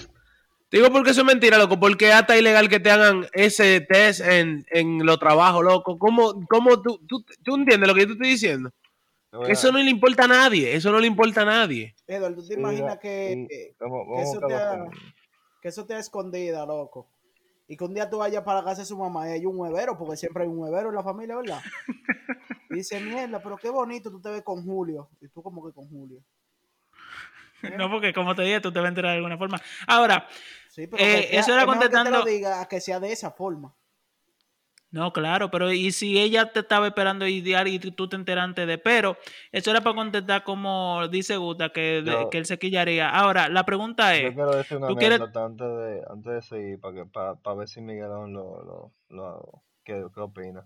Te 0.71 0.77
digo 0.77 0.91
por 0.93 1.03
qué 1.03 1.11
eso 1.11 1.21
es 1.23 1.27
mentira, 1.27 1.57
loco. 1.57 1.81
Porque 1.81 2.13
hasta 2.13 2.37
ilegal 2.37 2.69
que 2.69 2.79
te 2.81 2.91
hagan 2.91 3.27
ese 3.33 3.81
test 3.81 4.21
en, 4.21 4.67
en 4.71 5.05
los 5.07 5.19
trabajos, 5.19 5.65
loco. 5.65 5.99
¿Cómo, 5.99 6.47
cómo 6.49 6.83
tú, 6.83 7.01
tú, 7.07 7.25
tú 7.43 7.55
entiendes 7.57 7.89
lo 7.89 7.95
que 7.95 8.01
yo 8.03 8.07
te 8.09 8.13
estoy 8.13 8.29
diciendo? 8.29 8.71
Eso 9.47 9.73
no 9.73 9.79
le 9.79 9.91
importa 9.91 10.25
a 10.25 10.29
nadie. 10.29 10.75
Eso 10.75 10.91
no 10.91 10.99
le 11.01 11.07
importa 11.07 11.43
a 11.43 11.47
nadie. 11.47 11.95
Edward, 12.07 12.35
¿tú 12.35 12.43
te 12.47 12.55
sí, 12.55 12.61
imaginas 12.61 12.99
que, 12.99 13.47
que 13.49 13.75
vamos- 13.79 14.07
eso 14.21 14.41
te 14.47 14.55
ha- 14.55 14.87
que 15.61 15.69
eso 15.69 15.87
te 15.87 15.95
ha 15.95 15.99
escondida, 15.99 16.65
loco? 16.67 17.09
Y 17.67 17.77
que 17.77 17.85
un 17.85 17.93
día 17.93 18.09
tú 18.09 18.19
vayas 18.19 18.43
para 18.45 18.61
la 18.61 18.65
casa 18.65 18.81
de 18.83 18.87
su 18.87 18.97
mamá 18.97 19.29
y 19.29 19.33
hay 19.33 19.47
un 19.47 19.59
huevero, 19.59 19.99
porque 19.99 20.17
siempre 20.17 20.43
hay 20.45 20.49
un 20.49 20.59
huevero 20.59 20.89
en 20.89 20.95
la 20.95 21.03
familia, 21.03 21.37
¿verdad? 21.37 21.61
Y 22.71 22.77
dice, 22.77 22.99
mierda, 23.01 23.43
pero 23.43 23.57
qué 23.59 23.69
bonito 23.69 24.11
tú 24.11 24.21
te 24.21 24.31
ves 24.31 24.43
con 24.43 24.65
Julio. 24.65 25.09
Y 25.21 25.29
tú 25.29 25.43
como 25.43 25.67
que 25.67 25.75
con 25.75 25.87
Julio. 25.89 26.21
No, 27.79 27.91
porque 27.91 28.13
como 28.13 28.35
te 28.35 28.43
dije, 28.43 28.61
tú 28.61 28.73
te 28.73 28.79
vas 28.79 28.87
a 28.87 28.89
enterar 28.91 29.11
de 29.13 29.17
alguna 29.19 29.39
forma. 29.39 29.61
Ahora, 29.87 30.27
Sí, 30.69 30.87
pero 30.87 31.03
Eh, 31.03 31.27
sea- 31.31 31.41
eso 31.41 31.53
era 31.55 31.63
es 31.63 31.67
mejor 31.69 31.83
que 31.83 31.89
te 31.89 31.95
contestando- 31.97 32.19
lo 32.21 32.25
diga 32.25 32.61
a 32.61 32.69
que 32.69 32.81
sea 32.81 33.01
de 33.01 33.11
esa 33.11 33.33
forma. 33.33 33.75
no, 34.91 35.13
claro, 35.13 35.51
pero 35.51 35.71
y 35.73 35.91
si 35.93 36.19
ella 36.19 36.51
te 36.51 36.61
estaba 36.61 36.87
esperando 36.87 37.27
idear 37.27 37.69
y 37.69 37.79
tú 37.79 38.09
te 38.09 38.17
enteraste 38.17 38.65
de, 38.65 38.79
pero 38.79 39.19
eso 39.53 39.71
era 39.71 39.83
para 39.83 39.97
contestar 39.97 40.45
como 40.45 41.07
dice 41.09 41.37
Guta, 41.37 41.71
que, 41.71 42.01
de- 42.03 42.11
Yo- 42.13 42.31
que 42.31 42.39
él 42.39 42.47
se 42.47 42.59
quillaría. 42.59 43.11
Ahora, 43.11 43.49
la 43.51 43.65
pregunta 43.67 44.17
Yo 44.17 44.29
es, 44.29 44.35
quiero 44.35 44.57
decir 44.57 44.77
una 44.79 44.87
¿tú 44.87 44.97
quieres- 44.97 45.21
antes 45.21 45.67
de, 45.67 46.03
antes 46.09 46.33
de 46.33 46.43
seguir, 46.43 46.81
para, 46.81 46.95
que, 46.95 47.05
para, 47.07 47.35
para 47.35 47.57
ver 47.57 47.69
si 47.69 47.81
Miguelón 47.83 48.33
lo, 48.33 48.63
lo, 48.65 48.93
lo, 49.11 49.63
qué, 49.85 50.07
qué 50.15 50.21
opina. 50.21 50.65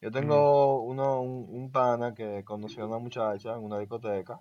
Yo 0.00 0.10
tengo 0.10 0.82
uno, 0.82 1.20
un, 1.20 1.46
un 1.48 1.70
pana 1.70 2.14
que 2.14 2.42
conoció 2.44 2.84
a 2.84 2.86
una 2.86 2.98
muchacha 2.98 3.52
en 3.52 3.58
una 3.62 3.78
discoteca 3.78 4.40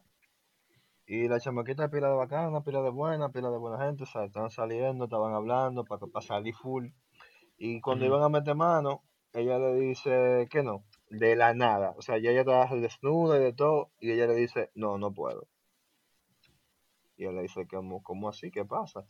Y 1.07 1.29
la 1.29 1.39
chamaquita 1.39 1.89
pila 1.89 2.09
de 2.09 2.15
bacana, 2.15 2.61
pila 2.61 2.81
de 2.81 2.89
buena, 2.89 3.29
pila 3.29 3.49
de 3.49 3.57
buena 3.57 3.83
gente, 3.85 4.03
o 4.03 4.05
sea, 4.05 4.25
estaban 4.25 4.51
saliendo, 4.51 5.05
estaban 5.05 5.33
hablando 5.33 5.85
para 5.85 6.01
salir 6.21 6.53
full. 6.53 6.89
Y 7.57 7.79
cuando 7.79 8.05
iban 8.05 8.21
a 8.21 8.29
meter 8.29 8.55
mano, 8.55 9.03
ella 9.31 9.57
le 9.57 9.73
dice 9.75 10.47
que 10.51 10.63
no, 10.63 10.83
de 11.09 11.37
la 11.37 11.53
nada. 11.53 11.93
O 11.97 12.01
sea, 12.01 12.17
ya 12.17 12.31
ella 12.31 12.41
estaba 12.41 12.67
desnuda 12.75 13.37
y 13.37 13.39
de 13.39 13.53
todo, 13.53 13.89
y 14.01 14.11
ella 14.11 14.27
le 14.27 14.35
dice, 14.35 14.69
no, 14.75 14.97
no 14.97 15.13
puedo. 15.13 15.47
Y 17.15 17.23
él 17.23 17.35
le 17.35 17.43
dice, 17.43 17.65
¿cómo, 17.67 18.03
cómo 18.03 18.27
así? 18.27 18.51
¿Qué 18.51 18.65
pasa? 18.65 19.05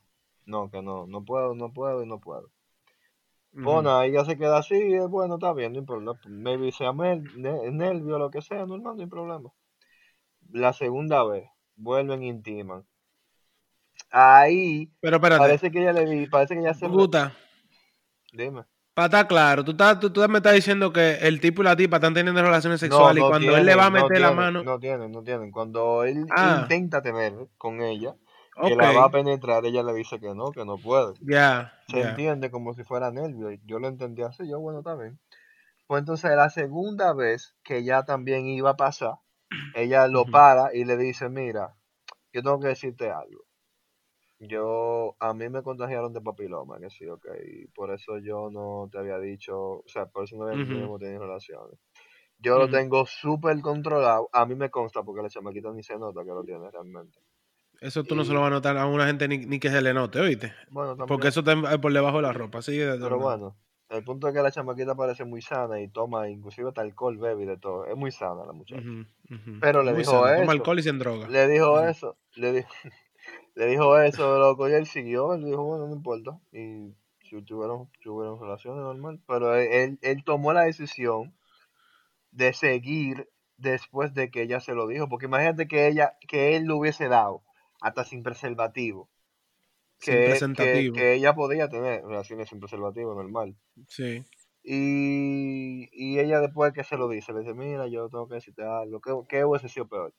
No, 0.45 0.69
que 0.69 0.83
no, 0.83 1.07
no 1.07 1.25
puedo, 1.25 1.55
no 1.55 1.73
puedo 1.73 2.03
y 2.03 2.05
no 2.05 2.19
puedo. 2.19 2.51
Bueno, 3.53 4.03
ella 4.03 4.23
se 4.23 4.37
queda 4.37 4.59
así, 4.59 4.75
es 4.93 5.09
bueno, 5.09 5.35
está 5.35 5.51
bien, 5.53 5.73
no 5.73 5.79
hay 5.79 5.85
problema. 5.85 6.19
Maybe 6.27 6.71
sea 6.71 6.93
nervio 6.93 8.15
o 8.15 8.19
lo 8.19 8.29
que 8.29 8.43
sea, 8.43 8.67
normal, 8.67 8.97
no 8.97 9.01
hay 9.01 9.09
problema. 9.09 9.51
La 10.51 10.73
segunda 10.73 11.23
vez, 11.23 11.49
vuelven 11.77 12.23
intiman. 12.23 12.83
Ahí, 14.11 14.91
Pero 15.01 15.17
espérate, 15.17 15.39
parece 15.39 15.71
que 15.71 15.81
ella 15.81 15.93
le 15.93 16.05
di, 16.05 16.27
parece 16.27 16.53
que 16.55 16.61
ella 16.61 16.73
se... 16.73 16.87
puta, 16.87 17.33
Dime. 18.31 18.63
para 18.93 19.05
estar 19.07 19.27
claro, 19.27 19.63
tú, 19.65 19.71
estás, 19.71 19.99
tú, 19.99 20.11
tú 20.11 20.21
me 20.29 20.37
estás 20.37 20.53
diciendo 20.53 20.93
que 20.93 21.15
el 21.15 21.41
tipo 21.41 21.61
y 21.61 21.65
la 21.65 21.75
tipa 21.75 21.97
están 21.97 22.13
teniendo 22.13 22.41
relaciones 22.41 22.79
sexuales 22.79 23.23
y 23.23 23.27
cuando 23.27 23.55
él 23.57 23.65
le 23.65 23.75
va 23.75 23.87
a 23.87 23.89
no 23.89 24.01
meter 24.03 24.21
la 24.21 24.31
mano... 24.31 24.63
No 24.63 24.79
tienen, 24.79 25.11
no 25.11 25.23
tienen. 25.23 25.51
Cuando 25.51 26.03
él 26.03 26.25
Ah. 26.35 26.59
intenta 26.61 27.01
tener 27.01 27.33
con 27.57 27.81
ella, 27.81 28.15
que 28.65 28.75
la 28.75 28.91
va 28.91 29.05
a 29.05 29.11
penetrar, 29.11 29.65
ella 29.65 29.83
le 29.83 29.93
dice 29.93 30.19
que 30.19 30.33
no, 30.33 30.51
que 30.51 30.63
no 30.65 30.77
puede. 30.77 31.13
ya, 31.21 31.73
Se 31.89 31.99
ya. 31.99 32.09
entiende 32.09 32.49
como 32.49 32.73
si 32.73 32.83
fuera 32.83 33.11
nervio. 33.11 33.49
Yo 33.65 33.79
lo 33.79 33.87
entendí 33.87 34.21
así, 34.23 34.47
yo, 34.47 34.59
bueno, 34.59 34.81
bien. 34.97 35.19
Pues 35.85 35.99
entonces 35.99 36.31
la 36.35 36.49
segunda 36.49 37.13
vez 37.13 37.55
que 37.63 37.83
ya 37.83 38.03
también 38.03 38.47
iba 38.47 38.71
a 38.71 38.77
pasar, 38.77 39.15
ella 39.73 40.07
lo 40.07 40.25
para 40.25 40.73
y 40.75 40.85
le 40.85 40.97
dice, 40.97 41.29
mira, 41.29 41.75
yo 42.33 42.41
tengo 42.43 42.59
que 42.59 42.67
decirte 42.67 43.09
algo. 43.11 43.43
Yo, 44.39 45.15
a 45.19 45.33
mí 45.33 45.49
me 45.49 45.63
contagiaron 45.63 46.13
de 46.13 46.21
papiloma, 46.21 46.79
que 46.79 46.91
sí, 46.91 47.07
ok, 47.07 47.25
y 47.43 47.67
por 47.69 47.91
eso 47.91 48.19
yo 48.19 48.49
no 48.51 48.87
te 48.91 48.99
había 48.99 49.17
dicho, 49.17 49.57
o 49.59 49.83
sea, 49.87 50.05
por 50.05 50.25
eso 50.25 50.35
no 50.37 50.43
había- 50.43 50.57
no 50.57 50.63
Ujú. 50.63 50.73
habíamos 50.75 50.99
tenido 50.99 51.21
relaciones. 51.21 51.79
Yo 52.37 52.59
lo 52.59 52.69
tengo 52.69 53.05
súper 53.07 53.59
controlado, 53.61 54.29
a 54.31 54.45
mí 54.45 54.53
me 54.53 54.69
consta 54.69 55.01
porque 55.01 55.23
la 55.23 55.29
chamaquita 55.29 55.71
ni 55.71 55.81
se 55.81 55.97
nota 55.97 56.23
que 56.23 56.29
lo 56.29 56.43
tiene 56.43 56.69
realmente. 56.69 57.19
Eso 57.81 58.03
tú 58.03 58.15
no 58.15 58.23
se 58.25 58.33
lo 58.33 58.41
vas 58.41 58.47
a 58.47 58.55
notar 58.55 58.77
a 58.77 58.85
una 58.85 59.07
gente 59.07 59.27
ni, 59.27 59.39
ni 59.39 59.59
que 59.59 59.69
se 59.69 59.81
le 59.81 59.93
note, 59.93 60.19
¿oíste? 60.19 60.53
Bueno, 60.69 60.89
también. 60.89 61.07
Porque 61.07 61.29
eso 61.29 61.39
está 61.39 61.53
en- 61.53 61.81
por 61.81 61.91
debajo 61.93 62.17
de 62.17 62.23
la 62.23 62.33
ropa, 62.33 62.61
sí. 62.61 62.77
de- 62.77 62.97
de- 62.97 62.99
Pero 62.99 63.17
bueno, 63.19 63.57
el 63.89 64.03
punto 64.03 64.27
es 64.27 64.33
que 64.33 64.41
la 64.41 64.51
chamaquita 64.51 64.95
parece 64.95 65.23
muy 65.23 65.41
sana 65.41 65.79
y 65.79 65.87
toma 65.87 66.29
inclusive 66.29 66.69
hasta 66.69 66.81
alcohol, 66.81 67.17
bebe 67.17 67.43
y 67.43 67.45
de 67.45 67.57
todo. 67.57 67.85
Es 67.85 67.95
muy 67.95 68.11
sana 68.11 68.45
la 68.45 68.51
muchacha. 68.51 68.83
Pero 69.61 69.83
le 69.83 69.91
Muy 69.91 69.99
dijo 69.99 70.11
sano, 70.11 70.27
eso. 70.27 70.41
Toma 70.41 70.51
alcohol 70.51 70.79
y 70.79 70.83
sin 70.83 70.99
droga. 70.99 71.27
Le 71.29 71.47
dijo 71.47 71.79
eso, 71.81 72.17
le 72.35 72.51
dijo, 72.51 72.69
le 73.55 73.65
dijo 73.67 73.99
eso, 73.99 74.39
loco, 74.39 74.69
y 74.69 74.73
él 74.73 74.85
siguió, 74.85 75.33
él 75.33 75.45
dijo, 75.45 75.63
bueno, 75.63 75.87
no 75.87 75.95
importa. 75.95 76.37
Y 76.51 76.93
si 77.23 77.41
tuvieron, 77.43 77.89
tuvieron 78.01 78.39
relaciones 78.41 78.81
normal. 78.81 79.21
Pero 79.25 79.55
él, 79.55 79.67
él, 79.71 79.99
él 80.01 80.23
tomó 80.25 80.51
la 80.51 80.63
decisión 80.63 81.33
de 82.31 82.53
seguir 82.53 83.29
después 83.55 84.13
de 84.13 84.29
que 84.31 84.41
ella 84.41 84.59
se 84.59 84.73
lo 84.73 84.87
dijo. 84.87 85.07
Porque 85.07 85.27
imagínate 85.27 85.67
que 85.67 85.87
ella, 85.87 86.17
que 86.27 86.57
él 86.57 86.65
lo 86.65 86.77
hubiese 86.77 87.07
dado, 87.07 87.43
hasta 87.79 88.03
sin 88.03 88.21
preservativo. 88.21 89.09
Que, 89.99 90.37
que, 90.55 91.13
ella 91.13 91.33
podía 91.33 91.69
tener 91.69 92.03
relaciones 92.03 92.49
sin 92.49 92.59
preservativo 92.59 93.15
normal. 93.15 93.55
Sí. 93.87 94.23
Y, 94.63 95.89
y 95.91 96.19
ella 96.19 96.39
después 96.39 96.73
que 96.73 96.83
se 96.83 96.97
lo 96.97 97.07
dice, 97.07 97.33
le 97.33 97.39
dice, 97.39 97.53
mira, 97.53 97.87
yo 97.87 98.09
tengo 98.09 98.27
que 98.27 98.35
decirte 98.35 98.63
algo. 98.63 99.01
¿Qué, 99.01 99.11
qué 99.27 99.45
hubiese 99.45 99.69
sido 99.69 99.87
peor? 99.87 100.13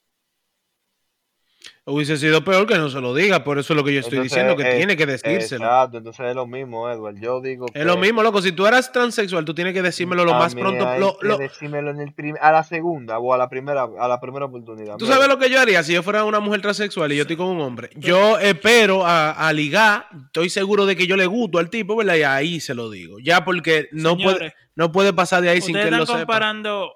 Hubiese 1.90 2.16
sido 2.18 2.44
peor 2.44 2.66
que 2.66 2.76
no 2.76 2.90
se 2.90 3.00
lo 3.00 3.14
diga, 3.14 3.42
por 3.44 3.58
eso 3.58 3.72
es 3.72 3.76
lo 3.76 3.82
que 3.82 3.94
yo 3.94 4.00
estoy 4.00 4.18
Entonces, 4.18 4.32
diciendo, 4.36 4.56
que 4.56 4.70
eh, 4.70 4.76
tiene 4.76 4.96
que 4.96 5.06
decírselo. 5.06 5.64
Exacto, 5.64 5.98
entonces 5.98 6.26
es 6.26 6.34
lo 6.34 6.46
mismo, 6.46 6.90
Edward. 6.90 7.16
Yo 7.18 7.40
digo 7.40 7.66
que 7.66 7.78
Es 7.80 7.86
lo 7.86 7.96
mismo, 7.96 8.22
loco. 8.22 8.42
Si 8.42 8.52
tú 8.52 8.66
eras 8.66 8.92
transexual, 8.92 9.44
tú 9.44 9.54
tienes 9.54 9.72
que 9.72 9.80
decírmelo 9.82 10.24
lo 10.24 10.34
más 10.34 10.54
pronto. 10.54 10.84
lo- 10.98 11.18
que 11.18 11.26
lo- 11.26 11.38
decírmelo 11.38 11.90
en 11.90 12.00
el 12.00 12.12
prim- 12.12 12.36
a 12.40 12.52
la 12.52 12.62
segunda 12.62 13.18
o 13.18 13.32
a 13.32 13.38
la 13.38 13.48
primera 13.48 13.88
a 13.98 14.06
la 14.08 14.20
primera 14.20 14.44
oportunidad. 14.44 14.96
Tú 14.98 15.06
Mira, 15.06 15.16
sabes 15.16 15.28
lo 15.28 15.38
que 15.38 15.48
yo 15.50 15.60
haría 15.60 15.82
si 15.82 15.94
yo 15.94 16.02
fuera 16.02 16.24
una 16.24 16.40
mujer 16.40 16.60
transexual 16.60 17.10
y 17.12 17.16
yo 17.16 17.22
estoy 17.22 17.36
con 17.36 17.46
un 17.48 17.60
hombre. 17.60 17.90
Yo 17.96 18.38
espero 18.38 19.06
a, 19.06 19.30
a 19.32 19.52
ligar, 19.52 20.06
estoy 20.26 20.50
seguro 20.50 20.84
de 20.84 20.94
que 20.94 21.06
yo 21.06 21.16
le 21.16 21.26
gusto 21.26 21.58
al 21.58 21.70
tipo, 21.70 21.96
¿verdad? 21.96 22.16
Y 22.16 22.22
ahí 22.22 22.60
se 22.60 22.74
lo 22.74 22.90
digo. 22.90 23.18
Ya 23.18 23.44
porque 23.44 23.88
no, 23.92 24.16
puede, 24.16 24.54
no 24.74 24.92
puede 24.92 25.12
pasar 25.12 25.42
de 25.42 25.48
ahí 25.50 25.60
sin 25.60 25.74
que 25.74 25.82
él 25.88 25.96
lo 25.96 26.04
sepa. 26.04 26.18
comparando 26.18 26.92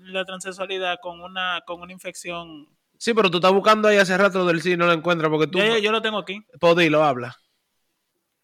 la 0.00 0.24
transexualidad 0.24 0.96
con 1.00 1.20
una, 1.20 1.60
con 1.66 1.80
una 1.80 1.92
infección. 1.92 2.66
Sí, 2.98 3.14
pero 3.14 3.30
tú 3.30 3.38
estás 3.38 3.52
buscando 3.52 3.88
ahí 3.88 3.96
hace 3.96 4.18
rato 4.18 4.44
del 4.44 4.60
sí 4.60 4.72
y 4.72 4.76
no 4.76 4.86
lo 4.86 4.92
encuentras 4.92 5.30
porque 5.30 5.46
tú. 5.46 5.58
Yo, 5.58 5.64
yo, 5.64 5.78
yo 5.78 5.92
lo 5.92 6.02
tengo 6.02 6.18
aquí. 6.18 6.44
Pues 6.58 6.76
dilo, 6.76 7.04
habla. 7.04 7.36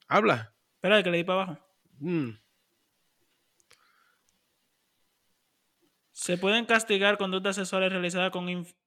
Habla. 0.09 0.55
Espera, 0.77 1.03
que 1.03 1.11
le 1.11 1.19
di 1.19 1.25
para 1.25 1.43
abajo. 1.43 1.59
Mm. 1.99 2.31
Se 6.25 6.39
pueden 6.39 6.65
castigar 6.65 7.19
conductas 7.19 7.57
sexuales 7.57 7.93
realizadas 7.93 8.31
con 8.31 8.47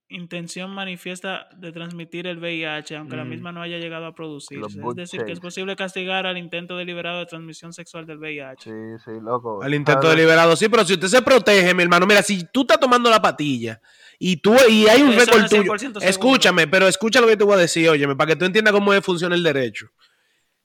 intención 0.10 0.72
manifiesta 0.72 1.48
de 1.56 1.72
transmitir 1.72 2.26
el 2.26 2.40
VIH, 2.40 2.96
aunque 2.96 3.16
la 3.16 3.26
Mm. 3.26 3.30
misma 3.30 3.52
no 3.52 3.62
haya 3.62 3.78
llegado 3.78 4.08
a 4.08 4.16
producirse. 4.16 4.60
Los 4.60 4.76
Es 4.76 4.96
decir, 4.96 5.24
que 5.24 5.34
es 5.34 5.40
posible 5.40 5.76
castigar 5.76 6.26
al 6.26 6.40
intento 6.40 6.76
deliberado 6.78 7.20
de 7.20 7.28
transmisión 7.28 7.74
sexual 7.74 8.08
del 8.08 8.18
VIH. 8.18 8.64
Sí, 8.64 9.04
sí, 9.06 9.12
loco. 9.22 9.62
Al 9.62 9.72
intento 9.76 10.10
deliberado, 10.10 10.56
sí, 10.56 10.68
pero 10.68 10.84
si 10.84 10.94
usted 10.94 11.10
se 11.10 11.22
protege, 11.22 11.76
mi 11.76 11.84
hermano, 11.84 12.08
mira, 12.08 12.24
si 12.24 12.44
tú 12.52 12.62
estás 12.62 12.80
tomando 12.80 13.08
la 13.12 13.22
patilla 13.22 13.80
y 14.18 14.38
tú 14.38 14.56
y 14.68 14.88
hay 14.88 15.04
un 15.04 15.12
récord 15.14 15.46
tuyo, 15.48 15.62
100% 15.62 16.00
seguro. 16.00 16.10
escúchame, 16.10 16.66
pero 16.68 16.88
escucha 16.88 17.22
lo 17.22 17.28
que 17.28 17.38
te 17.38 17.44
voy 17.44 17.54
a 17.54 17.58
decir, 17.58 17.88
óyeme, 17.88 18.16
para 18.16 18.30
que 18.30 18.36
tú 18.36 18.46
entiendas 18.46 18.74
cómo 18.74 18.94
es- 18.96 19.06
funciona 19.06 19.36
el 19.36 19.44
derecho. 19.44 19.90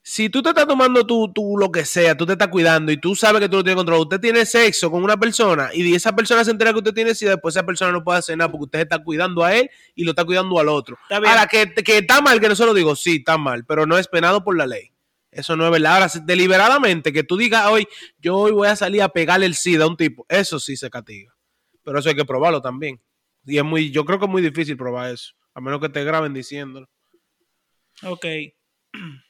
Si 0.05 0.27
tú 0.27 0.43
te 0.43 0.49
estás 0.49 0.67
tomando 0.67 1.07
tu, 1.07 1.31
tu 1.31 1.57
lo 1.57 1.71
que 1.71 1.85
sea, 1.85 2.17
tú 2.17 2.25
te 2.25 2.33
estás 2.33 2.49
cuidando 2.49 2.91
y 2.91 2.97
tú 2.97 3.15
sabes 3.15 3.39
que 3.39 3.47
tú 3.47 3.55
lo 3.55 3.63
tienes 3.63 3.77
controlado, 3.77 4.03
usted 4.03 4.19
tiene 4.19 4.45
sexo 4.45 4.91
con 4.91 5.01
una 5.01 5.15
persona 5.15 5.69
y 5.73 5.95
esa 5.95 6.13
persona 6.13 6.43
se 6.43 6.51
entera 6.51 6.73
que 6.73 6.79
usted 6.79 6.93
tiene 6.93 7.15
sida, 7.15 7.31
después 7.31 7.55
esa 7.55 7.65
persona 7.65 7.93
no 7.93 8.03
puede 8.03 8.19
hacer 8.19 8.37
nada 8.37 8.51
porque 8.51 8.65
usted 8.65 8.79
está 8.81 9.01
cuidando 9.01 9.45
a 9.45 9.55
él 9.55 9.69
y 9.95 10.03
lo 10.03 10.11
está 10.11 10.25
cuidando 10.25 10.59
al 10.59 10.67
otro. 10.67 10.97
Ahora, 11.09 11.47
que, 11.47 11.73
que 11.73 11.99
está 11.99 12.19
mal, 12.19 12.41
que 12.41 12.49
no 12.49 12.55
se 12.55 12.65
lo 12.65 12.73
digo, 12.73 12.97
sí, 12.97 13.15
está 13.19 13.37
mal, 13.37 13.63
pero 13.65 13.85
no 13.85 13.97
es 13.97 14.09
penado 14.09 14.43
por 14.43 14.57
la 14.57 14.67
ley. 14.67 14.91
Eso 15.31 15.55
no 15.55 15.65
es 15.65 15.71
verdad. 15.71 15.93
Ahora, 15.93 16.11
deliberadamente, 16.25 17.13
que 17.13 17.23
tú 17.23 17.37
digas 17.37 17.65
hoy, 17.67 17.87
yo 18.19 18.35
hoy 18.35 18.51
voy 18.51 18.67
a 18.67 18.75
salir 18.75 19.01
a 19.03 19.07
pegarle 19.07 19.45
el 19.45 19.55
SIDA 19.55 19.85
a 19.85 19.87
un 19.87 19.95
tipo, 19.95 20.25
eso 20.27 20.59
sí 20.59 20.75
se 20.75 20.89
castiga. 20.89 21.33
Pero 21.81 21.99
eso 21.99 22.09
hay 22.09 22.15
que 22.15 22.25
probarlo 22.25 22.61
también. 22.61 23.01
Y 23.45 23.57
es 23.57 23.63
muy, 23.63 23.89
yo 23.89 24.03
creo 24.03 24.19
que 24.19 24.25
es 24.25 24.31
muy 24.31 24.41
difícil 24.41 24.75
probar 24.75 25.13
eso, 25.13 25.33
a 25.53 25.61
menos 25.61 25.79
que 25.79 25.87
te 25.87 26.03
graben 26.03 26.33
diciéndolo. 26.33 26.89
Ok. 28.03 28.25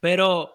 Pero 0.00 0.54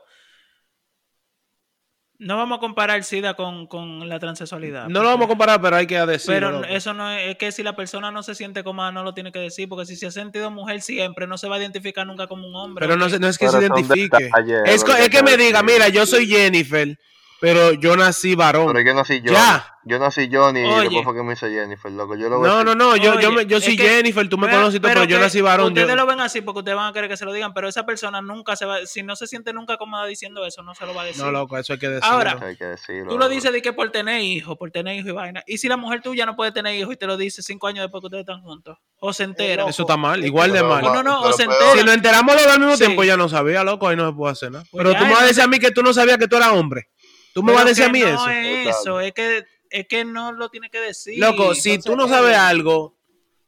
no 2.17 2.37
vamos 2.37 2.57
a 2.57 2.59
comparar 2.61 2.97
el 2.97 3.03
SIDA 3.03 3.33
con, 3.33 3.67
con 3.67 4.07
la 4.07 4.19
transexualidad. 4.19 4.87
No 4.87 5.03
lo 5.03 5.09
vamos 5.09 5.25
a 5.25 5.27
comparar, 5.27 5.61
pero 5.61 5.75
hay 5.75 5.85
que 5.85 5.97
decirlo. 6.05 6.33
Pero 6.33 6.51
loco. 6.51 6.65
eso 6.69 6.93
no 6.93 7.11
es, 7.11 7.31
es 7.31 7.37
que 7.37 7.51
si 7.51 7.61
la 7.61 7.75
persona 7.75 8.09
no 8.09 8.23
se 8.23 8.35
siente 8.35 8.63
cómoda, 8.63 8.91
no 8.91 9.03
lo 9.03 9.13
tiene 9.13 9.31
que 9.31 9.39
decir, 9.39 9.67
porque 9.67 9.85
si 9.85 9.95
se 9.95 10.07
ha 10.07 10.11
sentido 10.11 10.49
mujer 10.49 10.81
siempre, 10.81 11.27
no 11.27 11.37
se 11.37 11.47
va 11.49 11.57
a 11.57 11.59
identificar 11.59 12.07
nunca 12.07 12.27
como 12.27 12.47
un 12.47 12.55
hombre. 12.55 12.87
Pero 12.87 12.97
no, 12.97 13.07
no 13.07 13.27
es 13.27 13.37
que 13.37 13.47
Pero 13.47 13.59
se 13.59 13.65
identifique. 13.65 14.23
detalles, 14.23 14.61
Es, 14.65 14.83
que 14.83 14.91
es 14.93 15.09
que 15.09 15.17
hay 15.17 15.23
me 15.23 15.37
diga, 15.37 15.61
mira, 15.61 15.89
yo 15.89 16.05
soy 16.05 16.25
Jennifer, 16.25 16.97
pero 17.39 17.73
yo 17.73 17.95
nací 17.97 18.35
varón. 18.35 18.67
Pero 18.73 18.85
yo 18.85 18.93
nací 18.93 19.19
Johnny. 19.19 19.31
Ya. 19.33 19.71
Yo 19.87 19.99
nací 19.99 20.27
Johnny 20.31 20.61
y 20.61 20.63
Oye. 20.63 20.81
después 20.85 21.03
fue 21.03 21.13
que 21.13 21.21
me 21.21 21.33
hice 21.33 21.47
Jennifer, 21.47 21.91
loco. 21.91 22.15
Yo 22.15 22.27
lo 22.27 22.39
voy 22.39 22.49
a 22.49 22.51
No, 22.53 22.57
decir. 22.63 22.75
no, 22.75 22.75
no, 22.75 22.95
yo, 22.97 23.19
yo, 23.19 23.31
me- 23.31 23.45
yo 23.45 23.61
soy 23.61 23.77
que- 23.77 23.87
Jennifer, 23.87 24.27
tú 24.27 24.35
me 24.35 24.47
Pero- 24.47 24.57
conoces, 24.57 24.79
pero, 24.79 25.03
yo 25.03 25.17
que 25.17 25.21
nací 25.21 25.41
varón. 25.41 25.67
Ustedes 25.67 25.87
yo- 25.89 25.95
lo 25.95 26.07
ven 26.07 26.19
así 26.21 26.41
porque 26.41 26.59
ustedes 26.59 26.75
van 26.75 26.89
a 26.89 26.93
querer 26.93 27.07
que 27.07 27.17
se 27.17 27.23
lo 27.25 27.31
digan, 27.31 27.53
pero 27.53 27.67
esa 27.69 27.85
persona 27.85 28.19
nunca 28.19 28.55
se 28.55 28.65
va, 28.65 28.83
si 28.87 29.03
no 29.03 29.15
se 29.15 29.27
siente 29.27 29.53
nunca 29.53 29.77
cómoda 29.77 30.07
diciendo 30.07 30.43
eso, 30.43 30.63
no 30.63 30.73
se 30.73 30.87
lo 30.87 30.95
va 30.95 31.03
a 31.03 31.05
decir. 31.05 31.23
No, 31.23 31.29
loco, 31.29 31.55
eso 31.59 31.73
hay 31.73 31.77
que 31.79 31.87
decirlo. 31.89 32.15
Ahora, 32.15 32.39
Hay 32.41 32.57
que 32.57 32.65
decirlo. 32.65 33.11
Tú 33.11 33.19
lo 33.19 33.29
dices 33.29 33.51
de 33.53 33.61
que 33.61 33.73
por 33.73 33.91
tener 33.91 34.21
hijos, 34.21 34.57
por 34.57 34.71
tener 34.71 34.95
hijos 34.95 35.09
y 35.09 35.13
vaina. 35.13 35.43
Y 35.45 35.59
si 35.59 35.67
la 35.67 35.77
mujer 35.77 36.01
tuya 36.01 36.25
no 36.25 36.35
puede 36.35 36.51
tener 36.51 36.73
hijos 36.73 36.91
y 36.95 36.97
te 36.97 37.05
lo 37.05 37.15
dice 37.15 37.43
cinco 37.43 37.67
años 37.67 37.83
después 37.83 38.01
que 38.01 38.07
ustedes 38.07 38.21
están 38.21 38.41
juntos, 38.41 38.79
o 38.97 39.13
se 39.13 39.21
entera. 39.23 39.69
Eso 39.69 39.83
está 39.83 39.97
mal, 39.97 40.25
igual 40.25 40.51
de 40.51 40.61
Pero 40.61 40.69
mal. 40.69 40.83
No, 40.83 40.93
no, 40.95 41.03
no, 41.03 41.19
o 41.19 41.23
pero 41.25 41.37
se 41.37 41.43
entera. 41.43 41.71
Si 41.73 41.83
nos 41.85 41.93
enteramos 41.93 42.33
los 42.33 42.43
dos 42.43 42.53
al 42.53 42.59
mismo 42.59 42.75
Sí. 42.75 42.85
tiempo, 42.85 43.03
ya 43.03 43.17
no 43.17 43.29
sabía, 43.29 43.63
loco, 43.63 43.87
ahí 43.87 43.95
no 43.95 44.07
se 44.09 44.15
puede 44.15 44.31
hacer 44.31 44.51
nada. 44.51 44.65
Pues 44.71 44.81
Pero 44.83 44.93
ya, 44.93 44.97
tú 44.99 45.05
me 45.05 45.11
vas 45.11 45.21
a 45.21 45.25
decir 45.27 45.43
a 45.43 45.47
mí 45.47 45.59
que 45.59 45.69
tú 45.69 45.83
no 45.83 45.93
sabías 45.93 46.17
que 46.17 46.27
tú 46.27 46.37
eras 46.37 46.49
hombre. 46.53 46.87
Tú 47.35 47.43
me 47.43 47.47
Pero 47.47 47.55
vas 47.57 47.65
a 47.65 47.67
decir 47.69 47.83
a 47.83 47.89
mí 47.89 47.99
no 47.99 48.07
eso. 48.07 48.29
es 48.29 48.67
eso, 48.79 48.99
es 49.01 49.11
que, 49.11 49.43
es 49.69 49.87
que 49.89 50.05
no 50.05 50.31
lo 50.31 50.47
tiene 50.49 50.69
que 50.69 50.79
decir. 50.79 51.19
Loco, 51.19 51.53
si 51.53 51.71
Entonces, 51.71 51.91
tú 51.91 51.97
no 51.97 52.07
sabes 52.07 52.37
algo, 52.37 52.97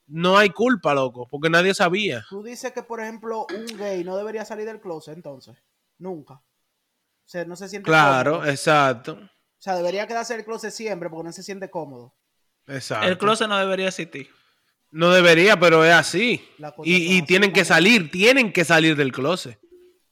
no 0.08 0.38
hay 0.38 0.50
culpa, 0.50 0.94
loco, 0.94 1.26
porque 1.32 1.50
nadie 1.50 1.74
sabía. 1.74 2.26
Tú 2.30 2.44
dices 2.44 2.74
que, 2.74 2.84
por 2.84 3.00
ejemplo, 3.00 3.48
un 3.50 3.66
gay 3.78 4.04
no 4.04 4.18
debería 4.18 4.44
salir 4.44 4.66
del 4.66 4.82
closet, 4.82 5.16
entonces. 5.16 5.56
Nunca. 6.00 6.34
O 6.34 6.44
sea, 7.30 7.46
no 7.46 7.56
se 7.56 7.70
siente 7.70 7.88
Claro, 7.88 8.34
cómodo. 8.34 8.50
exacto. 8.52 9.14
O 9.14 9.30
sea, 9.62 9.78
debería 9.78 10.06
quedarse 10.06 10.34
en 10.34 10.42
el 10.42 10.46
closet 10.46 10.72
siempre 10.72 11.10
porque 11.10 11.24
no 11.28 11.32
se 11.32 11.42
siente 11.44 11.70
cómodo. 11.70 12.14
Exacto. 12.68 13.08
El 13.08 13.18
closet 13.18 13.48
no 13.48 13.58
debería 13.58 13.88
existir. 13.88 14.30
No 14.92 15.12
debería, 15.12 15.58
pero 15.58 15.86
es 15.86 15.94
así. 15.94 16.46
Y, 16.84 17.18
y 17.18 17.22
tienen 17.22 17.54
que 17.54 17.64
salir, 17.64 18.12
tienen 18.12 18.52
que 18.52 18.66
salir 18.66 18.98
del 18.98 19.14
closet. 19.14 19.58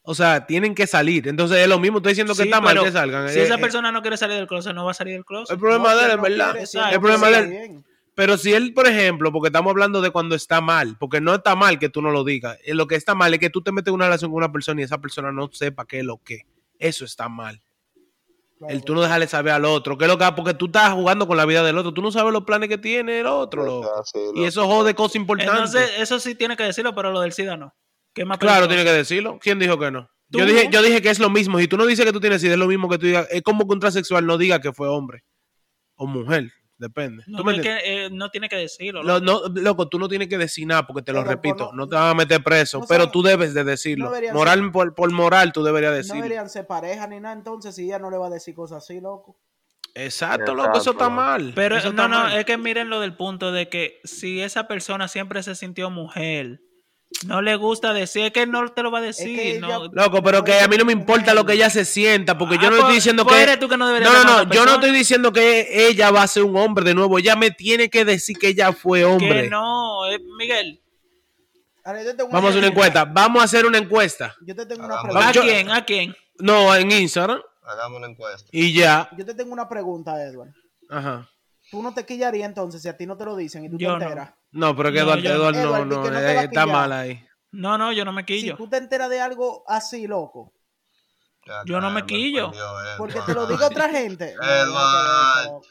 O 0.07 0.13
sea, 0.15 0.45
tienen 0.45 0.75
que 0.75 0.85
salir. 0.87 1.27
Entonces 1.27 1.57
es 1.57 1.67
lo 1.67 1.79
mismo, 1.79 1.97
estoy 1.97 2.11
diciendo 2.11 2.33
que 2.33 2.43
Sí, 2.43 2.47
está 2.49 2.61
mal 2.61 2.73
pero 2.73 2.83
que 2.85 2.91
salgan. 2.91 3.27
Si 3.29 3.39
Eh, 3.39 3.43
esa 3.43 3.55
eh, 3.55 3.57
persona 3.57 3.91
no 3.91 4.01
quiere 4.01 4.17
salir 4.17 4.37
del 4.37 4.47
closet, 4.47 4.73
no 4.73 4.85
va 4.85 4.91
a 4.91 4.93
salir 4.93 5.13
del 5.15 5.25
closet. 5.25 5.53
el 5.53 5.59
problema 5.59 5.93
No, 5.93 5.97
de 5.97 6.05
él, 6.11 6.15
no 6.17 6.21
verdad. 6.23 6.51
quiere, 6.51 6.67
sí, 6.67 6.77
El 6.91 6.99
problema 6.99 7.29
de 7.29 7.37
él. 7.39 7.47
bien. 7.49 7.85
Pero 8.13 8.37
si 8.37 8.53
él, 8.53 8.73
por 8.73 8.87
ejemplo, 8.87 9.31
porque 9.31 9.47
estamos 9.47 9.71
hablando 9.71 9.99
de 10.01 10.09
cuando 10.11 10.35
está 10.35 10.61
mal, 10.61 10.95
porque 10.99 11.19
no 11.19 11.33
está 11.35 11.55
mal 11.55 11.79
que 11.79 11.89
tú 11.89 12.01
no 12.01 12.11
lo 12.11 12.23
digas, 12.23 12.57
eh, 12.63 12.73
lo 12.73 12.87
que 12.87 12.95
está 12.95 13.13
mal 13.15 13.33
es 13.33 13.39
que 13.39 13.49
tú 13.49 13.61
te 13.61 13.71
metes 13.73 13.89
en 13.89 13.95
una 13.95 14.05
relación 14.05 14.31
con 14.31 14.37
una 14.37 14.51
persona 14.53 14.79
y 14.79 14.83
esa 14.85 14.99
persona 14.99 15.31
no 15.33 15.49
sepa 15.51 15.85
qué 15.85 15.99
es 15.99 16.05
lo 16.05 16.17
que. 16.23 16.45
Eso 16.79 17.03
está 17.03 17.27
mal. 17.27 17.61
Claro, 18.57 18.73
El 18.73 18.85
tú 18.85 18.95
no 18.95 19.01
dejarle 19.01 19.27
saber 19.27 19.51
al 19.51 19.65
otro, 19.65 19.97
que 19.97 20.05
es 20.05 20.09
lo 20.11 20.17
que 20.17 20.25
porque 20.33 20.53
tú 20.53 20.67
estás 20.67 20.93
jugando 20.93 21.27
con 21.27 21.35
la 21.35 21.45
vida 21.45 21.61
del 21.61 21.77
otro, 21.77 21.93
tú 21.93 22.01
no 22.01 22.09
sabes 22.11 22.31
los 22.31 22.43
planes 22.45 22.69
que 22.69 22.77
tiene 22.77 23.19
el 23.19 23.25
otro, 23.25 23.65
loco. 23.65 23.91
Así, 23.99 24.17
Y 24.35 24.45
eso 24.45 24.65
jode 24.65 24.95
cosas 24.95 25.17
importantes. 25.17 25.53
Entonces, 25.75 25.91
eso 25.99 26.17
sí 26.19 26.35
tiene 26.35 26.55
que 26.55 26.63
decirlo, 26.63 26.95
pero 26.95 27.11
lo 27.11 27.19
del 27.19 27.33
SIDA 27.33 27.57
no. 27.57 27.73
¿Qué 28.15 28.25
más 28.25 28.39
claro, 28.39 28.67
tiene 28.67 28.83
que 28.83 28.93
decirlo. 28.93 29.37
¿Quién 29.39 29.59
dijo 29.59 29.77
que 29.77 29.91
no? 29.91 30.09
Yo 30.29 30.45
dije, 30.45 30.69
yo 30.71 30.81
dije 30.81 31.01
que 31.01 31.09
es 31.11 31.19
lo 31.19 31.29
mismo. 31.29 31.59
Si 31.59 31.67
tú 31.67 31.77
no 31.77 31.85
dices 31.85 32.03
que 32.05 32.11
tú 32.11 32.19
tienes 32.19 32.41
SIDA, 32.41 32.53
es 32.53 32.59
lo 32.59 32.65
mismo 32.67 32.89
que 32.89 32.97
tú 32.97 33.05
digas. 33.05 33.27
Es 33.29 33.43
como 33.43 33.67
que 33.67 33.73
un 33.73 33.79
transexual 33.79 34.25
no 34.25 34.37
diga 34.39 34.59
que 34.59 34.73
fue 34.73 34.87
hombre 34.87 35.23
o 35.95 36.07
mujer. 36.07 36.51
Depende. 36.77 37.23
No, 37.27 37.37
¿Tú 37.37 37.43
me 37.45 37.51
no, 37.53 37.61
es 37.61 37.65
entiendes? 37.65 37.83
que, 37.83 38.05
eh, 38.05 38.09
no 38.11 38.29
tiene 38.31 38.49
que 38.49 38.55
decirlo. 38.57 39.01
Lo- 39.01 39.19
loco. 39.19 39.47
no, 39.49 39.61
loco, 39.61 39.87
tú 39.87 39.97
no 39.97 40.09
tienes 40.09 40.27
que 40.27 40.37
decir 40.37 40.67
nada 40.67 40.85
porque 40.85 41.03
te 41.03 41.13
lo 41.13 41.19
Pero, 41.19 41.29
repito, 41.31 41.65
no, 41.71 41.77
no- 41.85 41.87
te 41.87 41.95
van 41.95 42.09
a 42.09 42.13
meter 42.15 42.43
preso, 42.43 42.79
no 42.79 42.85
pero 42.85 43.09
tú 43.11 43.21
debes 43.21 43.53
de 43.53 43.63
decirlo. 43.63 44.11
no 44.11 44.33
moral, 44.33 44.71
por, 44.73 44.93
por 44.93 45.09
moral 45.11 45.53
tú 45.53 45.63
deberías 45.63 45.91
No 45.91 45.97
decirlo. 45.97 46.15
deberían 46.23 46.49
ser 46.49 46.67
pareja 46.67 47.07
ni 47.07 47.19
nada, 47.21 47.33
entonces, 47.35 47.75
si 47.75 47.85
ella 47.85 47.99
no 47.99 48.09
le 48.11 48.17
va 48.17 48.27
a 48.27 48.29
decir 48.29 48.53
cosas 48.55 48.83
así, 48.83 48.99
loco. 48.99 49.37
Exacto, 49.93 50.53
loco, 50.53 50.77
eso 50.77 50.91
está 50.91 51.07
mal. 51.09 51.53
Pero 51.55 51.77
eso 51.77 51.93
no, 51.93 52.09
no, 52.09 52.23
mal. 52.23 52.37
es 52.37 52.43
que 52.45 52.57
miren 52.57 52.89
lo 52.89 52.99
del 52.99 53.15
punto 53.15 53.53
de 53.53 53.69
que 53.69 54.01
si 54.03 54.41
esa 54.41 54.67
persona 54.67 55.07
siempre 55.07 55.41
se 55.43 55.55
sintió 55.55 55.89
mujer, 55.89 56.59
no 57.27 57.41
le 57.41 57.55
gusta 57.55 57.93
decir, 57.93 58.23
es 58.25 58.31
que 58.31 58.45
no 58.45 58.67
te 58.69 58.83
lo 58.83 58.91
va 58.91 58.99
a 58.99 59.01
decir. 59.01 59.35
que 59.35 59.59
no. 59.59 59.67
ella- 59.85 59.89
Loco, 59.93 60.21
pero 60.21 60.43
que 60.43 60.59
a 60.59 60.67
mí 60.67 60.77
no 60.77 60.85
me 60.85 60.93
importa 60.93 61.33
lo 61.33 61.45
que 61.45 61.53
ella 61.53 61.69
se 61.69 61.85
sienta, 61.85 62.37
porque 62.37 62.55
yo 62.57 62.63
Ah, 62.67 62.69
no 62.69 62.69
pues- 62.71 62.79
estoy 62.81 62.95
diciendo 62.95 63.23
pues 63.23 63.35
que. 63.37 63.43
eres 63.43 63.59
tú 63.59 63.69
que 63.69 63.77
no 63.77 63.87
no, 63.99 64.23
no, 64.23 64.37
a 64.39 64.49
yo 64.49 64.65
no 64.65 64.73
estoy 64.75 64.91
diciendo 64.91 65.31
que 65.31 65.87
ella 65.87 66.11
va 66.11 66.23
a 66.23 66.27
ser 66.27 66.43
un 66.43 66.55
hombre 66.57 66.83
de 66.83 66.93
nuevo. 66.93 67.17
Ella 67.17 67.35
me 67.35 67.51
tiene 67.51 67.89
que 67.89 68.03
decir 68.05 68.37
que 68.37 68.49
ella 68.49 68.73
fue 68.73 69.03
hombre. 69.05 69.43
Que 69.43 69.49
no, 69.49 70.05
eh, 70.11 70.19
Miguel. 70.37 70.81
Yo 71.85 72.15
tengo 72.15 72.31
Vamos 72.31 72.45
a 72.45 72.49
hacer 72.49 72.57
una 72.59 72.67
encuesta. 72.67 73.05
Vamos 73.05 73.41
a 73.41 73.45
hacer 73.45 73.65
una 73.65 73.77
encuesta. 73.77 74.35
Yo 74.41 74.55
te 74.55 74.65
tengo 74.65 74.85
una 74.85 75.01
pregunta. 75.03 75.27
¿A 75.27 75.31
Yo- 75.31 75.41
quién? 75.43 75.69
¿A 75.69 75.85
quién? 75.85 76.15
No, 76.39 76.75
en 76.75 76.91
Instagram. 76.91 77.39
Hagamos 77.63 77.97
una 77.99 78.07
encuesta. 78.07 78.49
Y 78.51 78.73
ya. 78.73 79.09
Yo 79.17 79.23
te 79.25 79.33
tengo 79.35 79.53
una 79.53 79.69
pregunta, 79.69 80.21
Edward. 80.21 80.49
Ajá. 80.89 81.29
¿Tú 81.71 81.81
no 81.81 81.93
te 81.93 82.05
quillarías 82.05 82.47
entonces 82.47 82.81
si 82.81 82.87
a 82.87 82.97
ti 82.97 83.05
no 83.05 83.17
te 83.17 83.25
lo 83.25 83.35
dicen 83.35 83.65
y 83.65 83.69
tú 83.69 83.77
Yo 83.77 83.97
te 83.97 84.03
enteras? 84.03 84.29
No, 84.29 84.35
pero 84.75 84.91
que 84.91 84.99
No, 84.99 85.03
Eduardo, 85.03 85.23
yo- 85.23 85.31
Eduardo 85.31 85.59
no, 85.61 85.67
Eduardo, 85.67 85.85
no, 85.85 86.09
no 86.11 86.19
eh, 86.19 86.43
está 86.45 86.65
mal 86.65 86.91
ahí. 86.93 87.21
No, 87.51 87.77
no, 87.77 87.91
yo 87.91 88.05
no 88.05 88.11
me 88.13 88.21
Si 88.21 88.25
quillo. 88.25 88.55
tú 88.55 88.67
te 88.69 88.77
enteras 88.77 89.09
de 89.09 89.19
algo 89.21 89.63
así, 89.67 90.07
loco, 90.07 90.53
Ya, 91.47 91.61
Yo 91.65 91.79
no 91.79 91.91
me 91.91 92.05
quillo. 92.05 92.51
porque 92.97 93.21
te 93.21 93.33
lo 93.33 93.45
diga 93.45 93.67
otra 93.67 93.87
gente. 93.89 94.33
No, 94.35 94.65
no, 94.65 94.73
no, 94.73 95.61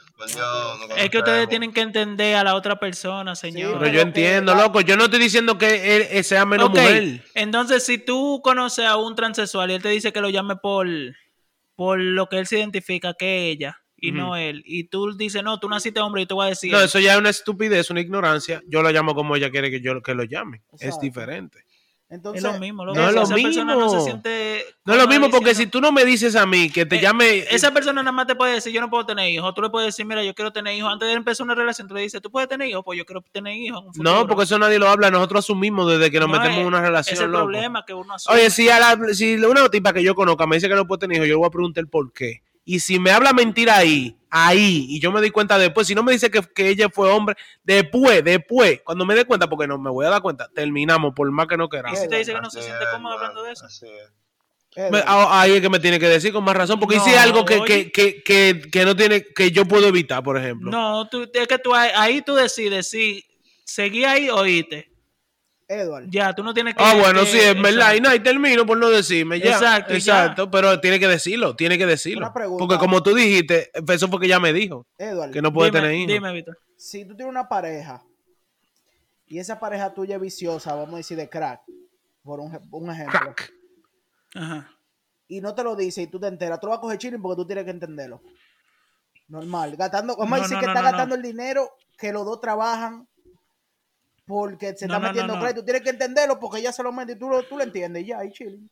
no, 0.78 0.86
no 0.88 0.94
Es 0.96 1.10
que 1.10 1.18
ustedes 1.18 1.48
tienen 1.48 1.72
que 1.72 1.80
entender 1.80 2.36
a 2.36 2.44
la 2.44 2.54
otra 2.54 2.78
persona, 2.78 3.34
señor. 3.34 3.70
Pero 3.72 3.80
pero 3.80 3.92
yo 3.92 4.00
entiendo, 4.02 4.54
loco. 4.54 4.80
Yo 4.82 4.96
no 4.96 5.04
estoy 5.06 5.18
diciendo 5.18 5.58
que 5.58 5.96
él, 5.96 6.06
él 6.10 6.24
sea 6.24 6.44
menos 6.46 6.68
Ok, 6.68 6.76
mujer. 6.76 7.24
entonces 7.34 7.84
si 7.84 7.98
tú 7.98 8.40
conoces 8.44 8.84
a 8.86 8.96
un 8.96 9.14
transexual 9.16 9.70
y 9.70 9.74
él 9.74 9.82
te 9.82 9.88
dice 9.88 10.12
que 10.12 10.20
lo 10.20 10.30
llame 10.30 10.54
por, 10.56 10.86
por 11.74 11.98
lo 11.98 12.28
que 12.28 12.38
él 12.38 12.46
se 12.46 12.58
identifica 12.58 13.14
que 13.18 13.50
es 13.50 13.56
ella 13.56 13.80
y 14.08 14.12
no 14.12 14.36
él, 14.36 14.62
y 14.66 14.84
tú 14.84 15.16
dices, 15.16 15.42
no, 15.42 15.58
tú 15.58 15.68
naciste 15.68 16.00
hombre 16.00 16.22
y 16.22 16.26
te 16.26 16.34
voy 16.34 16.46
a 16.46 16.48
decir, 16.50 16.72
No, 16.72 16.80
eso 16.80 16.98
ya 16.98 17.12
es 17.14 17.18
una 17.18 17.30
estupidez, 17.30 17.90
una 17.90 18.00
ignorancia. 18.00 18.62
Yo 18.66 18.82
lo 18.82 18.90
llamo 18.90 19.14
como 19.14 19.36
ella 19.36 19.50
quiere 19.50 19.70
que 19.70 19.80
yo 19.80 20.00
que 20.02 20.14
lo 20.14 20.24
llame. 20.24 20.62
Es 20.78 20.98
diferente. 21.00 21.64
Entonces, 22.10 22.44
es 22.44 22.52
lo 22.52 22.60
mismo. 22.60 22.84
loco. 22.84 22.96
No 23.00 23.08
es 23.08 23.14
lo 23.14 23.22
esa 23.22 23.34
persona 23.34 23.74
no 23.74 23.88
se 23.88 23.96
mismo. 23.96 24.04
siente 24.04 24.64
No 24.84 24.92
es 24.94 25.00
lo 25.02 25.08
mismo 25.08 25.30
porque 25.30 25.52
si 25.54 25.66
tú 25.66 25.80
no 25.80 25.90
me 25.90 26.04
dices 26.04 26.36
a 26.36 26.46
mí 26.46 26.70
que 26.70 26.86
te 26.86 26.96
Eh, 26.96 27.00
llame. 27.00 27.38
Esa 27.50 27.72
persona 27.72 28.02
nada 28.02 28.12
más 28.12 28.26
te 28.26 28.36
puede 28.36 28.52
decir, 28.54 28.72
yo 28.72 28.80
no 28.82 28.88
puedo 28.90 29.04
tener 29.06 29.28
hijos. 29.30 29.52
Tú 29.54 29.62
le 29.62 29.70
puedes 29.70 29.88
decir, 29.88 30.04
mira, 30.06 30.22
yo 30.22 30.32
quiero 30.34 30.52
tener 30.52 30.76
hijos. 30.76 30.92
Antes 30.92 31.08
de 31.08 31.14
empezar 31.14 31.44
una 31.44 31.54
relación, 31.56 31.88
tú 31.88 31.94
le 31.94 32.02
dices, 32.02 32.20
tú 32.22 32.30
puedes 32.30 32.48
tener 32.48 32.68
hijos, 32.68 32.82
pues 32.84 32.98
yo 32.98 33.06
quiero 33.06 33.22
tener 33.32 33.54
hijos. 33.56 33.80
en 33.96 34.02
No, 34.02 34.10
futuro". 34.12 34.26
porque 34.28 34.44
eso 34.44 34.58
nadie 34.58 34.78
lo 34.78 34.88
habla. 34.88 35.10
Nosotros 35.10 35.44
asumimos 35.46 35.90
desde 35.90 36.10
que 36.10 36.20
nos 36.20 36.28
No, 36.28 36.34
metemos 36.34 36.56
en 36.58 36.62
es- 36.62 36.68
una 36.68 36.80
relación. 36.82 37.14
Es 37.14 37.20
el 37.20 37.30
loco. 37.32 37.44
problema 37.44 37.84
que 37.84 37.94
uno 37.94 38.14
asume. 38.14 38.36
Oye, 38.38 38.50
si, 38.50 38.68
a 38.68 38.78
la, 38.78 38.98
si 39.14 39.34
una 39.36 39.68
tipa 39.70 39.92
que 39.92 40.02
yo 40.04 40.14
conozca 40.14 40.46
me 40.46 40.56
dice 40.56 40.68
que 40.68 40.74
no 40.76 40.86
puede 40.86 41.00
tener 41.00 41.16
hijos, 41.16 41.26
yo 41.28 41.34
le 41.34 41.38
voy 41.38 41.46
a 41.48 41.50
preguntar 41.50 41.82
el 41.82 41.88
por 41.88 42.12
qué. 42.12 42.42
Y 42.64 42.80
si 42.80 42.98
me 42.98 43.10
habla 43.10 43.32
mentira 43.32 43.76
ahí, 43.76 44.16
ahí, 44.30 44.86
y 44.88 45.00
yo 45.00 45.12
me 45.12 45.20
doy 45.20 45.30
cuenta 45.30 45.58
después, 45.58 45.86
si 45.86 45.94
no 45.94 46.02
me 46.02 46.12
dice 46.12 46.30
que, 46.30 46.40
que 46.42 46.68
ella 46.68 46.88
fue 46.88 47.10
hombre, 47.10 47.36
después, 47.62 48.24
después, 48.24 48.80
cuando 48.82 49.04
me 49.04 49.14
dé 49.14 49.24
cuenta, 49.24 49.48
porque 49.48 49.66
no 49.66 49.78
me 49.78 49.90
voy 49.90 50.06
a 50.06 50.10
dar 50.10 50.22
cuenta, 50.22 50.48
terminamos, 50.54 51.12
por 51.14 51.30
más 51.30 51.46
que 51.46 51.56
no 51.56 51.64
Y 51.64 51.68
queramos. 51.68 51.98
si 51.98 52.08
te 52.08 52.16
dice 52.18 52.32
que 52.32 52.40
no 52.40 52.50
se 52.50 52.62
siente 52.62 52.84
cómodo 52.90 53.14
hablando 53.14 53.42
de 53.42 53.52
eso. 53.52 53.66
así 53.66 53.86
es. 53.86 54.10
Ah, 55.06 55.40
Ahí 55.42 55.52
es 55.52 55.60
que 55.60 55.70
me 55.70 55.78
tiene 55.78 56.00
que 56.00 56.08
decir 56.08 56.32
con 56.32 56.42
más 56.42 56.56
razón, 56.56 56.80
porque 56.80 56.96
No, 56.96 57.06
hice 57.06 57.16
algo 57.16 57.44
que, 57.44 57.62
que, 57.62 57.92
que, 57.92 58.22
que, 58.24 58.62
que 58.72 58.84
no 58.84 58.96
tiene, 58.96 59.22
que 59.24 59.52
yo 59.52 59.66
puedo 59.66 59.86
evitar, 59.86 60.22
por 60.22 60.36
ejemplo. 60.36 60.70
No, 60.70 61.08
tú, 61.08 61.30
es 61.32 61.46
que 61.46 61.58
tú 61.58 61.72
ahí, 61.74 61.90
ahí 61.94 62.22
tú 62.22 62.34
decides 62.34 62.90
si 62.90 63.24
seguí 63.64 64.04
ahí 64.04 64.28
o 64.30 64.44
irte. 64.46 64.90
Edward, 65.68 66.06
Ya, 66.10 66.32
tú 66.34 66.42
no 66.42 66.52
tienes 66.54 66.74
que. 66.74 66.82
Ah, 66.82 66.94
bueno, 66.94 67.20
que- 67.20 67.26
sí, 67.26 67.38
es 67.38 67.54
verdad. 67.54 67.70
exacto. 67.94 67.96
Y 67.96 68.00
no, 68.00 68.14
y 68.14 68.20
termino 68.20 68.66
por 68.66 68.76
no 68.78 68.90
decirme. 68.90 69.40
Ya. 69.40 69.52
Exacto, 69.52 69.92
Exacto. 69.94 70.44
ya. 70.44 70.50
pero 70.50 70.80
tiene 70.80 70.98
que 71.00 71.08
decirlo, 71.08 71.56
tiene 71.56 71.78
que 71.78 71.86
decirlo. 71.86 72.26
Una 72.26 72.34
pregunta. 72.34 72.58
Porque 72.66 72.78
como 72.78 73.02
tú 73.02 73.14
dijiste, 73.14 73.70
eso 73.88 74.08
fue 74.08 74.20
que 74.20 74.28
ya 74.28 74.38
me 74.40 74.52
dijo, 74.52 74.86
Edward, 74.98 75.30
que 75.30 75.40
no 75.42 75.52
puede 75.52 75.70
Dime, 75.70 75.80
tener 75.80 75.94
hijos. 75.96 76.08
Dime, 76.12 76.32
Víctor. 76.32 76.58
si 76.76 77.04
tú 77.06 77.16
tienes 77.16 77.30
una 77.30 77.48
pareja 77.48 78.02
y 79.26 79.38
esa 79.38 79.58
pareja 79.58 79.92
tuya 79.94 80.16
es 80.16 80.20
viciosa, 80.20 80.74
vamos 80.74 80.94
a 80.94 80.96
decir 80.98 81.16
de 81.16 81.28
crack, 81.28 81.60
por 82.22 82.40
un, 82.40 82.58
un 82.70 82.90
ejemplo, 82.90 83.20
Crack. 83.20 83.52
Ajá. 84.34 84.70
y 85.28 85.40
no 85.40 85.54
te 85.54 85.62
lo 85.64 85.74
dice 85.76 86.02
y 86.02 86.06
tú 86.08 86.20
te 86.20 86.26
enteras, 86.26 86.60
tú 86.60 86.66
lo 86.66 86.70
vas 86.72 86.78
a 86.78 86.82
coger 86.82 86.98
chilling 86.98 87.22
porque 87.22 87.36
tú 87.42 87.46
tienes 87.46 87.64
que 87.64 87.70
entenderlo. 87.70 88.20
Normal, 89.28 89.74
gastando, 89.76 90.16
vamos 90.16 90.32
a 90.32 90.36
No, 90.36 90.42
decir 90.42 90.54
no, 90.56 90.60
que 90.60 90.66
no, 90.66 90.72
está 90.72 90.82
no, 90.82 90.88
gastando 90.90 91.14
el 91.14 91.22
dinero 91.22 91.70
que 91.96 92.12
los 92.12 92.26
dos 92.26 92.40
trabajan 92.40 93.08
porque 94.26 94.74
se 94.74 94.86
No, 94.86 94.94
está 94.94 94.98
no, 95.06 95.12
metiendo 95.12 95.36
no. 95.36 95.54
tú 95.54 95.64
tienes 95.64 95.82
que 95.82 95.90
entenderlo 95.90 96.38
porque 96.40 96.60
ella 96.60 96.72
se 96.72 96.82
lo 96.82 96.92
mete 96.92 97.12
y 97.12 97.16
tú 97.18 97.28
lo, 97.28 97.42
tú 97.42 97.56
lo 97.58 97.64
entiendes 97.64 98.02
y 98.02 98.06
ya, 98.06 98.24
y 98.24 98.30
chilling. 98.32 98.68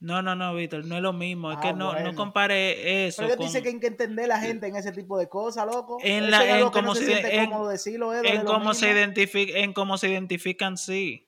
No, 0.00 0.20
no, 0.20 0.34
no, 0.34 0.54
Víctor, 0.54 0.84
no 0.84 0.96
es 0.96 1.02
lo 1.02 1.12
mismo. 1.14 1.50
Es 1.50 1.58
Ah, 1.58 1.60
que 1.62 1.72
no, 1.72 1.92
bueno. 1.92 2.10
no 2.12 2.14
compare 2.16 3.06
eso. 3.06 3.22
Pero 3.22 3.36
con- 3.36 3.46
dice 3.46 3.62
que 3.62 3.70
hay 3.70 3.80
que 3.80 3.86
entender 3.86 4.28
la 4.28 4.38
gente 4.38 4.66
en 4.66 4.76
ese 4.76 4.92
tipo 4.92 5.16
de 5.16 5.28
cosas, 5.28 5.66
loco. 5.66 5.96
En 6.02 6.30
la- 6.30 6.58
en 6.60 6.68
cómo 6.70 6.94
se 6.94 7.06
se- 7.06 7.36
en- 7.36 7.50
cómodo 7.50 7.68
decirlo, 7.70 8.12
Edward, 8.12 8.26
en 8.26 8.44
cómo 8.44 8.74
se 8.74 8.90
identifica, 8.90 9.58
en 9.58 9.72
cómo 9.72 9.96
se 9.96 10.08
identifican, 10.10 10.76
sí. 10.76 11.26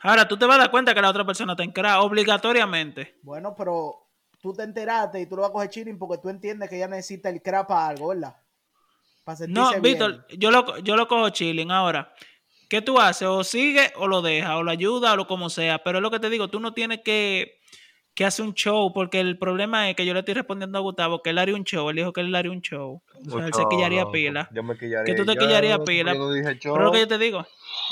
Ahora, 0.00 0.26
tú 0.26 0.36
te 0.36 0.46
vas 0.46 0.56
a 0.56 0.62
dar 0.62 0.70
cuenta 0.70 0.94
que 0.94 1.00
la 1.00 1.10
otra 1.10 1.24
persona 1.24 1.54
te 1.54 1.62
encra 1.62 2.00
obligatoriamente. 2.02 3.18
Bueno, 3.22 3.54
pero 3.54 4.08
tú 4.40 4.52
te 4.52 4.64
enteraste 4.64 5.20
y 5.20 5.26
tú 5.26 5.36
lo 5.36 5.42
vas 5.42 5.50
a 5.50 5.52
coger 5.52 5.70
chilling 5.70 5.96
porque 5.98 6.18
tú 6.20 6.28
entiendes 6.28 6.68
que 6.68 6.76
ella 6.76 6.88
necesita 6.88 7.28
el 7.30 7.40
crap 7.40 7.68
para 7.68 7.86
algo, 7.88 8.08
¿verdad? 8.08 8.36
Para 9.24 9.36
sentirse 9.36 9.60
No, 9.60 9.70
bien. 9.70 9.82
Víctor, 9.82 10.26
yo 10.36 10.50
lo, 10.50 10.78
yo 10.78 10.96
lo 10.96 11.08
cojo 11.08 11.30
chilling. 11.30 11.70
Ahora, 11.70 12.12
¿qué 12.68 12.82
tú 12.82 13.00
haces? 13.00 13.26
O 13.26 13.42
sigue 13.42 13.92
o 13.96 14.06
lo 14.06 14.22
dejas, 14.22 14.56
o 14.56 14.62
lo 14.62 14.70
ayuda 14.70 15.14
o 15.14 15.16
lo 15.16 15.26
como 15.26 15.48
sea. 15.50 15.82
Pero 15.82 15.98
es 15.98 16.02
lo 16.02 16.10
que 16.10 16.20
te 16.20 16.30
digo, 16.30 16.48
tú 16.48 16.60
no 16.60 16.74
tienes 16.74 17.00
que, 17.02 17.58
que 18.14 18.24
hacer 18.26 18.44
un 18.44 18.52
show, 18.54 18.92
porque 18.92 19.18
el 19.20 19.38
problema 19.38 19.88
es 19.88 19.96
que 19.96 20.04
yo 20.04 20.12
le 20.12 20.20
estoy 20.20 20.34
respondiendo 20.34 20.76
a 20.78 20.82
Gustavo 20.82 21.22
que 21.22 21.30
él 21.30 21.38
haría 21.38 21.54
un 21.54 21.64
show. 21.64 21.88
Él 21.88 21.96
dijo 21.96 22.12
que 22.12 22.20
él 22.20 22.34
haría 22.34 22.52
un 22.52 22.60
show. 22.60 23.02
O 23.26 23.30
sea, 23.38 23.46
él 23.46 23.54
se 23.54 23.64
quillaría 23.70 24.06
pila. 24.10 24.48
Yo 24.52 24.62
me 24.62 24.76
quillaría. 24.76 25.04
Que 25.04 25.14
tú 25.14 25.24
te 25.24 25.34
Yo- 25.34 25.40
quillarías 25.40 25.78
yo 25.78 25.84
pila. 25.84 26.14
no 26.14 26.30
dije 26.32 26.58
Pero 26.62 26.78
lo 26.82 26.92
que 26.92 26.98
yo 26.98 27.04
yo. 27.04 27.08
te 27.08 27.18
digo, 27.18 27.46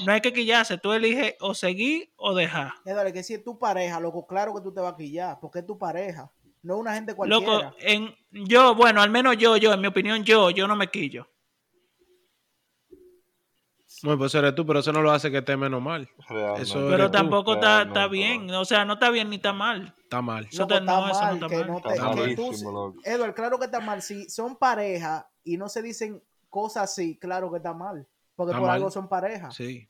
no 0.05 0.13
hay 0.13 0.21
que 0.21 0.33
quillarse. 0.35 0.77
Tú 0.77 0.93
eliges 0.93 1.35
o 1.41 1.55
seguir 1.55 2.11
o 2.17 2.35
dejar. 2.35 2.73
Edward, 2.85 3.13
que 3.13 3.23
si 3.23 3.33
es 3.35 3.43
tu 3.43 3.59
pareja, 3.59 3.99
loco, 4.01 4.27
claro 4.27 4.55
que 4.55 4.61
tú 4.61 4.73
te 4.73 4.81
vas 4.83 4.93
a 4.93 4.97
quillar, 4.97 5.39
porque 5.41 5.61
es 5.61 5.67
tu 5.67 5.79
pareja. 5.79 6.31
No 6.63 6.75
es 6.75 6.81
una 6.81 6.95
gente 6.95 7.15
cualquiera. 7.15 7.53
Loco, 7.53 7.77
en, 7.81 8.15
yo, 8.31 8.75
bueno, 8.75 9.03
al 9.03 9.11
menos 9.11 9.37
yo, 9.37 9.57
yo, 9.57 9.73
en 9.73 9.81
mi 9.81 9.89
opinión, 9.89 10.23
yo, 10.25 10.51
yo 10.51 10.67
no 10.69 10.77
me 10.77 10.89
quillo. 10.89 11.29
Bueno, 14.03 14.19
pues 14.19 14.35
eres 14.35 14.55
tú, 14.55 14.67
pero 14.67 14.81
eso 14.81 14.93
no 14.93 15.01
lo 15.01 15.13
hace 15.13 15.31
que 15.31 15.39
esté 15.39 15.57
menos 15.57 15.81
mal. 15.81 16.09
Eso 16.59 16.89
Pero 16.91 17.11
tampoco 17.11 17.55
está, 17.55 17.83
está 17.83 18.09
bien. 18.09 18.51
O 18.51 18.65
sea, 18.65 18.85
no 18.85 18.95
está 18.95 19.11
bien 19.11 19.31
ni 19.31 19.37
está 19.37 19.53
mal. 19.53 19.95
Está 20.03 20.21
mal. 20.21 20.47
Eso 20.51 20.63
Loco, 20.63 20.75
te- 20.75 20.81
no, 20.81 21.11
eso 21.11 21.25
no 21.25 21.33
está 21.35 21.49
que 21.49 21.57
mal. 21.59 21.67
no 21.69 21.81
te- 21.81 21.89
Está 21.95 22.15
que 22.15 22.35
tú-. 22.37 23.01
Edward, 23.05 23.35
claro 23.35 23.59
que 23.61 23.67
está 23.67 23.79
mal. 23.81 24.03
Si 24.03 24.29
son 24.29 24.57
pareja 24.57 25.31
y 25.45 25.57
no 25.57 25.69
se 25.69 25.83
dicen 25.83 26.21
cosas 26.51 26.85
así, 26.91 27.17
claro 27.17 27.51
que 27.51 27.59
está 27.59 27.75
mal. 27.75 28.07
Porque 28.35 28.51
Está 28.51 28.59
por 28.59 28.67
mal. 28.69 28.77
algo 28.77 28.91
son 28.91 29.09
pareja. 29.09 29.51
Sí. 29.53 29.89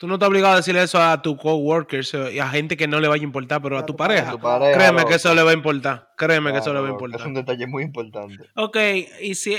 Tú 0.00 0.06
no 0.08 0.14
estás 0.14 0.30
obligado 0.30 0.54
a 0.54 0.56
decirle 0.56 0.82
eso 0.82 0.98
a 0.98 1.20
tus 1.20 1.36
coworkers 1.36 2.14
eh, 2.14 2.32
y 2.32 2.38
a 2.38 2.48
gente 2.48 2.74
que 2.74 2.88
no 2.88 3.00
le 3.00 3.06
vaya 3.06 3.20
a 3.20 3.24
importar, 3.24 3.60
pero 3.60 3.76
a 3.76 3.84
tu 3.84 3.94
pareja. 3.94 4.30
Tu 4.30 4.38
pareja, 4.40 4.72
Créeme 4.72 5.00
loco. 5.00 5.10
que 5.10 5.16
eso 5.16 5.34
le 5.34 5.42
va 5.42 5.50
a 5.50 5.52
importar. 5.52 6.08
Créeme 6.16 6.52
que 6.52 6.58
eso 6.58 6.72
le 6.72 6.80
va 6.80 6.88
a 6.88 6.90
importar. 6.90 7.20
Es 7.20 7.26
un 7.26 7.34
detalle 7.34 7.66
muy 7.66 7.82
importante. 7.82 8.48
Ok, 8.56 8.78
y 9.20 9.34
si 9.34 9.52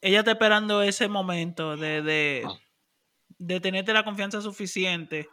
ella 0.00 0.18
está 0.20 0.30
esperando 0.30 0.82
ese 0.82 1.08
momento 1.08 1.76
de, 1.76 2.00
de, 2.02 2.46
de 3.38 3.58
tenerte 3.60 3.92
la 3.92 4.04
confianza 4.04 4.40
suficiente 4.40 5.28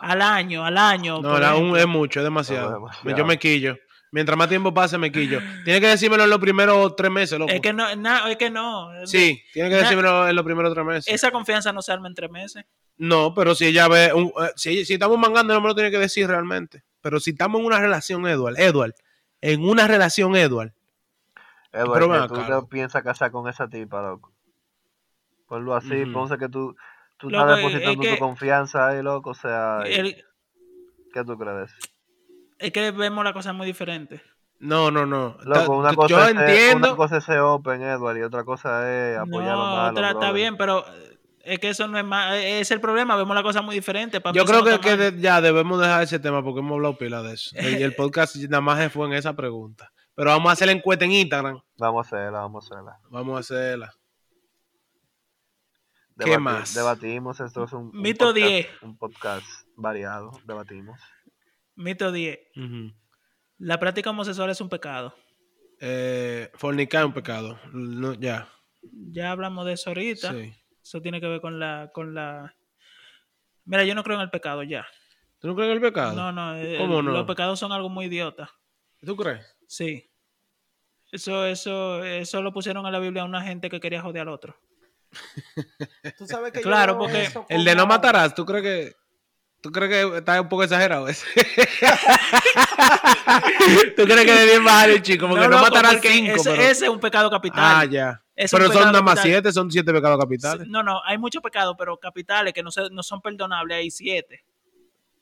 al 0.00 0.22
año, 0.22 0.64
al 0.64 0.78
año. 0.78 1.20
No, 1.20 1.34
un- 1.34 1.42
ejemplo. 1.42 1.76
es 1.76 1.86
mucho, 1.86 2.20
es 2.20 2.24
demasiado. 2.24 2.70
No, 2.70 2.76
es 2.76 2.96
demasiado. 3.02 3.16
Yo 3.18 3.26
me 3.26 3.38
quillo. 3.38 3.76
Mientras 4.10 4.38
más 4.38 4.48
tiempo 4.48 4.72
pase, 4.72 4.96
me 4.96 5.12
quillo. 5.12 5.40
Tiene 5.64 5.80
que 5.80 5.88
decírmelo 5.88 6.24
en 6.24 6.30
los 6.30 6.38
primeros 6.38 6.96
tres 6.96 7.10
meses, 7.10 7.38
loco. 7.38 7.52
Es 7.52 7.60
que 7.60 7.72
no, 7.72 7.94
na- 7.96 8.30
es 8.30 8.36
que 8.36 8.48
no. 8.50 8.90
Sí, 9.06 9.42
tiene 9.52 9.68
que 9.68 9.76
Na- 9.76 9.82
decírmelo 9.82 10.28
en 10.28 10.34
los 10.34 10.44
primeros 10.44 10.72
tres 10.72 10.86
meses. 10.86 11.12
Esa 11.14 11.30
confianza 11.30 11.72
no 11.72 11.82
se 11.82 11.92
arma 11.92 12.08
en 12.08 12.14
tres 12.14 12.30
meses. 12.30 12.64
No, 12.96 13.34
pero 13.34 13.54
si 13.54 13.66
ella 13.66 13.86
ve, 13.88 14.12
un- 14.14 14.32
eh, 14.42 14.50
si, 14.56 14.84
si 14.84 14.94
estamos 14.94 15.18
mangando, 15.18 15.52
no 15.54 15.60
me 15.60 15.68
lo 15.68 15.74
tiene 15.74 15.90
que 15.90 15.98
decir 15.98 16.26
realmente. 16.26 16.82
Pero 17.00 17.20
si 17.20 17.30
estamos 17.30 17.60
en 17.60 17.66
una 17.66 17.78
relación, 17.80 18.26
Edward, 18.26 18.58
Edward, 18.58 18.94
en 19.40 19.62
una 19.62 19.86
relación, 19.86 20.34
Edward, 20.36 20.72
Edward, 21.72 22.28
tú 22.28 22.34
te 22.62 22.66
piensas 22.68 23.02
casar 23.02 23.30
con 23.30 23.46
esa 23.48 23.68
tipa, 23.68 24.02
loco. 24.02 24.32
Ponlo 25.46 25.74
así, 25.74 26.02
uh 26.04 26.38
que 26.38 26.48
tú, 26.48 26.76
tú 27.18 27.28
estás 27.28 27.46
depositando 27.56 28.02
tu 28.14 28.18
confianza 28.18 28.88
ahí, 28.88 29.02
loco. 29.02 29.30
O 29.30 29.34
sea, 29.34 29.80
¿qué 31.12 31.24
tú 31.24 31.38
crees? 31.38 31.70
Es 32.58 32.72
que 32.72 32.90
vemos 32.90 33.24
la 33.24 33.32
cosa 33.32 33.52
muy 33.52 33.66
diferente. 33.66 34.20
No, 34.60 34.90
no, 34.90 35.06
no. 35.06 35.36
Loco, 35.44 35.76
una 35.76 35.94
cosa 35.94 36.08
yo 36.08 36.24
es, 36.24 36.30
entiendo. 36.30 36.88
Una 36.88 36.96
cosa 36.96 37.18
es 37.18 37.24
ser 37.24 37.38
open, 37.38 37.80
Edward, 37.82 38.18
y 38.18 38.22
otra 38.22 38.44
cosa 38.44 38.90
es 38.90 39.18
apoyar 39.18 39.56
no, 39.56 39.80
a 39.80 39.92
los 39.92 40.10
Está 40.10 40.32
bien, 40.32 40.56
pero 40.56 40.84
es 41.44 41.60
que 41.60 41.70
eso 41.70 41.86
no 41.86 41.98
es 41.98 42.04
más. 42.04 42.34
Es 42.36 42.70
el 42.72 42.80
problema, 42.80 43.16
vemos 43.16 43.34
la 43.36 43.42
cosa 43.42 43.62
muy 43.62 43.76
diferente. 43.76 44.20
yo 44.34 44.44
creo 44.44 44.80
que, 44.80 45.14
ya 45.18 45.40
debemos 45.40 45.80
dejar 45.80 46.02
ese 46.02 46.18
tema 46.18 46.42
porque 46.42 46.60
hemos 46.60 46.72
hablado 46.72 46.98
pila 46.98 47.22
de 47.22 47.34
eso. 47.34 47.56
y 47.56 47.82
el 47.82 47.94
podcast 47.96 48.36
nada 48.36 48.60
más 48.60 48.78
se 48.78 48.90
fue 48.90 49.06
en 49.06 49.12
esa 49.12 49.34
pregunta. 49.34 49.92
Pero 50.14 50.30
vamos 50.30 50.50
a 50.50 50.52
hacer 50.54 50.66
la 50.66 50.72
encuesta 50.72 51.04
en 51.04 51.12
Instagram. 51.12 51.60
Vamos 51.78 52.04
a 52.04 52.08
hacerla, 52.08 52.40
vamos 52.40 52.64
a 52.64 52.74
hacerla. 52.74 52.98
Vamos 53.08 53.36
a 53.36 53.40
hacerla. 53.40 53.94
¿Qué 56.18 56.38
más? 56.38 56.74
Debatimos, 56.74 57.38
esto 57.38 57.62
es 57.62 57.72
un, 57.72 57.92
Mito 57.92 58.30
un 58.30 58.34
podcast, 58.34 58.48
10. 58.48 58.82
Un 58.82 58.98
podcast 58.98 59.46
variado, 59.76 60.32
debatimos. 60.44 61.00
Mito 61.78 62.10
10. 62.10 62.38
La 63.58 63.78
práctica 63.78 64.10
homosexual 64.10 64.50
es 64.50 64.60
un 64.60 64.68
pecado. 64.68 65.14
Eh, 65.80 66.50
fornicar 66.54 67.02
es 67.02 67.06
un 67.06 67.12
pecado. 67.14 67.58
ya. 68.18 68.48
Ya 68.82 69.30
hablamos 69.30 69.64
de 69.64 69.74
eso 69.74 69.90
ahorita. 69.90 70.34
Eso 70.82 71.00
tiene 71.00 71.20
que 71.20 71.28
ver 71.28 71.40
con 71.40 71.60
la, 71.60 71.90
con 71.94 72.14
la. 72.14 72.52
Mira, 73.64 73.84
yo 73.84 73.94
no 73.94 74.02
creo 74.02 74.16
en 74.16 74.22
el 74.22 74.30
pecado 74.30 74.64
ya. 74.64 74.86
¿Tú 75.38 75.46
no 75.46 75.54
crees 75.54 75.70
en 75.70 75.76
el 75.76 75.80
pecado? 75.80 76.14
No, 76.14 76.32
no. 76.32 76.78
¿Cómo 76.78 77.00
no? 77.00 77.12
Los 77.12 77.26
pecados 77.26 77.60
son 77.60 77.70
algo 77.70 77.88
muy 77.88 78.06
idiota. 78.06 78.50
¿Tú 79.04 79.14
crees? 79.16 79.46
Sí. 79.68 80.10
Eso, 81.12 81.46
eso, 81.46 82.02
eso 82.02 82.42
lo 82.42 82.52
pusieron 82.52 82.84
en 82.86 82.92
la 82.92 82.98
Biblia 82.98 83.22
a 83.22 83.26
una 83.26 83.42
gente 83.42 83.70
que 83.70 83.78
quería 83.78 84.02
joder 84.02 84.22
al 84.22 84.28
otro. 84.30 84.58
Tú 86.18 86.26
sabes 86.26 86.52
que 86.52 86.60
claro, 86.62 86.98
porque 86.98 87.28
el 87.48 87.64
de 87.64 87.74
no 87.76 87.86
matarás, 87.86 88.34
¿tú 88.34 88.44
crees 88.44 88.62
que 88.62 88.96
¿Tú 89.60 89.72
crees 89.72 89.90
que 89.90 90.18
está 90.18 90.40
un 90.40 90.48
poco 90.48 90.62
exagerado 90.62 91.08
ese? 91.08 91.26
¿Tú 93.96 94.04
crees 94.04 94.24
que 94.24 94.32
de 94.32 94.46
bien 94.46 94.62
bajar 94.64 95.02
chico? 95.02 95.28
Porque 95.28 95.48
no, 95.48 95.60
matarás 95.60 95.98
cinco. 96.00 96.36
Ese, 96.36 96.50
pero... 96.50 96.62
ese, 96.62 96.84
es 96.84 96.90
un 96.90 97.00
pecado 97.00 97.28
capital. 97.28 97.58
Ah, 97.58 97.84
ya. 97.84 98.22
pero 98.36 98.72
son 98.72 98.84
nada 98.84 99.02
más 99.02 99.20
siete, 99.20 99.50
son 99.52 99.68
siete 99.70 99.92
pecados 99.92 100.18
capitales. 100.18 100.68
No, 100.68 100.84
no, 100.84 101.02
hay 101.04 101.18
muchos 101.18 101.42
pecados, 101.42 101.74
pero 101.76 101.96
capitales 101.96 102.54
que 102.54 102.62
no, 102.62 102.70
se, 102.70 102.88
no 102.90 103.02
son 103.02 103.20
perdonables, 103.20 103.78
hay 103.78 103.90
siete. 103.90 104.44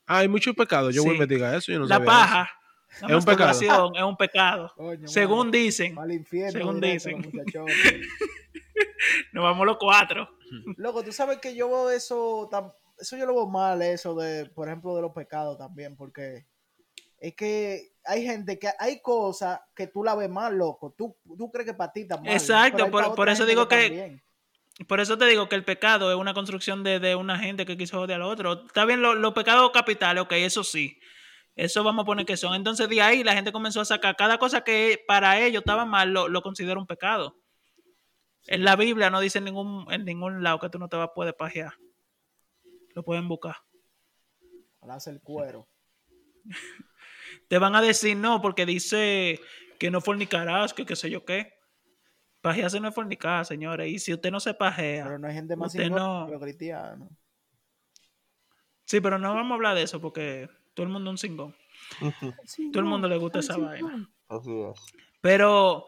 Ah, 0.07 0.18
hay 0.18 0.28
muchos 0.28 0.55
pecados, 0.55 0.95
yo 0.95 1.03
voy 1.03 1.12
a 1.12 1.14
investigar 1.14 1.55
eso. 1.55 1.72
Yo 1.72 1.78
no 1.78 1.87
la 1.87 2.05
paja. 2.05 2.51
Es 2.91 3.03
un 3.03 3.24
pecado. 3.24 3.93
Es 3.95 4.03
un 4.03 4.16
pecado. 4.16 4.74
según 5.07 5.51
dicen. 5.51 5.99
Al 5.99 6.12
infierno. 6.12 6.53
Según 6.53 6.80
dicen. 6.80 7.22
Nos 9.32 9.45
vamos 9.45 9.66
los 9.66 9.76
cuatro. 9.78 10.28
Loco, 10.76 11.03
tú 11.03 11.12
sabes 11.12 11.39
que 11.39 11.55
yo 11.55 11.68
veo 11.68 11.91
eso, 11.91 12.49
eso 12.99 13.17
yo 13.17 13.27
lo 13.27 13.35
veo 13.35 13.47
mal, 13.47 13.83
eso 13.83 14.15
de, 14.15 14.47
por 14.47 14.69
ejemplo, 14.69 14.95
de 14.95 15.03
los 15.03 15.13
pecados 15.13 15.59
también, 15.59 15.97
porque 15.97 16.47
es 17.19 17.35
que 17.35 17.93
hay 18.05 18.25
gente 18.25 18.59
que 18.59 18.71
hay 18.79 19.01
cosas 19.01 19.61
que 19.75 19.87
tú 19.87 20.05
la 20.05 20.15
ves 20.15 20.29
mal, 20.29 20.57
loco. 20.57 20.95
Tú, 20.97 21.17
tú 21.37 21.51
crees 21.51 21.67
que 21.67 21.75
para 21.75 21.93
ti 21.93 22.03
está 22.03 22.17
mal. 22.17 22.29
Exacto, 22.29 22.91
por, 22.91 23.29
eso 23.29 23.47
digo 23.47 23.69
que... 23.69 24.23
Por 24.87 25.01
eso 25.01 25.17
te 25.17 25.25
digo 25.25 25.49
que 25.49 25.57
el 25.57 25.65
pecado 25.65 26.11
es 26.11 26.19
una 26.19 26.35
construcción 26.35 26.85
de, 26.85 27.17
una 27.17 27.39
gente 27.39 27.65
que 27.65 27.79
quiso 27.79 27.99
odiar 27.99 28.21
al 28.21 28.29
otro. 28.29 28.65
Está 28.67 28.85
bien, 28.85 29.01
los 29.01 29.33
pecados 29.33 29.71
capitales, 29.71 30.23
ok, 30.23 30.33
eso 30.33 30.63
sí. 30.63 30.99
Eso 31.55 31.83
vamos 31.83 32.03
a 32.03 32.07
poner 32.07 32.27
que 32.27 32.37
son. 32.37 32.55
Entonces 32.55 32.87
de 32.87 33.01
ahí 33.01 33.25
la 33.25 33.33
gente 33.33 33.53
comenzó 33.53 33.81
a 33.81 33.87
sacar 33.87 34.17
cada 34.17 34.37
cosa 34.37 34.63
que 34.63 35.03
para 35.09 35.41
ellos 35.41 35.61
estaba 35.61 35.87
mal, 35.87 36.13
lo, 36.13 36.29
lo 36.29 36.43
considera 36.43 36.79
un 36.79 36.87
pecado. 36.87 37.39
En 38.47 38.65
la 38.65 38.77
Biblia 38.77 39.09
no 39.09 39.21
dice 39.21 39.39
en 39.39 39.45
ningún, 39.45 39.91
en 39.91 40.05
ningún 40.05 40.43
lado 40.43 40.59
que 40.61 40.69
tú 40.69 40.79
no 40.79 40.89
te 40.89 40.97
vas 40.97 41.09
a 41.09 41.15
poder 41.15 41.35
pajear. 41.35 41.73
Lo 42.97 43.03
pueden 43.03 43.29
buscar. 43.29 43.57
Hace 44.89 45.11
el 45.11 45.21
cuero. 45.21 45.69
te 47.49 47.59
van 47.59 47.75
a 47.77 47.83
decir 47.83 48.17
no, 48.17 48.41
porque 48.41 48.65
dice 48.65 49.39
que 49.79 49.91
no 49.91 50.01
fornicarás, 50.01 50.73
que 50.73 50.87
qué 50.87 50.97
sé 50.97 51.11
yo 51.11 51.23
qué. 51.23 51.53
Pajearse 52.41 52.81
no 52.81 52.89
es 52.89 52.95
fornicar, 52.95 53.45
señores. 53.45 53.93
Y 53.93 53.99
si 53.99 54.15
usted 54.15 54.31
no 54.31 54.41
se 54.41 54.55
pajea. 54.55 55.05
Pero 55.05 55.19
no 55.19 55.29
hay 55.29 55.35
gente 55.35 55.57
más 55.57 55.75
no... 55.75 56.27
cristiano. 56.41 57.11
Sí, 58.87 59.03
pero 59.03 59.19
no 59.19 59.35
vamos 59.35 59.51
a 59.51 59.55
hablar 59.57 59.77
de 59.77 59.83
eso 59.83 60.01
porque 60.01 60.49
todo 60.73 60.87
el 60.87 60.93
mundo 60.93 61.11
es 61.11 61.13
un 61.13 61.19
cingón. 61.19 61.57
todo 62.73 62.81
el 62.81 62.89
mundo 62.89 63.09
le 63.09 63.19
gusta 63.19 63.41
esa 63.41 63.59
vaina. 63.59 64.09
Así 64.29 64.59
es. 64.59 64.81
Pero 65.21 65.87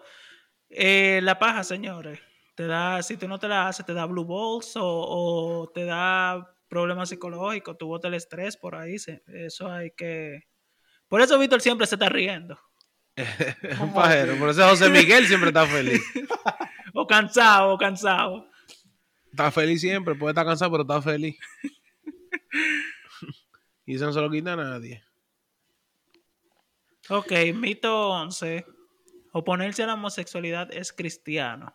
eh, 0.69 1.21
la 1.23 1.39
paja, 1.39 1.65
señores, 1.65 2.21
te 2.55 2.67
da, 2.67 3.03
si 3.03 3.17
tú 3.17 3.29
no 3.29 3.39
te 3.39 3.49
la 3.49 3.69
haces, 3.69 3.87
te 3.87 3.95
da 3.95 4.05
blue 4.05 4.27
balls 4.27 4.75
o, 4.77 5.71
te 5.73 5.87
da 5.87 6.55
problemas 6.69 7.09
psicológicos, 7.09 7.77
botas 7.81 8.09
el 8.09 8.15
estrés 8.15 8.57
por 8.57 8.75
ahí. 8.75 8.97
Eso 9.27 9.71
hay 9.71 9.91
que. 9.93 10.45
Por 11.09 11.21
eso 11.21 11.39
Víctor 11.39 11.61
siempre 11.61 11.87
se 11.87 11.97
está 11.97 12.09
riendo. 12.09 12.59
un 13.81 13.93
pajero, 13.93 14.39
por 14.39 14.51
eso 14.51 14.69
José 14.69 14.89
Miguel 14.91 15.27
siempre 15.27 15.49
está 15.49 15.67
feliz. 15.67 16.01
o 16.95 17.07
cansado, 17.07 17.73
o 17.73 17.79
cansado. 17.79 18.49
Está 19.31 19.51
feliz 19.51 19.81
siempre, 19.81 20.15
puede 20.15 20.33
estar 20.33 20.47
cansado, 20.47 20.71
pero 20.71 20.83
está 20.83 21.03
feliz. 21.03 21.39
y 23.87 23.95
eso 23.95 24.07
no 24.07 24.13
se 24.13 24.21
lo 24.21 24.31
quita 24.31 24.53
a 24.53 24.57
nadie. 24.57 25.03
Ok, 27.09 27.33
mito 27.55 28.11
11. 28.11 28.65
Oponerse 29.33 29.83
a 29.83 29.87
la 29.87 29.95
homosexualidad 29.95 30.73
es 30.73 30.93
cristiano. 30.93 31.75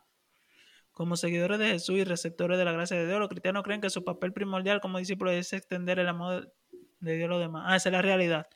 Como 0.93 1.17
seguidores 1.17 1.59
de 1.59 1.67
Jesús 1.67 1.95
y 1.95 2.03
receptores 2.03 2.57
de 2.57 2.65
la 2.65 2.71
gracia 2.71 2.97
de 2.97 3.07
Dios, 3.07 3.19
los 3.19 3.29
cristianos 3.29 3.63
creen 3.63 3.81
que 3.81 3.89
su 3.89 4.03
papel 4.03 4.31
primordial 4.31 4.79
como 4.79 4.99
discípulos 4.99 5.33
es 5.33 5.51
extender 5.51 5.99
el 5.99 6.07
amor 6.07 6.53
de 6.99 7.15
Dios 7.15 7.25
a 7.25 7.33
los 7.33 7.41
demás. 7.41 7.63
Ah, 7.65 7.75
esa 7.75 7.89
es 7.89 7.93
la 7.93 8.01
realidad. 8.01 8.47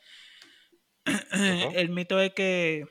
El 1.74 1.90
mito 1.90 2.20
es 2.20 2.34
que, 2.34 2.86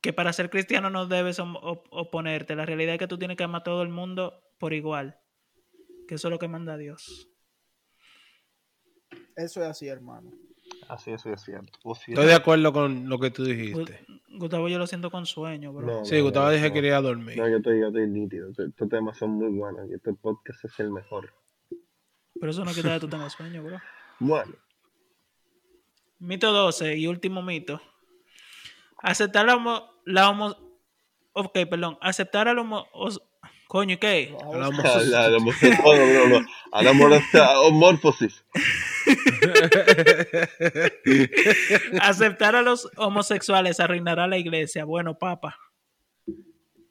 que 0.00 0.12
para 0.12 0.32
ser 0.32 0.50
cristiano 0.50 0.88
no 0.88 1.06
debes 1.06 1.38
oponerte. 1.40 2.54
La 2.54 2.66
realidad 2.66 2.94
es 2.94 2.98
que 2.98 3.08
tú 3.08 3.18
tienes 3.18 3.36
que 3.36 3.44
amar 3.44 3.62
a 3.62 3.64
todo 3.64 3.82
el 3.82 3.88
mundo 3.88 4.40
por 4.58 4.72
igual. 4.72 5.18
Que 6.06 6.14
eso 6.14 6.28
es 6.28 6.32
lo 6.32 6.38
que 6.38 6.48
manda 6.48 6.76
Dios. 6.76 7.28
Eso 9.36 9.62
es 9.62 9.68
así, 9.68 9.88
hermano. 9.88 10.30
Así 10.90 11.12
es, 11.12 11.24
es 11.24 11.40
cierto. 11.42 11.78
Estoy 11.84 12.26
de 12.26 12.34
acuerdo 12.34 12.72
con 12.72 13.08
lo 13.08 13.20
que 13.20 13.30
tú 13.30 13.44
dijiste. 13.44 14.04
Gustavo, 14.28 14.68
yo 14.68 14.76
lo 14.76 14.88
siento 14.88 15.08
con 15.08 15.24
sueño, 15.24 15.72
bro. 15.72 16.04
sí, 16.04 16.18
Gustavo 16.18 16.50
dije 16.50 16.66
que 16.66 16.72
quería 16.72 17.00
dormir. 17.00 17.38
No, 17.38 17.48
yo 17.48 17.58
estoy, 17.58 17.78
yo 17.78 17.86
estoy 17.86 18.08
nítido. 18.08 18.50
Estos 18.50 18.88
temas 18.88 19.16
son 19.16 19.30
muy 19.30 19.56
buenos 19.56 19.88
y 19.88 19.94
este 19.94 20.12
podcast 20.14 20.64
es 20.64 20.80
el 20.80 20.90
mejor. 20.90 21.32
Pero 22.40 22.50
eso 22.50 22.64
no 22.64 22.72
quita 22.72 22.94
que 22.94 23.00
tú 23.00 23.08
tengas 23.08 23.32
sueño, 23.32 23.62
bro. 23.62 23.78
Bueno. 24.18 24.52
Mito 26.18 26.52
12 26.52 26.96
y 26.96 27.06
último 27.06 27.40
mito. 27.40 27.80
Aceptar 28.98 29.46
la 29.46 29.54
homo... 29.54 29.92
La 30.04 30.28
homo 30.28 30.56
ok, 31.32 31.56
perdón. 31.70 31.98
Aceptar 32.00 32.48
al 32.48 32.58
homo... 32.58 32.88
Coño, 33.68 33.96
¿qué? 34.00 34.36
A 36.72 36.82
la 36.82 36.90
homorfosis. 37.60 38.44
Aceptar 42.00 42.56
a 42.56 42.62
los 42.62 42.88
homosexuales 42.96 43.78
arruinará 43.80 44.26
la 44.26 44.38
iglesia. 44.38 44.84
Bueno, 44.84 45.18
papa. 45.18 45.58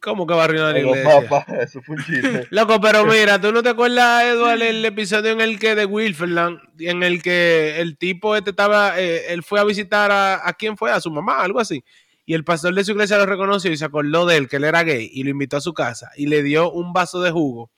¿Cómo 0.02 0.26
que 0.26 0.34
va 0.34 0.44
a 0.44 0.46
arruinar 0.46 0.74
la 0.74 0.80
iglesia? 0.80 1.04
Papa, 1.04 1.46
eso 1.62 1.82
fue 1.82 1.98
un 1.98 2.04
chiste. 2.04 2.48
Loco, 2.52 2.80
pero 2.80 3.06
mira, 3.06 3.42
¿tú 3.42 3.52
no 3.52 3.62
te 3.62 3.68
acuerdas, 3.70 4.24
Eduardo, 4.24 4.64
el 4.64 4.86
episodio 4.86 5.32
en 5.32 5.42
el 5.42 5.60
que 5.60 5.76
de 5.76 5.86
Wilferland, 5.86 6.60
en 6.80 7.04
el 7.04 7.22
que 7.22 7.82
el 7.82 7.98
tipo 7.98 8.36
este 8.36 8.52
estaba, 8.52 9.00
eh, 9.00 9.34
él 9.34 9.44
fue 9.44 9.60
a 9.60 9.66
visitar 9.66 10.12
a, 10.12 10.48
a 10.48 10.54
quién 10.54 10.78
fue, 10.78 10.92
a 10.92 11.02
su 11.02 11.12
mamá, 11.12 11.42
algo 11.42 11.60
así 11.60 11.84
y 12.30 12.36
el 12.36 12.44
pastor 12.44 12.76
de 12.76 12.84
su 12.84 12.92
iglesia 12.92 13.18
lo 13.18 13.26
reconoció 13.26 13.72
y 13.72 13.78
se 13.78 13.86
acordó 13.86 14.28
de 14.28 14.38
él, 14.38 14.48
que 14.48 14.58
él 14.58 14.64
era 14.64 14.84
gay, 14.84 15.10
y 15.12 15.24
lo 15.24 15.32
invitó 15.32 15.58
a 15.58 15.62
su 15.62 15.74
casa 15.74 16.12
y 16.16 16.28
le 16.28 16.44
dio 16.44 16.72
un 16.72 16.94
vaso 16.94 17.24
de 17.24 17.32
jugo 17.32 17.72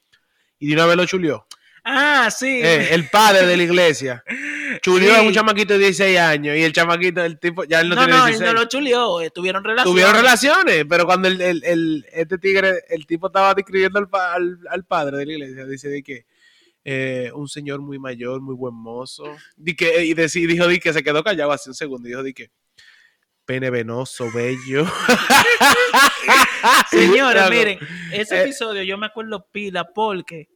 y 0.59 0.67
de 0.67 0.73
una 0.73 0.87
vez 0.87 0.97
lo 0.97 1.05
chulió. 1.05 1.47
Ah, 1.83 2.29
sí. 2.29 2.61
Eh, 2.61 2.93
el 2.93 3.09
padre 3.09 3.47
de 3.47 3.57
la 3.57 3.63
iglesia. 3.63 4.23
Chulió 4.81 5.15
a 5.15 5.21
un 5.21 5.33
chamaquito 5.33 5.73
de 5.73 5.79
16 5.79 6.19
años 6.19 6.55
y 6.55 6.63
el 6.63 6.71
chamaquito, 6.71 7.23
el 7.23 7.39
tipo, 7.39 7.63
ya 7.63 7.81
él 7.81 7.89
no, 7.89 7.95
no 7.95 8.05
tiene 8.05 8.17
16. 8.17 8.39
No, 8.39 8.47
él 8.47 8.53
no 8.53 8.61
lo 8.61 8.67
chulió, 8.67 9.21
eh, 9.21 9.29
tuvieron 9.29 9.63
relaciones. 9.63 9.91
Tuvieron 9.91 10.15
relaciones, 10.15 10.85
pero 10.87 11.05
cuando 11.05 11.27
el, 11.27 11.41
el, 11.41 11.63
el, 11.63 12.05
este 12.13 12.37
tigre, 12.37 12.83
el 12.89 13.05
tipo 13.05 13.27
estaba 13.27 13.53
describiendo 13.53 13.99
al, 13.99 14.59
al, 14.69 14.85
padre 14.85 15.17
de 15.17 15.25
la 15.25 15.33
iglesia, 15.33 15.65
dice 15.65 15.89
de 15.89 16.03
que 16.03 16.25
eh, 16.83 17.31
un 17.35 17.47
señor 17.47 17.81
muy 17.81 17.99
mayor, 17.99 18.41
muy 18.41 18.55
buen 18.55 18.73
mozo. 18.73 19.23
Di 19.55 19.75
que, 19.75 20.05
y, 20.05 20.13
dijo 20.13 20.67
di 20.67 20.79
que 20.79 20.93
se 20.93 21.03
quedó 21.03 21.23
callado 21.23 21.51
hace 21.51 21.69
un 21.69 21.75
segundo 21.75 22.07
y 22.07 22.11
dijo 22.11 22.23
di 22.23 22.33
que 22.33 22.51
pene 23.45 23.69
venoso, 23.69 24.31
bello. 24.33 24.85
Señores, 26.89 27.43
miren, 27.49 27.79
ese 28.13 28.37
eh, 28.37 28.41
episodio 28.43 28.83
yo 28.83 28.97
me 28.97 29.07
acuerdo 29.07 29.45
pila 29.51 29.89
porque 29.93 30.47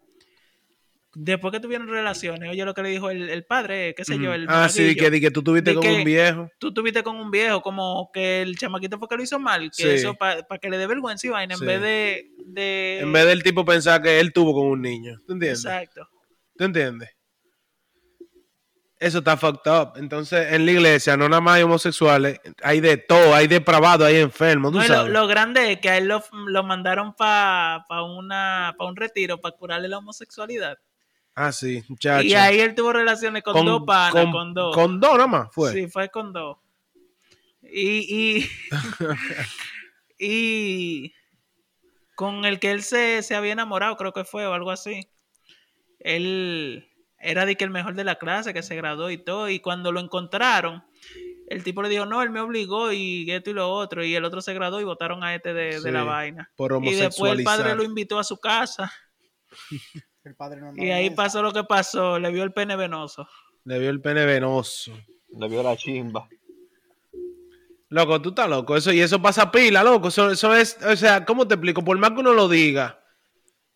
después 1.15 1.51
que 1.51 1.59
tuvieron 1.59 1.87
relaciones, 1.87 2.49
oye 2.49 2.63
lo 2.65 2.73
que 2.73 2.83
le 2.83 2.89
dijo 2.89 3.09
el, 3.09 3.45
padre, 3.45 3.95
qué 3.95 4.03
sé 4.05 4.19
yo, 4.19 4.33
el 4.33 4.45
Ah, 4.49 4.69
sí, 4.69 4.95
que, 4.95 5.09
que 5.19 5.31
tú 5.31 5.41
tuviste 5.41 5.73
con 5.73 5.87
un 5.87 6.03
viejo. 6.03 6.49
Tú 6.59 6.73
tuviste 6.73 7.03
con 7.03 7.15
un 7.15 7.31
viejo, 7.31 7.61
como 7.61 8.11
que 8.13 8.41
el 8.41 8.57
chamaquito 8.57 8.99
fue 8.99 9.07
que 9.07 9.17
lo 9.17 9.23
hizo 9.23 9.39
mal, 9.39 9.71
que 9.75 9.95
eso 9.95 10.13
para 10.15 10.43
que 10.61 10.69
le 10.69 10.77
dé 10.77 10.87
vergüenza 10.87 11.25
y 11.27 11.29
vaina, 11.31 11.55
en 11.55 11.65
vez 11.65 11.81
de, 11.81 12.31
de... 12.45 12.99
En 13.01 13.11
vez 13.11 13.25
del 13.25 13.43
tipo 13.43 13.65
pensar 13.65 14.01
que 14.01 14.19
él 14.19 14.33
tuvo 14.33 14.53
con 14.53 14.67
un 14.67 14.81
niño, 14.81 15.19
¿tú 15.25 15.33
entiendes? 15.33 15.65
Exacto. 15.65 16.07
¿Tú 16.57 16.63
entiendes? 16.65 17.09
Eso 18.97 19.17
está 19.17 19.35
fucked 19.35 19.69
up. 19.71 19.93
Entonces, 19.97 20.53
en 20.53 20.65
la 20.65 20.71
iglesia 20.71 21.17
no 21.17 21.27
nada 21.27 21.41
más 21.41 21.55
hay 21.55 21.63
homosexuales, 21.63 22.39
hay 22.63 22.79
de 22.79 22.97
todo, 22.97 23.35
hay 23.35 23.47
depravado, 23.47 24.05
hay 24.05 24.17
enfermos, 24.17 24.71
¿tú 24.71 24.81
sabes? 24.81 25.11
Lo, 25.11 25.27
grande 25.27 25.73
es 25.73 25.79
que 25.79 25.89
a 25.89 25.97
él 25.97 26.07
lo, 26.07 26.63
mandaron 26.63 27.13
para 27.13 27.85
pa 27.89 28.03
una, 28.03 28.73
un 28.79 28.95
retiro 28.95 29.39
para 29.41 29.55
curarle 29.55 29.89
la 29.89 29.97
homosexualidad. 29.97 30.77
Ah, 31.35 31.51
sí, 31.51 31.83
muchacho. 31.89 32.25
Y 32.25 32.33
ahí 32.33 32.61
él 32.61 32.75
tuvo 32.75 32.93
relaciones 32.93 33.43
con, 33.43 33.65
dos 33.65 33.83
panas, 33.85 34.31
con, 34.31 34.53
dos. 34.53 34.73
Con 34.73 35.01
dos 35.01 35.13
nada 35.13 35.27
más, 35.27 35.49
fue. 35.51 35.73
Sí, 35.73 35.87
fue 35.87 36.09
con 36.09 36.31
dos. 36.31 36.57
Y, 37.61 38.39
y, 38.39 38.49
y 40.17 41.13
con 42.15 42.45
el 42.45 42.59
que 42.59 42.71
él 42.71 42.83
se, 42.83 43.21
se 43.21 43.35
había 43.35 43.51
enamorado, 43.51 43.97
creo 43.97 44.13
que 44.13 44.23
fue, 44.23 44.47
o 44.47 44.53
algo 44.53 44.71
así. 44.71 45.09
Él 45.99 46.89
era 47.19 47.45
de 47.45 47.57
que 47.57 47.65
el 47.65 47.69
mejor 47.69 47.95
de 47.95 48.05
la 48.05 48.15
clase, 48.15 48.53
que 48.53 48.63
se 48.63 48.75
graduó 48.75 49.09
y 49.09 49.17
todo, 49.17 49.49
y 49.49 49.59
cuando 49.59 49.91
lo 49.91 49.99
encontraron, 49.99 50.85
el 51.49 51.63
tipo 51.63 51.81
le 51.81 51.89
dijo, 51.89 52.05
no, 52.05 52.21
él 52.21 52.29
me 52.29 52.39
obligó 52.39 52.93
y 52.93 53.29
esto 53.29 53.49
y 53.49 53.53
lo 53.53 53.69
otro, 53.69 54.05
y 54.05 54.15
el 54.15 54.23
otro 54.23 54.39
se 54.41 54.53
graduó 54.53 54.79
y 54.79 54.85
votaron 54.85 55.21
a 55.23 55.35
este 55.35 55.53
de, 55.53 55.91
la 55.91 56.03
vaina. 56.03 56.49
y 56.81 56.93
después 56.93 57.33
el 57.33 57.43
padre 57.43 57.75
lo 57.75 57.83
invitó 57.83 58.19
a 58.19 58.23
su 58.23 58.37
casa. 58.37 58.91
y 60.77 60.89
ahí 60.91 61.09
pasó 61.11 61.41
lo 61.41 61.51
que 61.53 61.63
pasó, 61.63 62.19
le 62.19 62.31
vio 62.31 62.43
el 62.43 62.53
pene 62.53 62.75
venoso. 62.75 63.27
Le 63.63 63.79
vio 63.79 63.89
el 63.89 64.01
pene 64.01 64.25
venoso. 64.25 64.91
Le 65.29 65.47
vio 65.47 65.63
la 65.63 65.75
chimba. 65.75 66.27
Loco, 67.89 68.21
tú 68.21 68.29
estás 68.29 68.49
loco. 68.49 68.75
Eso, 68.75 68.91
y 68.91 69.01
eso 69.01 69.21
pasa 69.21 69.51
pila, 69.51 69.83
loco. 69.83 70.07
Eso, 70.07 70.31
eso 70.31 70.53
es, 70.55 70.77
o 70.85 70.95
sea, 70.95 71.25
¿cómo 71.25 71.47
te 71.47 71.55
explico? 71.55 71.83
Por 71.83 71.97
más 71.97 72.11
que 72.11 72.19
uno 72.19 72.33
lo 72.33 72.49
diga, 72.49 72.99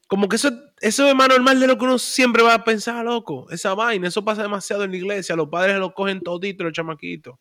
como 0.07 0.27
que 0.27 0.37
eso, 0.37 0.49
eso 0.81 1.07
es 1.07 1.15
más 1.15 1.29
normal 1.29 1.59
de 1.59 1.67
lo 1.67 1.77
que 1.77 1.85
uno 1.85 1.99
siempre 1.99 2.41
va 2.41 2.55
a 2.55 2.63
pensar, 2.63 3.05
loco. 3.05 3.49
Esa 3.51 3.75
vaina, 3.75 4.07
eso 4.07 4.25
pasa 4.25 4.41
demasiado 4.41 4.83
en 4.83 4.91
la 4.91 4.97
iglesia. 4.97 5.35
Los 5.35 5.49
padres 5.49 5.77
lo 5.77 5.93
cogen 5.93 6.21
todito 6.21 6.63
los 6.63 6.73
chamaquitos. 6.73 7.35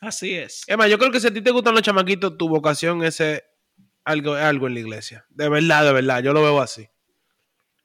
Así 0.00 0.34
es. 0.34 0.64
Es 0.66 0.76
más, 0.78 0.88
yo 0.88 0.98
creo 0.98 1.10
que 1.10 1.20
si 1.20 1.26
a 1.26 1.32
ti 1.32 1.42
te 1.42 1.50
gustan 1.50 1.74
los 1.74 1.82
chamaquitos, 1.82 2.38
tu 2.38 2.48
vocación 2.48 3.04
es 3.04 3.22
algo, 4.04 4.32
algo 4.34 4.66
en 4.66 4.74
la 4.74 4.80
iglesia. 4.80 5.26
De 5.28 5.48
verdad, 5.48 5.84
de 5.84 5.92
verdad. 5.92 6.22
Yo 6.22 6.32
lo 6.32 6.42
veo 6.42 6.60
así. 6.60 6.88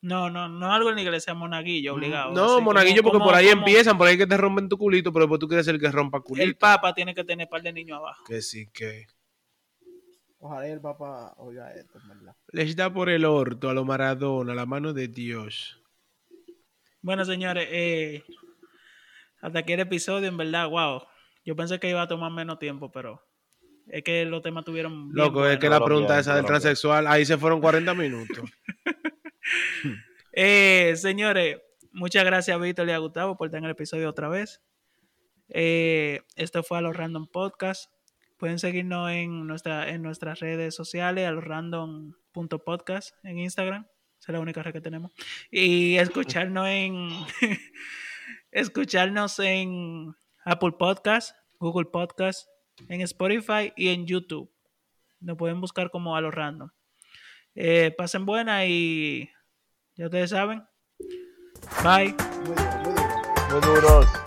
No, 0.06 0.30
no, 0.30 0.47
no 0.47 0.72
algo 0.72 0.89
en 0.89 0.97
la 0.97 1.01
iglesia, 1.01 1.34
monaguillo, 1.34 1.95
obligado. 1.95 2.32
No, 2.32 2.62
monaguillo, 2.62 3.01
porque 3.01 3.18
por 3.18 3.34
ahí 3.34 3.47
empiezan, 3.47 3.97
por 3.97 4.08
ahí 4.08 4.16
que 4.16 4.28
te 4.28 4.38
rompen 4.38 4.70
tu 4.70 4.78
culito, 4.78 5.12
pero 5.12 5.26
después 5.26 5.39
tú 5.39 5.47
quieres 5.47 5.66
ser 5.66 5.74
el 5.74 5.82
que 5.82 5.89
rompa 5.89 6.22
culito. 6.22 6.45
El 6.45 6.56
papa 6.56 6.93
tiene 6.93 7.16
que 7.16 7.24
tener 7.24 7.49
par 7.49 7.64
de 7.64 7.74
niños 7.74 7.97
abajo. 7.97 8.24
Que 8.24 8.39
sí, 8.43 8.70
que. 8.72 9.08
Ojalá 10.38 10.68
el 10.68 10.80
Papa 10.80 11.34
oiga 11.38 11.74
esto, 11.74 11.97
¿verdad? 12.08 12.36
Les 12.51 12.76
da 12.76 12.93
por 12.93 13.10
el 13.10 13.26
orto 13.26 13.68
a 13.68 13.74
lo 13.74 13.84
Maradona, 13.84 14.53
la 14.53 14.68
mano 14.68 14.93
de 14.93 15.08
Dios. 15.08 15.82
Bueno, 17.01 17.26
señores, 17.26 17.68
eh, 17.72 18.24
hasta 19.41 19.58
aquí 19.58 19.74
el 19.74 19.80
episodio, 19.80 20.28
en 20.28 20.38
verdad, 20.38 20.70
wow. 20.70 21.01
Yo 21.43 21.56
pensé 21.56 21.80
que 21.80 21.89
iba 21.89 22.03
a 22.03 22.08
tomar 22.08 22.32
menos 22.32 22.60
tiempo, 22.60 22.91
pero 22.91 23.24
es 23.88 24.03
que 24.03 24.24
los 24.26 24.43
temas 24.43 24.66
tuvieron. 24.66 25.10
Loco, 25.14 25.47
es 25.47 25.58
que 25.58 25.68
la 25.68 25.84
pregunta 25.84 26.20
esa 26.20 26.36
del 26.36 26.45
transexual, 26.45 27.08
ahí 27.08 27.26
se 27.26 27.39
fueron 27.39 27.60
40 27.60 27.95
minutos. 27.95 28.47
eh, 30.34 30.93
señores, 30.96 31.58
muchas 31.91 32.24
gracias 32.26 32.56
a 32.56 32.60
Víctor 32.60 32.88
y 32.88 32.91
a 32.91 32.98
Gustavo 32.98 33.38
por 33.38 33.50
tener 33.50 33.66
el 33.66 33.72
episodio 33.72 34.10
otra 34.10 34.30
vez. 34.30 34.62
Eh, 35.50 36.22
esto 36.36 36.64
fue 36.64 36.78
a 36.78 36.82
los 36.82 36.96
Random 36.96 37.28
Podcast. 37.28 37.91
Pueden 38.38 38.60
seguirnos 38.60 39.12
en, 39.12 39.48
nuestra, 39.48 39.89
en 39.89 40.02
nuestras 40.02 40.39
redes 40.39 40.76
sociales, 40.76 41.28
al 41.28 41.41
random.podcast 41.41 43.16
en 43.24 43.39
Instagram. 43.39 43.88
Esa 44.20 44.32
es 44.32 44.34
la 44.34 44.39
única 44.39 44.64
red 44.64 44.74
que 44.74 44.82
tenemos. 44.82 45.12
Y 45.52 45.98
escucharnos 45.98 46.68
en 46.68 47.10
escucharnos 48.52 49.39
en 49.39 50.16
Apple 50.43 50.74
Podcast, 50.78 51.36
Google 51.60 51.89
Podcast, 51.91 52.48
en 52.89 53.02
Spotify 53.02 53.72
y 53.76 53.89
en 53.89 54.06
YouTube. 54.06 54.52
Nos 55.20 55.38
pueden 55.38 55.62
buscar 55.62 55.89
como 55.91 56.16
a 56.16 56.22
los 56.22 56.34
random. 56.34 56.70
Eh, 57.56 57.93
pasen 57.98 58.26
buena 58.26 58.66
y 58.66 59.30
ya 59.96 60.06
ustedes 60.06 60.30
saben. 60.30 60.64
Bye. 61.84 62.16
Muy, 62.46 62.56
muy 63.52 63.62
duros. 63.62 64.24